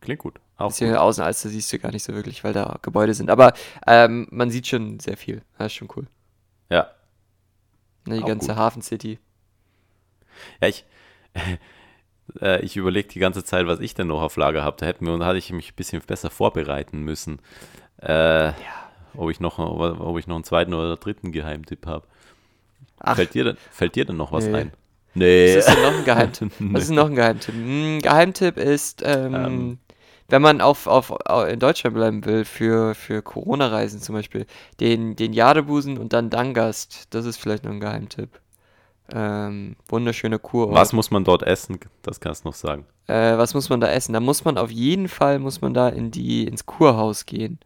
Klingt 0.00 0.20
gut. 0.20 0.40
Auch 0.58 0.68
Bisschen 0.68 0.90
gut. 0.90 0.98
Außenalster 0.98 1.48
siehst 1.48 1.72
du 1.72 1.78
gar 1.78 1.92
nicht 1.92 2.02
so 2.02 2.12
wirklich, 2.14 2.44
weil 2.44 2.52
da 2.52 2.78
Gebäude 2.82 3.14
sind. 3.14 3.30
Aber 3.30 3.54
ähm, 3.86 4.26
man 4.30 4.50
sieht 4.50 4.66
schon 4.66 5.00
sehr 5.00 5.16
viel. 5.16 5.42
Das 5.56 5.68
ist 5.68 5.74
schon 5.74 5.88
cool. 5.96 6.06
Ja. 6.68 6.90
Ne, 8.04 8.16
die 8.16 8.22
Auch 8.22 8.28
ganze 8.28 8.48
gut. 8.48 8.56
Hafen 8.56 8.82
City. 8.82 9.18
Ja, 10.60 10.68
ich, 10.68 10.84
Äh, 12.40 12.60
ich 12.60 12.76
überlege 12.76 13.08
die 13.08 13.18
ganze 13.18 13.44
Zeit, 13.44 13.66
was 13.66 13.80
ich 13.80 13.94
denn 13.94 14.08
noch 14.08 14.22
auf 14.22 14.36
Lager 14.36 14.62
habe. 14.62 14.76
Da 14.78 14.86
hätten 14.86 15.06
wir, 15.06 15.24
hatte 15.24 15.38
ich 15.38 15.52
mich 15.52 15.72
ein 15.72 15.76
bisschen 15.76 16.02
besser 16.06 16.30
vorbereiten 16.30 17.02
müssen. 17.02 17.40
Äh, 18.02 18.48
ja. 18.48 18.54
ob, 19.16 19.30
ich 19.30 19.40
noch, 19.40 19.58
ob 19.58 20.18
ich 20.18 20.26
noch 20.26 20.36
einen 20.36 20.44
zweiten 20.44 20.74
oder 20.74 20.96
dritten 20.96 21.32
Geheimtipp 21.32 21.86
habe. 21.86 22.06
Fällt 23.14 23.34
dir, 23.34 23.44
denn, 23.44 23.56
fällt 23.70 23.94
dir 23.94 24.04
denn 24.04 24.16
noch 24.16 24.32
was 24.32 24.46
nee. 24.46 24.54
ein? 24.54 24.72
Nee. 25.14 25.56
Was 25.56 25.66
ist 25.66 25.74
denn 25.74 25.82
noch 25.82 25.98
ein 25.98 26.04
Geheimtipp? 26.04 26.52
Was 26.58 26.82
ist 26.84 26.90
noch 26.90 27.06
ein 27.06 27.14
Geheimtipp? 27.14 28.02
Geheimtipp 28.02 28.56
ist, 28.56 29.02
ähm, 29.04 29.34
ähm. 29.34 29.78
Wenn 30.28 30.42
man 30.42 30.60
auf, 30.60 30.86
auf, 30.86 31.10
auf, 31.10 31.48
in 31.48 31.58
Deutschland 31.58 31.94
bleiben 31.96 32.24
will, 32.24 32.44
für, 32.44 32.94
für 32.94 33.22
Corona-Reisen 33.22 34.00
zum 34.00 34.14
Beispiel, 34.14 34.46
den, 34.78 35.16
den 35.16 35.32
Jadebusen 35.32 35.96
und 35.98 36.12
dann 36.12 36.30
Dangast, 36.30 37.06
das 37.10 37.24
ist 37.24 37.38
vielleicht 37.38 37.64
noch 37.64 37.72
ein 37.72 37.80
Geheimtipp. 37.80 38.28
Ähm, 39.10 39.76
wunderschöne 39.88 40.38
Kur. 40.38 40.70
Was 40.72 40.92
muss 40.92 41.10
man 41.10 41.24
dort 41.24 41.42
essen? 41.42 41.80
Das 42.02 42.20
kannst 42.20 42.44
du 42.44 42.48
noch 42.48 42.54
sagen. 42.54 42.84
Äh, 43.06 43.38
was 43.38 43.54
muss 43.54 43.70
man 43.70 43.80
da 43.80 43.90
essen? 43.90 44.12
Da 44.12 44.20
muss 44.20 44.44
man 44.44 44.58
auf 44.58 44.70
jeden 44.70 45.08
Fall 45.08 45.38
muss 45.38 45.62
man 45.62 45.72
da 45.72 45.88
in 45.88 46.10
die 46.10 46.46
ins 46.46 46.66
Kurhaus 46.66 47.24
gehen. 47.24 47.58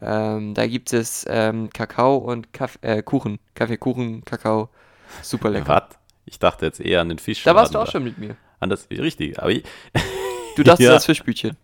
Ähm, 0.00 0.54
da 0.54 0.66
gibt 0.66 0.92
es 0.92 1.24
ähm, 1.28 1.70
Kakao 1.70 2.16
und 2.16 2.52
Kaff 2.52 2.78
äh, 2.82 3.02
Kuchen, 3.02 3.38
Kaffee, 3.54 3.76
Kuchen, 3.76 4.24
Kakao, 4.24 4.68
super 5.22 5.50
lecker. 5.50 5.68
Was? 5.68 5.98
Ich 6.24 6.40
dachte 6.40 6.66
jetzt 6.66 6.80
eher 6.80 7.02
an 7.02 7.08
den 7.08 7.18
Fisch. 7.18 7.44
Da 7.44 7.54
warst 7.54 7.74
du 7.74 7.78
auch 7.78 7.90
schon 7.90 8.02
mit 8.02 8.18
mir. 8.18 8.36
An 8.58 8.68
das 8.68 8.88
richtig, 8.90 9.38
aber 9.38 9.50
ich, 9.50 9.64
du 10.56 10.62
dachtest 10.62 10.86
ja. 10.86 10.92
das 10.92 11.06
Fischbütchen. 11.06 11.56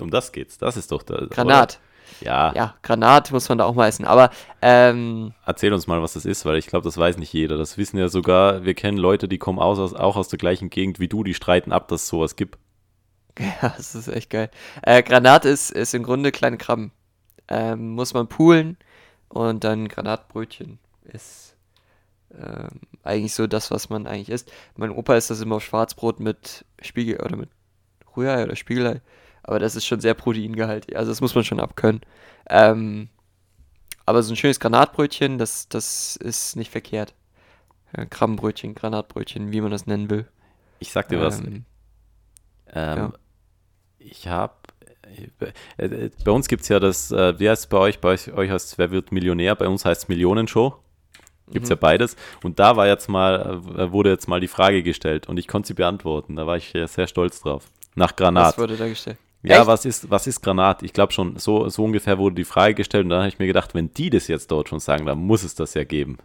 Um 0.00 0.10
das 0.10 0.32
geht's. 0.32 0.58
Das 0.58 0.76
ist 0.76 0.90
doch 0.90 1.02
der 1.02 1.28
Granat. 1.28 1.78
Oder? 1.78 1.92
Ja. 2.22 2.52
Ja, 2.54 2.74
Granat 2.82 3.30
muss 3.32 3.48
man 3.48 3.58
da 3.58 3.64
auch 3.64 3.74
mal 3.74 3.88
essen. 3.88 4.04
Aber 4.04 4.30
ähm, 4.60 5.32
erzähl 5.46 5.72
uns 5.72 5.86
mal, 5.86 6.02
was 6.02 6.14
das 6.14 6.24
ist, 6.24 6.44
weil 6.44 6.56
ich 6.56 6.66
glaube, 6.66 6.84
das 6.84 6.96
weiß 6.96 7.18
nicht 7.18 7.32
jeder. 7.32 7.56
Das 7.56 7.78
wissen 7.78 7.98
ja 7.98 8.08
sogar, 8.08 8.64
wir 8.64 8.74
kennen 8.74 8.98
Leute, 8.98 9.28
die 9.28 9.38
kommen 9.38 9.58
aus, 9.58 9.94
auch 9.94 10.16
aus 10.16 10.28
der 10.28 10.38
gleichen 10.38 10.70
Gegend 10.70 11.00
wie 11.00 11.08
du, 11.08 11.24
die 11.24 11.34
streiten 11.34 11.72
ab, 11.72 11.88
dass 11.88 12.02
es 12.02 12.08
sowas 12.08 12.36
gibt. 12.36 12.58
Ja, 13.38 13.72
das 13.74 13.94
ist 13.94 14.08
echt 14.08 14.28
geil. 14.28 14.50
Äh, 14.82 15.02
Granat 15.02 15.46
ist, 15.46 15.70
ist 15.70 15.94
im 15.94 16.02
Grunde 16.02 16.32
kleine 16.32 16.58
Krabben. 16.58 16.92
Ähm, 17.48 17.92
muss 17.92 18.12
man 18.12 18.28
poolen 18.28 18.76
und 19.30 19.64
dann 19.64 19.88
Granatbrötchen 19.88 20.78
ist 21.04 21.56
ähm, 22.34 22.80
eigentlich 23.02 23.34
so 23.34 23.46
das, 23.46 23.70
was 23.70 23.88
man 23.88 24.06
eigentlich 24.06 24.28
isst. 24.28 24.52
Mein 24.76 24.90
Opa 24.90 25.16
isst 25.16 25.30
das 25.30 25.40
immer 25.40 25.56
auf 25.56 25.64
Schwarzbrot 25.64 26.20
mit 26.20 26.66
Spiegel 26.82 27.20
oder 27.20 27.36
mit 27.36 27.48
Rührei 28.16 28.44
oder 28.44 28.56
Spiegelei. 28.56 29.00
Aber 29.42 29.58
das 29.58 29.76
ist 29.76 29.86
schon 29.86 30.00
sehr 30.00 30.14
proteingehaltig. 30.14 30.96
Also 30.96 31.10
das 31.10 31.20
muss 31.20 31.34
man 31.34 31.44
schon 31.44 31.60
abkönnen. 31.60 32.00
Ähm, 32.48 33.08
aber 34.06 34.22
so 34.22 34.32
ein 34.32 34.36
schönes 34.36 34.60
Granatbrötchen, 34.60 35.38
das, 35.38 35.68
das 35.68 36.16
ist 36.16 36.56
nicht 36.56 36.70
verkehrt. 36.70 37.14
Ja, 37.96 38.04
Krabbenbrötchen, 38.04 38.74
Granatbrötchen, 38.74 39.52
wie 39.52 39.60
man 39.60 39.70
das 39.70 39.86
nennen 39.86 40.10
will. 40.10 40.28
Ich 40.78 40.92
sag 40.92 41.08
dir 41.08 41.20
was. 41.20 41.40
Ähm, 41.40 41.64
ähm, 42.72 42.98
ja. 42.98 43.12
Ich 43.98 44.28
habe 44.28 44.54
äh, 45.78 45.84
äh, 45.84 46.10
bei 46.24 46.30
uns 46.30 46.48
gibt 46.48 46.62
es 46.62 46.68
ja 46.68 46.80
das, 46.80 47.10
äh, 47.12 47.38
wie 47.38 47.48
heißt 47.48 47.64
es 47.64 47.66
bei 47.68 47.78
euch? 47.78 48.00
Bei 48.00 48.10
euch, 48.10 48.32
euch 48.32 48.50
heißt 48.50 48.72
es 48.72 48.78
Wer 48.78 48.90
wird 48.90 49.12
Millionär? 49.12 49.54
Bei 49.54 49.68
uns 49.68 49.84
heißt 49.84 50.02
es 50.02 50.08
Millionenshow. 50.08 50.76
Gibt 51.50 51.64
es 51.64 51.70
mhm. 51.70 51.74
ja 51.74 51.76
beides. 51.76 52.16
Und 52.42 52.58
da 52.58 52.76
war 52.76 52.86
jetzt 52.86 53.08
mal, 53.08 53.60
äh, 53.76 53.92
wurde 53.92 54.10
jetzt 54.10 54.28
mal 54.28 54.40
die 54.40 54.48
Frage 54.48 54.82
gestellt 54.82 55.28
und 55.28 55.38
ich 55.38 55.48
konnte 55.48 55.68
sie 55.68 55.74
beantworten. 55.74 56.36
Da 56.36 56.46
war 56.46 56.56
ich 56.56 56.72
sehr 56.72 57.06
stolz 57.06 57.40
drauf. 57.40 57.70
Nach 57.94 58.16
Granat. 58.16 58.52
Was 58.52 58.58
wurde 58.58 58.76
da 58.76 58.88
gestellt? 58.88 59.18
Ja, 59.44 59.66
was 59.66 59.84
ist, 59.84 60.08
was 60.08 60.28
ist 60.28 60.40
Granat? 60.40 60.84
Ich 60.84 60.92
glaube 60.92 61.12
schon, 61.12 61.36
so, 61.36 61.68
so 61.68 61.84
ungefähr 61.84 62.16
wurde 62.16 62.36
die 62.36 62.44
Frage 62.44 62.74
gestellt 62.74 63.04
und 63.04 63.10
dann 63.10 63.20
habe 63.20 63.28
ich 63.28 63.40
mir 63.40 63.48
gedacht, 63.48 63.74
wenn 63.74 63.92
die 63.92 64.08
das 64.08 64.28
jetzt 64.28 64.52
dort 64.52 64.68
schon 64.68 64.78
sagen, 64.78 65.04
dann 65.04 65.18
muss 65.18 65.42
es 65.42 65.56
das 65.56 65.74
ja 65.74 65.82
geben. 65.82 66.18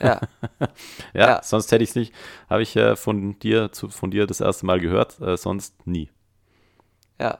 Ja. 0.00 0.20
ja, 1.14 1.28
ja, 1.28 1.40
sonst 1.44 1.70
hätte 1.70 1.84
ich 1.84 1.90
es 1.90 1.96
nicht, 1.96 2.12
habe 2.48 2.62
ich 2.62 2.74
äh, 2.74 2.96
von 2.96 3.38
dir 3.38 3.70
zu, 3.70 3.88
von 3.88 4.10
dir 4.10 4.26
das 4.26 4.40
erste 4.40 4.66
Mal 4.66 4.80
gehört, 4.80 5.20
äh, 5.20 5.36
sonst 5.36 5.86
nie. 5.86 6.10
Ja. 7.20 7.38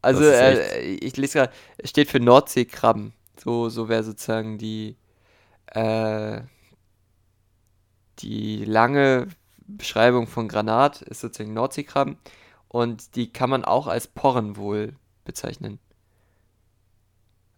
Also 0.00 0.24
äh, 0.24 0.80
ich 0.80 1.16
lese 1.16 1.38
gerade, 1.38 1.52
es 1.78 1.90
steht 1.90 2.08
für 2.08 2.20
Nordseekrabben. 2.20 3.12
So, 3.42 3.68
so 3.68 3.88
wäre 3.88 4.04
sozusagen 4.04 4.58
die, 4.58 4.96
äh, 5.66 6.40
die 8.20 8.64
lange 8.64 9.28
Beschreibung 9.66 10.26
von 10.26 10.48
Granat, 10.48 11.02
ist 11.02 11.20
sozusagen 11.20 11.54
Nordseekrabben. 11.54 12.16
Und 12.72 13.16
die 13.16 13.30
kann 13.30 13.50
man 13.50 13.66
auch 13.66 13.86
als 13.86 14.08
Porren 14.08 14.56
wohl 14.56 14.94
bezeichnen. 15.24 15.78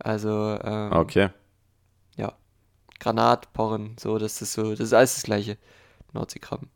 Also, 0.01 0.59
ähm, 0.63 0.93
Okay. 0.93 1.31
Ja. 2.17 2.33
Granat, 2.99 3.53
Porren, 3.53 3.97
so, 3.99 4.19
das 4.19 4.43
ist 4.43 4.53
so, 4.53 4.71
das 4.73 4.81
ist 4.81 4.93
alles 4.93 5.15
das 5.15 5.23
gleiche. 5.23 5.57
Nordseekrabben. 6.13 6.69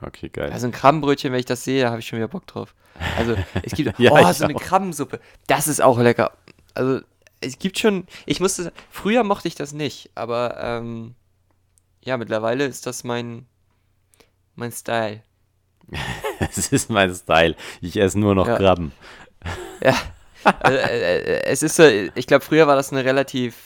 Okay, 0.00 0.30
geil. 0.30 0.50
Also 0.50 0.66
ein 0.66 0.72
Krabbenbrötchen, 0.72 1.32
wenn 1.32 1.40
ich 1.40 1.46
das 1.46 1.62
sehe, 1.62 1.88
habe 1.88 2.00
ich 2.00 2.06
schon 2.06 2.18
wieder 2.18 2.28
Bock 2.28 2.46
drauf. 2.46 2.74
Also, 3.18 3.36
es 3.62 3.72
gibt, 3.72 3.98
ja, 3.98 4.10
oh, 4.12 4.32
so 4.32 4.44
eine 4.44 4.54
Krabbensuppe. 4.54 5.20
Das 5.46 5.68
ist 5.68 5.82
auch 5.82 5.98
lecker. 5.98 6.32
Also, 6.72 7.02
es 7.40 7.58
gibt 7.58 7.78
schon, 7.78 8.06
ich 8.24 8.40
musste, 8.40 8.72
früher 8.90 9.22
mochte 9.22 9.48
ich 9.48 9.54
das 9.54 9.74
nicht, 9.74 10.10
aber, 10.14 10.56
ähm, 10.62 11.14
ja, 12.02 12.16
mittlerweile 12.16 12.64
ist 12.64 12.86
das 12.86 13.04
mein, 13.04 13.46
mein 14.54 14.72
Style. 14.72 15.22
es 16.38 16.72
ist 16.72 16.90
mein 16.90 17.14
Style. 17.14 17.56
Ich 17.80 17.96
esse 17.96 18.18
nur 18.18 18.34
noch 18.34 18.46
ja. 18.46 18.56
Krabben. 18.56 18.92
Ja. 19.82 19.94
Also, 20.44 20.78
äh, 20.78 21.18
äh, 21.18 21.44
es 21.44 21.62
ist 21.62 21.76
so, 21.76 21.84
ich 21.84 22.26
glaube, 22.26 22.44
früher 22.44 22.66
war 22.66 22.76
das 22.76 22.92
ein 22.92 22.98
relativ 22.98 23.56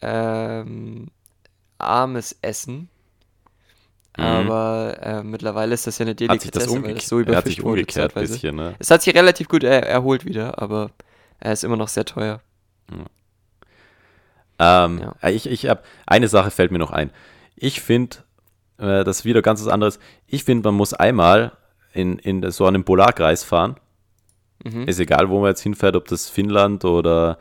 ähm, 0.00 1.08
armes 1.78 2.36
Essen. 2.42 2.88
Mhm. 4.16 4.24
Aber 4.24 4.98
äh, 5.00 5.22
mittlerweile 5.22 5.74
ist 5.74 5.86
das 5.86 5.98
ja 5.98 6.04
eine 6.04 6.14
Delikatesse, 6.14 6.82
weil 6.82 6.96
es 6.96 7.08
so 7.08 7.20
überfischt 7.20 7.62
wurde 7.62 7.84
bisschen, 7.84 8.56
ne? 8.56 8.74
Es 8.78 8.90
hat 8.90 9.02
sich 9.02 9.14
relativ 9.14 9.48
gut 9.48 9.64
er 9.64 9.86
erholt 9.86 10.26
wieder, 10.26 10.60
aber 10.60 10.90
er 11.40 11.52
ist 11.52 11.64
immer 11.64 11.76
noch 11.76 11.88
sehr 11.88 12.04
teuer. 12.04 12.40
Ja. 14.58 14.84
Ähm, 14.84 14.98
ja. 15.22 15.28
Ich, 15.30 15.46
ich 15.46 15.66
habe 15.66 15.82
eine 16.06 16.28
Sache 16.28 16.50
fällt 16.50 16.70
mir 16.72 16.78
noch 16.78 16.90
ein. 16.90 17.10
Ich 17.56 17.80
finde 17.80 18.18
äh, 18.78 19.04
das 19.04 19.20
ist 19.20 19.24
wieder 19.24 19.42
ganz 19.42 19.60
was 19.60 19.68
anderes. 19.68 19.98
Ich 20.26 20.44
finde, 20.44 20.68
man 20.68 20.76
muss 20.76 20.94
einmal 20.94 21.52
in, 21.92 22.18
in 22.18 22.50
so 22.50 22.66
einem 22.66 22.84
Polarkreis 22.84 23.44
fahren. 23.44 23.76
Mhm. 24.64 24.88
Ist 24.88 25.00
egal, 25.00 25.28
wo 25.28 25.40
man 25.40 25.50
jetzt 25.50 25.62
hinfährt, 25.62 25.96
ob 25.96 26.06
das 26.06 26.28
Finnland 26.28 26.84
oder 26.84 27.38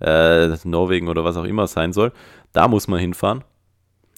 äh, 0.00 0.48
Norwegen 0.64 1.08
oder 1.08 1.24
was 1.24 1.36
auch 1.36 1.44
immer 1.44 1.66
sein 1.66 1.92
soll. 1.92 2.12
Da 2.52 2.68
muss 2.68 2.88
man 2.88 2.98
hinfahren. 2.98 3.44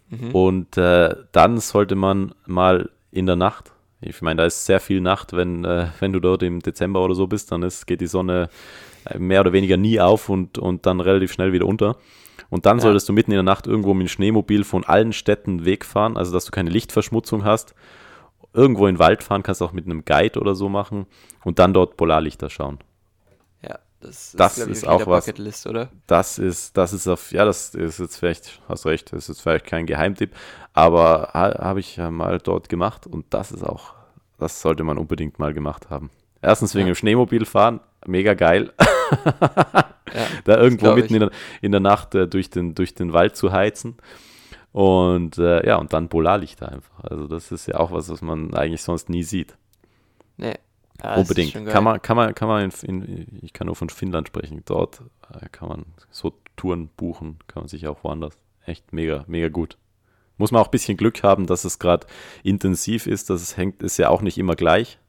Mhm. 0.09 0.31
Und 0.33 0.77
äh, 0.77 1.15
dann 1.33 1.59
sollte 1.59 1.95
man 1.95 2.35
mal 2.47 2.91
in 3.11 3.27
der 3.27 3.37
Nacht, 3.37 3.73
ich 4.01 4.21
meine, 4.23 4.39
da 4.39 4.47
ist 4.47 4.67
sehr 4.67 4.81
viel 4.81 5.01
Nacht, 5.01 5.33
wenn, 5.33 5.65
äh, 5.65 5.89
wenn 6.01 6.13
du 6.13 6.21
dort 6.21 6.43
im 6.43 6.61
Dezember 6.61 7.03
oder 7.03 7.15
so 7.15 7.27
bist, 7.27 7.51
dann 7.51 7.63
ist, 7.63 7.87
geht 7.87 8.01
die 8.01 8.07
Sonne 8.07 8.49
äh, 9.05 9.19
mehr 9.19 9.41
oder 9.41 9.53
weniger 9.53 9.77
nie 9.77 10.01
auf 10.01 10.29
und, 10.29 10.59
und 10.59 10.87
dann 10.87 11.01
relativ 11.01 11.33
schnell 11.33 11.53
wieder 11.53 11.67
unter. 11.67 11.97
Und 12.51 12.67
dann 12.67 12.79
ja. 12.79 12.83
solltest 12.83 13.09
du 13.09 13.13
mitten 13.13 13.33
in 13.33 13.37
der 13.37 13.43
Nacht 13.43 13.67
irgendwo 13.67 13.95
mit 13.95 14.07
dem 14.07 14.09
Schneemobil 14.09 14.65
von 14.65 14.85
allen 14.85 15.13
Städten 15.13 15.65
wegfahren, 15.65 16.17
also 16.17 16.33
dass 16.33 16.45
du 16.45 16.51
keine 16.51 16.71
Lichtverschmutzung 16.71 17.45
hast. 17.45 17.75
Irgendwo 18.53 18.87
in 18.87 18.95
den 18.95 18.99
Wald 18.99 19.23
fahren 19.23 19.43
kannst 19.43 19.61
du 19.61 19.65
auch 19.65 19.73
mit 19.73 19.85
einem 19.85 20.05
Guide 20.05 20.41
oder 20.41 20.55
so 20.55 20.69
machen 20.69 21.07
und 21.45 21.59
dann 21.59 21.75
dort 21.75 21.97
Polarlichter 21.97 22.49
schauen. 22.49 22.79
Ja, 23.63 23.79
das 24.01 24.11
ist, 24.11 24.41
das 24.41 24.59
ist 24.59 24.87
auch 24.87 25.07
was. 25.07 25.27
Bucketlist, 25.27 25.67
oder? 25.67 25.91
Das 26.07 26.39
ist, 26.39 26.77
das 26.77 26.93
ist 26.93 27.07
auf, 27.09 27.33
ja, 27.33 27.45
das 27.45 27.75
ist 27.75 27.99
jetzt 27.99 28.17
vielleicht, 28.17 28.63
hast 28.69 28.87
recht, 28.87 29.13
das 29.13 29.29
ist 29.29 29.41
vielleicht 29.41 29.67
kein 29.67 29.87
Geheimtipp, 29.87 30.35
aber 30.73 31.31
ha, 31.35 31.59
habe 31.59 31.81
ich 31.81 31.97
ja 31.97 32.11
mal 32.11 32.39
dort 32.39 32.69
gemacht 32.69 33.07
und 33.07 33.27
das 33.31 33.53
ist 33.53 33.63
auch, 33.63 33.95
das 34.39 34.63
sollte 34.63 34.85
man 34.85 34.97
unbedingt 34.97 35.39
mal 35.39 35.53
gemacht 35.53 35.91
haben. 35.91 36.11
Erstens 36.47 36.77
wegen 36.77 36.87
ja. 36.87 36.93
dem 36.93 36.97
Schneemobil 36.97 37.45
fahren, 37.45 37.81
mega 38.07 38.35
geil. 38.35 38.73
ja, 39.31 40.27
da 40.45 40.57
irgendwo 40.57 40.95
mitten 40.95 41.15
in 41.15 41.21
der, 41.21 41.31
in 41.61 41.73
der, 41.73 41.81
Nacht 41.81 42.15
äh, 42.15 42.29
durch, 42.29 42.51
den, 42.51 42.77
durch 42.77 42.95
den 42.95 43.13
Wald 43.13 43.35
zu 43.35 43.51
heizen. 43.51 43.97
Und 44.71 45.39
äh, 45.39 45.67
ja, 45.67 45.75
und 45.75 45.93
dann 45.93 46.09
Polarlichter 46.09 46.71
einfach. 46.71 47.03
Also 47.03 47.27
das 47.27 47.51
ist 47.51 47.67
ja 47.67 47.81
auch 47.81 47.91
was, 47.91 48.09
was 48.11 48.23
man 48.23 48.55
eigentlich 48.55 48.83
sonst 48.83 49.09
nie 49.09 49.25
sieht. 49.25 49.57
Nee. 50.37 50.55
Ja, 51.03 51.17
Unbedingt. 51.17 51.53
Kann 51.67 51.83
man, 51.83 52.01
kann 52.01 52.17
man, 52.17 52.33
kann 52.33 52.47
man 52.47 52.71
in, 52.83 53.03
in, 53.03 53.39
ich 53.43 53.53
kann 53.53 53.67
nur 53.67 53.75
von 53.75 53.89
Finnland 53.89 54.29
sprechen. 54.29 54.63
Dort 54.67 55.03
äh, 55.35 55.49
kann 55.51 55.69
man 55.69 55.85
so 56.11 56.33
Touren 56.55 56.91
buchen, 56.97 57.41
kann 57.49 57.65
man 57.65 57.69
sich 57.69 57.89
auch 57.89 58.05
woanders. 58.05 58.39
Echt 58.65 58.93
mega, 58.93 59.25
mega 59.27 59.49
gut. 59.49 59.79
Muss 60.39 60.53
man 60.53 60.63
auch 60.63 60.69
ein 60.69 60.71
bisschen 60.71 60.97
Glück 60.97 61.25
haben, 61.25 61.47
dass 61.47 61.65
es 61.65 61.81
gerade 61.81 62.07
intensiv 62.45 63.09
ist. 63.09 63.31
Das 63.31 63.43
es 63.43 63.57
hängt, 63.57 63.83
ist 63.83 63.97
ja 63.97 64.11
auch 64.11 64.23
nicht 64.23 64.39
immer 64.39 64.55
gleich. 64.55 65.01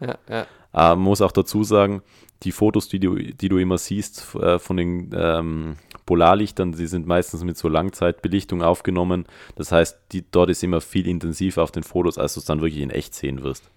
Ja, 0.00 0.18
ja. 0.28 0.46
Äh, 0.74 0.90
man 0.90 1.00
muss 1.00 1.22
auch 1.22 1.32
dazu 1.32 1.64
sagen, 1.64 2.02
die 2.42 2.52
Fotos, 2.52 2.88
die 2.88 3.00
du, 3.00 3.14
die 3.14 3.48
du 3.48 3.58
immer 3.58 3.78
siehst 3.78 4.34
äh, 4.34 4.58
von 4.58 4.76
den 4.76 5.10
ähm, 5.16 5.76
Polarlichtern, 6.04 6.72
die 6.72 6.86
sind 6.86 7.06
meistens 7.06 7.44
mit 7.44 7.56
so 7.56 7.68
Langzeitbelichtung 7.68 8.62
aufgenommen. 8.62 9.24
Das 9.56 9.72
heißt, 9.72 9.98
die, 10.12 10.24
dort 10.30 10.50
ist 10.50 10.62
immer 10.62 10.80
viel 10.80 11.06
intensiver 11.06 11.62
auf 11.62 11.70
den 11.70 11.82
Fotos, 11.82 12.18
als 12.18 12.34
du 12.34 12.40
es 12.40 12.46
dann 12.46 12.60
wirklich 12.60 12.82
in 12.82 12.90
echt 12.90 13.14
sehen 13.14 13.42
wirst. 13.42 13.70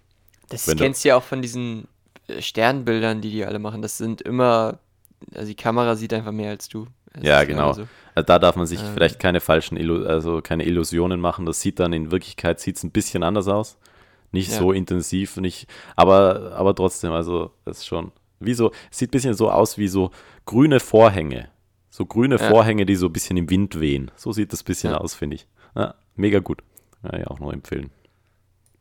Das 0.50 0.68
Wenn 0.68 0.78
kennst 0.78 1.04
du 1.04 1.10
ja 1.10 1.18
auch 1.18 1.24
von 1.24 1.42
diesen 1.42 1.88
äh, 2.28 2.42
Sternbildern, 2.42 3.22
die 3.22 3.32
die 3.32 3.46
alle 3.46 3.60
machen. 3.60 3.82
Das 3.82 3.98
sind 3.98 4.22
immer, 4.22 4.80
also 5.34 5.48
die 5.48 5.56
Kamera 5.56 5.96
sieht 5.96 6.14
einfach 6.14 6.32
mehr 6.32 6.50
als 6.50 6.68
du. 6.68 6.88
Das 7.14 7.24
ja, 7.24 7.44
genau. 7.46 7.74
So. 7.74 7.88
Also 8.16 8.26
da 8.26 8.40
darf 8.40 8.56
man 8.56 8.68
sich 8.68 8.82
ähm. 8.82 8.88
vielleicht 8.94 9.20
keine 9.20 9.40
falschen, 9.40 9.78
Illu 9.78 10.06
also 10.06 10.42
keine 10.42 10.66
Illusionen 10.66 11.20
machen. 11.20 11.46
Das 11.46 11.62
sieht 11.62 11.80
dann 11.80 11.94
in 11.94 12.12
Wirklichkeit 12.12 12.60
sieht's 12.60 12.84
ein 12.84 12.92
bisschen 12.92 13.24
anders 13.24 13.48
aus. 13.48 13.78
Nicht 14.32 14.52
Ja. 14.52 14.58
so 14.60 14.72
intensiv, 14.72 15.38
nicht, 15.38 15.68
aber, 15.96 16.52
aber 16.56 16.76
trotzdem, 16.76 17.12
also 17.14 17.52
das 17.66 17.78
ist 17.80 17.86
schon, 17.88 18.12
wie 18.40 18.54
so, 18.54 18.72
sieht 18.92 19.10
ein 19.10 19.12
bisschen 19.12 19.34
so 19.34 19.50
aus 19.50 19.78
wie 19.78 19.88
so 19.88 20.12
grüne 20.46 20.80
Vorhänge. 20.80 21.50
So 21.90 22.06
grüne 22.06 22.36
Ja. 22.36 22.50
Vorhänge, 22.50 22.86
die 22.86 22.96
so 22.96 23.08
ein 23.08 23.14
bisschen 23.14 23.38
im 23.38 23.50
Wind 23.50 23.80
wehen. 23.80 24.12
So 24.16 24.32
sieht 24.34 24.52
das 24.54 24.62
ein 24.62 24.66
bisschen 24.66 24.92
Ja. 24.92 24.98
aus, 24.98 25.14
finde 25.16 25.36
ich. 25.38 25.48
Mega 26.16 26.40
gut. 26.40 26.62
Ja, 27.04 27.20
ja, 27.20 27.28
auch 27.28 27.40
noch 27.40 27.54
empfehlen. 27.54 27.90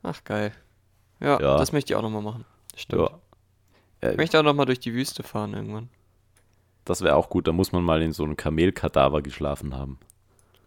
Ach, 0.02 0.22
geil. 0.24 0.52
Ja, 1.20 1.40
Ja. 1.40 1.56
das 1.58 1.72
möchte 1.72 1.92
ich 1.92 1.96
auch 1.96 2.02
nochmal 2.02 2.22
machen. 2.22 2.44
Stimmt. 2.74 3.02
Ja. 3.02 3.18
Ich 4.02 4.08
Äh, 4.08 4.16
möchte 4.16 4.38
auch 4.38 4.42
nochmal 4.42 4.66
durch 4.66 4.80
die 4.80 4.92
Wüste 4.94 5.22
fahren 5.22 5.54
irgendwann. 5.54 5.88
das 6.84 7.02
wäre 7.02 7.16
auch 7.16 7.28
gut, 7.30 7.46
da 7.48 7.52
muss 7.52 7.72
man 7.72 7.82
mal 7.82 8.00
in 8.02 8.12
so 8.12 8.22
einem 8.24 8.36
Kamelkadaver 8.36 9.20
geschlafen 9.22 9.74
haben. 9.74 9.98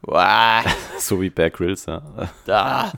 So 0.99 1.21
wie 1.21 1.29
Bear 1.29 1.49
Grylls, 1.49 1.85
ja. 1.85 2.01
da. 2.45 2.91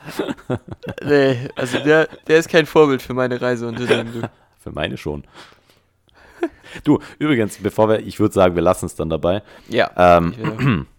nee, 1.03 1.49
also 1.55 1.79
der, 1.79 2.07
der 2.27 2.37
ist 2.37 2.49
kein 2.49 2.65
Vorbild 2.65 3.01
für 3.01 3.13
meine 3.13 3.39
Reiseunternehmen. 3.41 4.27
Für 4.59 4.71
meine 4.71 4.95
schon. 4.97 5.23
Du, 6.85 6.99
übrigens, 7.19 7.57
bevor 7.57 7.89
wir, 7.89 7.99
ich 7.99 8.19
würde 8.19 8.33
sagen, 8.33 8.55
wir 8.55 8.61
lassen 8.61 8.85
es 8.85 8.95
dann 8.95 9.09
dabei. 9.09 9.41
Ja. 9.67 9.89
Ähm, 9.97 10.87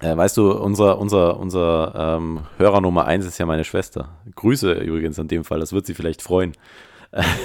Äh, 0.00 0.16
weißt 0.16 0.36
du, 0.36 0.52
unser, 0.52 0.96
unser, 1.00 1.40
unser 1.40 1.92
ähm, 2.18 2.46
Hörer 2.56 2.80
Nummer 2.80 3.06
1 3.06 3.26
ist 3.26 3.36
ja 3.38 3.46
meine 3.46 3.64
Schwester. 3.64 4.10
Grüße 4.36 4.74
übrigens 4.74 5.18
an 5.18 5.26
dem 5.26 5.42
Fall, 5.42 5.58
das 5.58 5.72
wird 5.72 5.86
sie 5.86 5.94
vielleicht 5.94 6.22
freuen. 6.22 6.52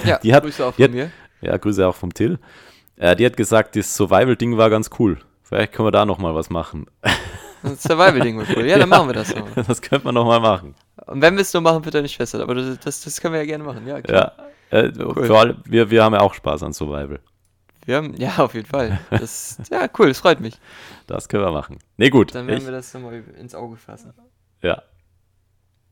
ja, 0.04 0.18
die 0.18 0.32
hat- 0.32 0.44
Grüße 0.44 0.64
auch 0.64 0.72
von 0.74 0.84
hat- 0.84 0.92
mir. 0.92 1.10
Ja, 1.40 1.56
Grüße 1.56 1.84
auch 1.84 1.96
vom 1.96 2.14
Till. 2.14 2.38
Äh, 2.94 3.16
die 3.16 3.26
hat 3.26 3.36
gesagt, 3.36 3.74
das 3.74 3.96
Survival-Ding 3.96 4.56
war 4.56 4.70
ganz 4.70 4.88
cool. 5.00 5.18
Vielleicht 5.42 5.72
können 5.72 5.88
wir 5.88 5.90
da 5.90 6.06
nochmal 6.06 6.36
was 6.36 6.48
machen. 6.48 6.86
Das 7.64 7.82
Survival-Ding 7.82 8.36
war 8.38 8.44
cool. 8.56 8.66
Ja, 8.66 8.78
dann 8.78 8.88
machen 8.90 9.08
wir 9.08 9.14
das 9.14 9.34
noch. 9.34 9.48
Das 9.54 9.80
könnte 9.82 10.04
man 10.04 10.14
nochmal 10.14 10.38
machen. 10.40 10.74
Und 11.06 11.20
wenn 11.22 11.34
wir 11.34 11.40
es 11.42 11.52
nur 11.52 11.62
machen, 11.62 11.84
wird 11.84 11.94
deine 11.94 12.08
Schwester. 12.08 12.40
Aber 12.42 12.54
das, 12.54 12.78
das, 12.80 13.00
das 13.02 13.20
können 13.20 13.32
wir 13.34 13.40
ja 13.40 13.46
gerne 13.46 13.64
machen. 13.64 13.86
Ja, 13.86 14.00
klar. 14.00 14.32
Ja, 14.70 14.78
äh, 14.78 14.92
für 14.92 15.38
alle, 15.38 15.56
wir, 15.64 15.90
wir 15.90 16.04
haben 16.04 16.14
ja 16.14 16.20
auch 16.20 16.34
Spaß 16.34 16.62
an 16.62 16.72
Survival. 16.72 17.20
Wir 17.86 17.96
haben, 17.96 18.14
ja, 18.14 18.36
auf 18.38 18.54
jeden 18.54 18.66
Fall. 18.66 18.98
Das, 19.10 19.58
ja, 19.70 19.88
cool, 19.98 20.08
das 20.08 20.18
freut 20.20 20.40
mich. 20.40 20.58
Das 21.06 21.28
können 21.28 21.44
wir 21.44 21.52
machen. 21.52 21.78
Nee, 21.96 22.08
gut. 22.10 22.34
Dann 22.34 22.46
werden 22.46 22.60
ich, 22.60 22.64
wir 22.64 22.72
das 22.72 22.94
nochmal 22.94 23.22
ins 23.38 23.54
Auge 23.54 23.76
fassen. 23.76 24.12
ja. 24.62 24.82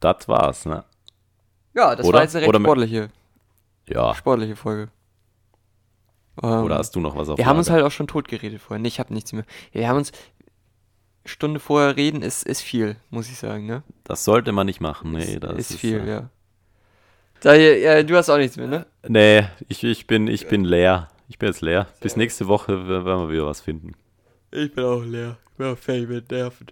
Das 0.00 0.26
war's, 0.26 0.64
ne? 0.66 0.84
Ja, 1.74 1.94
das 1.94 2.04
Oder? 2.04 2.16
war 2.16 2.22
jetzt 2.24 2.34
eine 2.34 2.44
recht 2.46 2.56
sportliche, 2.56 3.08
Ja. 3.88 4.14
sportliche 4.14 4.56
Folge. 4.56 4.88
Oder 6.36 6.78
hast 6.78 6.96
du 6.96 7.00
noch 7.00 7.14
was 7.14 7.28
auf 7.28 7.36
wir 7.38 7.44
haben 7.46 7.58
uns 7.58 7.68
halt 7.68 7.84
auch 7.84 7.90
schon 7.90 8.06
tot 8.06 8.26
geredet 8.26 8.60
vorhin. 8.60 8.82
Nee, 8.82 8.88
ich 8.88 8.98
habe 8.98 9.12
nichts 9.12 9.32
mehr. 9.32 9.44
Wir 9.70 9.86
haben 9.86 9.98
uns. 9.98 10.12
Stunde 11.24 11.60
vorher 11.60 11.96
reden 11.96 12.22
ist, 12.22 12.44
ist 12.44 12.62
viel, 12.62 12.96
muss 13.10 13.28
ich 13.28 13.38
sagen, 13.38 13.66
ne? 13.66 13.82
Das 14.04 14.24
sollte 14.24 14.52
man 14.52 14.66
nicht 14.66 14.80
machen. 14.80 15.12
Nee, 15.12 15.34
ist, 15.34 15.42
das 15.42 15.58
ist 15.58 15.80
viel, 15.80 16.00
äh, 16.00 16.08
ja. 16.08 16.30
Da, 17.40 17.54
ja. 17.54 18.02
Du 18.02 18.16
hast 18.16 18.28
auch 18.28 18.38
nichts 18.38 18.56
mehr, 18.56 18.68
ne? 18.68 18.86
Nee, 19.06 19.46
ich, 19.68 19.82
ich, 19.84 20.06
bin, 20.06 20.26
ich 20.28 20.48
bin 20.48 20.64
leer. 20.64 21.08
Ich 21.28 21.38
bin 21.38 21.48
jetzt 21.48 21.60
leer. 21.60 21.86
Bis 22.00 22.16
nächste 22.16 22.46
Woche 22.46 22.88
werden 22.88 23.04
wir 23.04 23.30
wieder 23.30 23.46
was 23.46 23.60
finden. 23.60 23.92
Ich 24.50 24.74
bin 24.74 24.84
auch 24.84 25.02
leer. 25.02 25.38
Ich 25.50 25.56
bin 25.56 25.66
auch 25.66 25.78
fertig 25.78 26.08
mit 26.08 26.30
Nerven. 26.30 26.66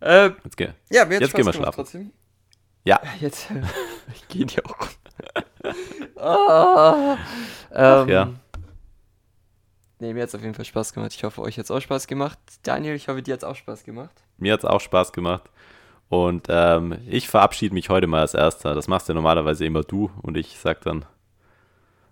Ähm, 0.00 0.36
Jetzt 0.44 0.56
geh. 0.56 0.68
ja, 0.90 1.08
Jetzt 1.08 1.16
Spaß 1.16 1.32
gehen 1.32 1.46
wir 1.46 1.52
schlafen. 1.52 1.76
Trotzdem. 1.76 2.12
Ja. 2.84 3.00
Jetzt. 3.20 3.48
ich 4.14 4.28
gehe 4.28 4.46
dir 4.46 4.62
auch. 4.66 4.88
ah, 6.20 7.16
ähm, 7.72 8.08
ja. 8.08 8.34
Nee, 10.00 10.12
mir 10.12 10.22
hat 10.22 10.28
es 10.28 10.34
auf 10.34 10.42
jeden 10.42 10.54
Fall 10.54 10.64
Spaß 10.64 10.92
gemacht. 10.92 11.12
Ich 11.14 11.24
hoffe, 11.24 11.40
euch 11.40 11.56
hat 11.56 11.64
es 11.64 11.70
auch 11.70 11.80
Spaß 11.80 12.06
gemacht. 12.06 12.38
Daniel, 12.62 12.94
ich 12.94 13.08
hoffe, 13.08 13.22
dir 13.22 13.34
hat 13.34 13.42
es 13.42 13.48
auch 13.48 13.56
Spaß 13.56 13.84
gemacht. 13.84 14.22
Mir 14.38 14.52
hat 14.52 14.60
es 14.60 14.64
auch 14.64 14.80
Spaß 14.80 15.12
gemacht. 15.12 15.48
Und 16.08 16.46
ähm, 16.48 16.98
ich 17.08 17.28
verabschiede 17.28 17.74
mich 17.74 17.88
heute 17.88 18.06
mal 18.06 18.20
als 18.20 18.34
Erster. 18.34 18.74
Das 18.74 18.88
machst 18.88 19.08
ja 19.08 19.14
normalerweise 19.14 19.64
immer 19.64 19.82
du 19.82 20.10
und 20.22 20.36
ich 20.36 20.58
sag 20.58 20.80
dann, 20.82 21.04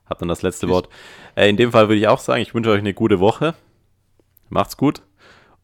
hab 0.06 0.18
dann 0.18 0.28
das 0.28 0.42
letzte 0.42 0.66
Tschüss. 0.66 0.74
Wort. 0.74 0.88
Äh, 1.34 1.48
in 1.48 1.56
dem 1.56 1.72
Fall 1.72 1.88
würde 1.88 2.00
ich 2.00 2.08
auch 2.08 2.20
sagen, 2.20 2.40
ich 2.40 2.54
wünsche 2.54 2.70
euch 2.70 2.78
eine 2.78 2.94
gute 2.94 3.20
Woche. 3.20 3.54
Macht's 4.48 4.76
gut. 4.76 5.02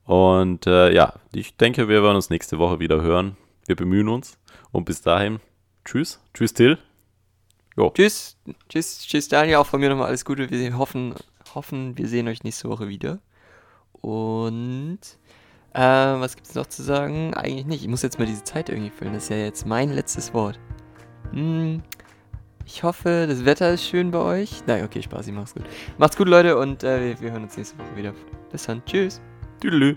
Und 0.04 0.66
äh, 0.66 0.92
ja, 0.92 1.14
ich 1.32 1.56
denke, 1.56 1.88
wir 1.88 2.02
werden 2.02 2.16
uns 2.16 2.30
nächste 2.30 2.58
Woche 2.58 2.80
wieder 2.80 3.02
hören. 3.02 3.36
Wir 3.66 3.76
bemühen 3.76 4.08
uns. 4.08 4.38
Und 4.72 4.84
bis 4.84 5.02
dahin, 5.02 5.40
tschüss. 5.84 6.20
Tschüss, 6.34 6.54
Till. 6.54 6.78
Tschüss, 7.94 8.36
tschüss, 8.68 9.06
tschüss, 9.06 9.28
Daniel. 9.28 9.56
Auch 9.56 9.66
von 9.66 9.80
mir 9.80 9.88
nochmal 9.88 10.08
alles 10.08 10.24
Gute. 10.24 10.50
Wir 10.50 10.76
hoffen, 10.76 11.14
hoffen, 11.58 11.98
wir 11.98 12.08
sehen 12.08 12.28
euch 12.28 12.44
nächste 12.44 12.68
Woche 12.68 12.88
wieder. 12.88 13.18
Und 13.92 15.00
äh, 15.74 15.80
was 15.80 16.36
gibt 16.36 16.46
es 16.46 16.54
noch 16.54 16.66
zu 16.66 16.82
sagen? 16.82 17.34
Eigentlich 17.34 17.66
nicht. 17.66 17.82
Ich 17.82 17.88
muss 17.88 18.02
jetzt 18.02 18.18
mal 18.18 18.26
diese 18.26 18.44
Zeit 18.44 18.68
irgendwie 18.68 18.90
füllen. 18.90 19.12
Das 19.12 19.24
ist 19.24 19.30
ja 19.30 19.36
jetzt 19.36 19.66
mein 19.66 19.92
letztes 19.92 20.32
Wort. 20.32 20.58
Hm, 21.32 21.82
ich 22.64 22.82
hoffe, 22.82 23.26
das 23.28 23.44
Wetter 23.44 23.72
ist 23.72 23.84
schön 23.84 24.10
bei 24.10 24.18
euch. 24.18 24.62
Nein, 24.66 24.84
okay, 24.84 25.02
Spaß, 25.02 25.26
ich 25.26 25.34
mach's 25.34 25.54
gut. 25.54 25.64
Macht's 25.98 26.16
gut, 26.16 26.28
Leute, 26.28 26.56
und 26.56 26.84
äh, 26.84 27.00
wir, 27.00 27.20
wir 27.20 27.32
hören 27.32 27.42
uns 27.42 27.56
nächste 27.56 27.78
Woche 27.78 27.96
wieder. 27.96 28.14
Bis 28.52 28.64
dann. 28.64 28.84
Tschüss. 28.84 29.20
Tüdelü. 29.60 29.96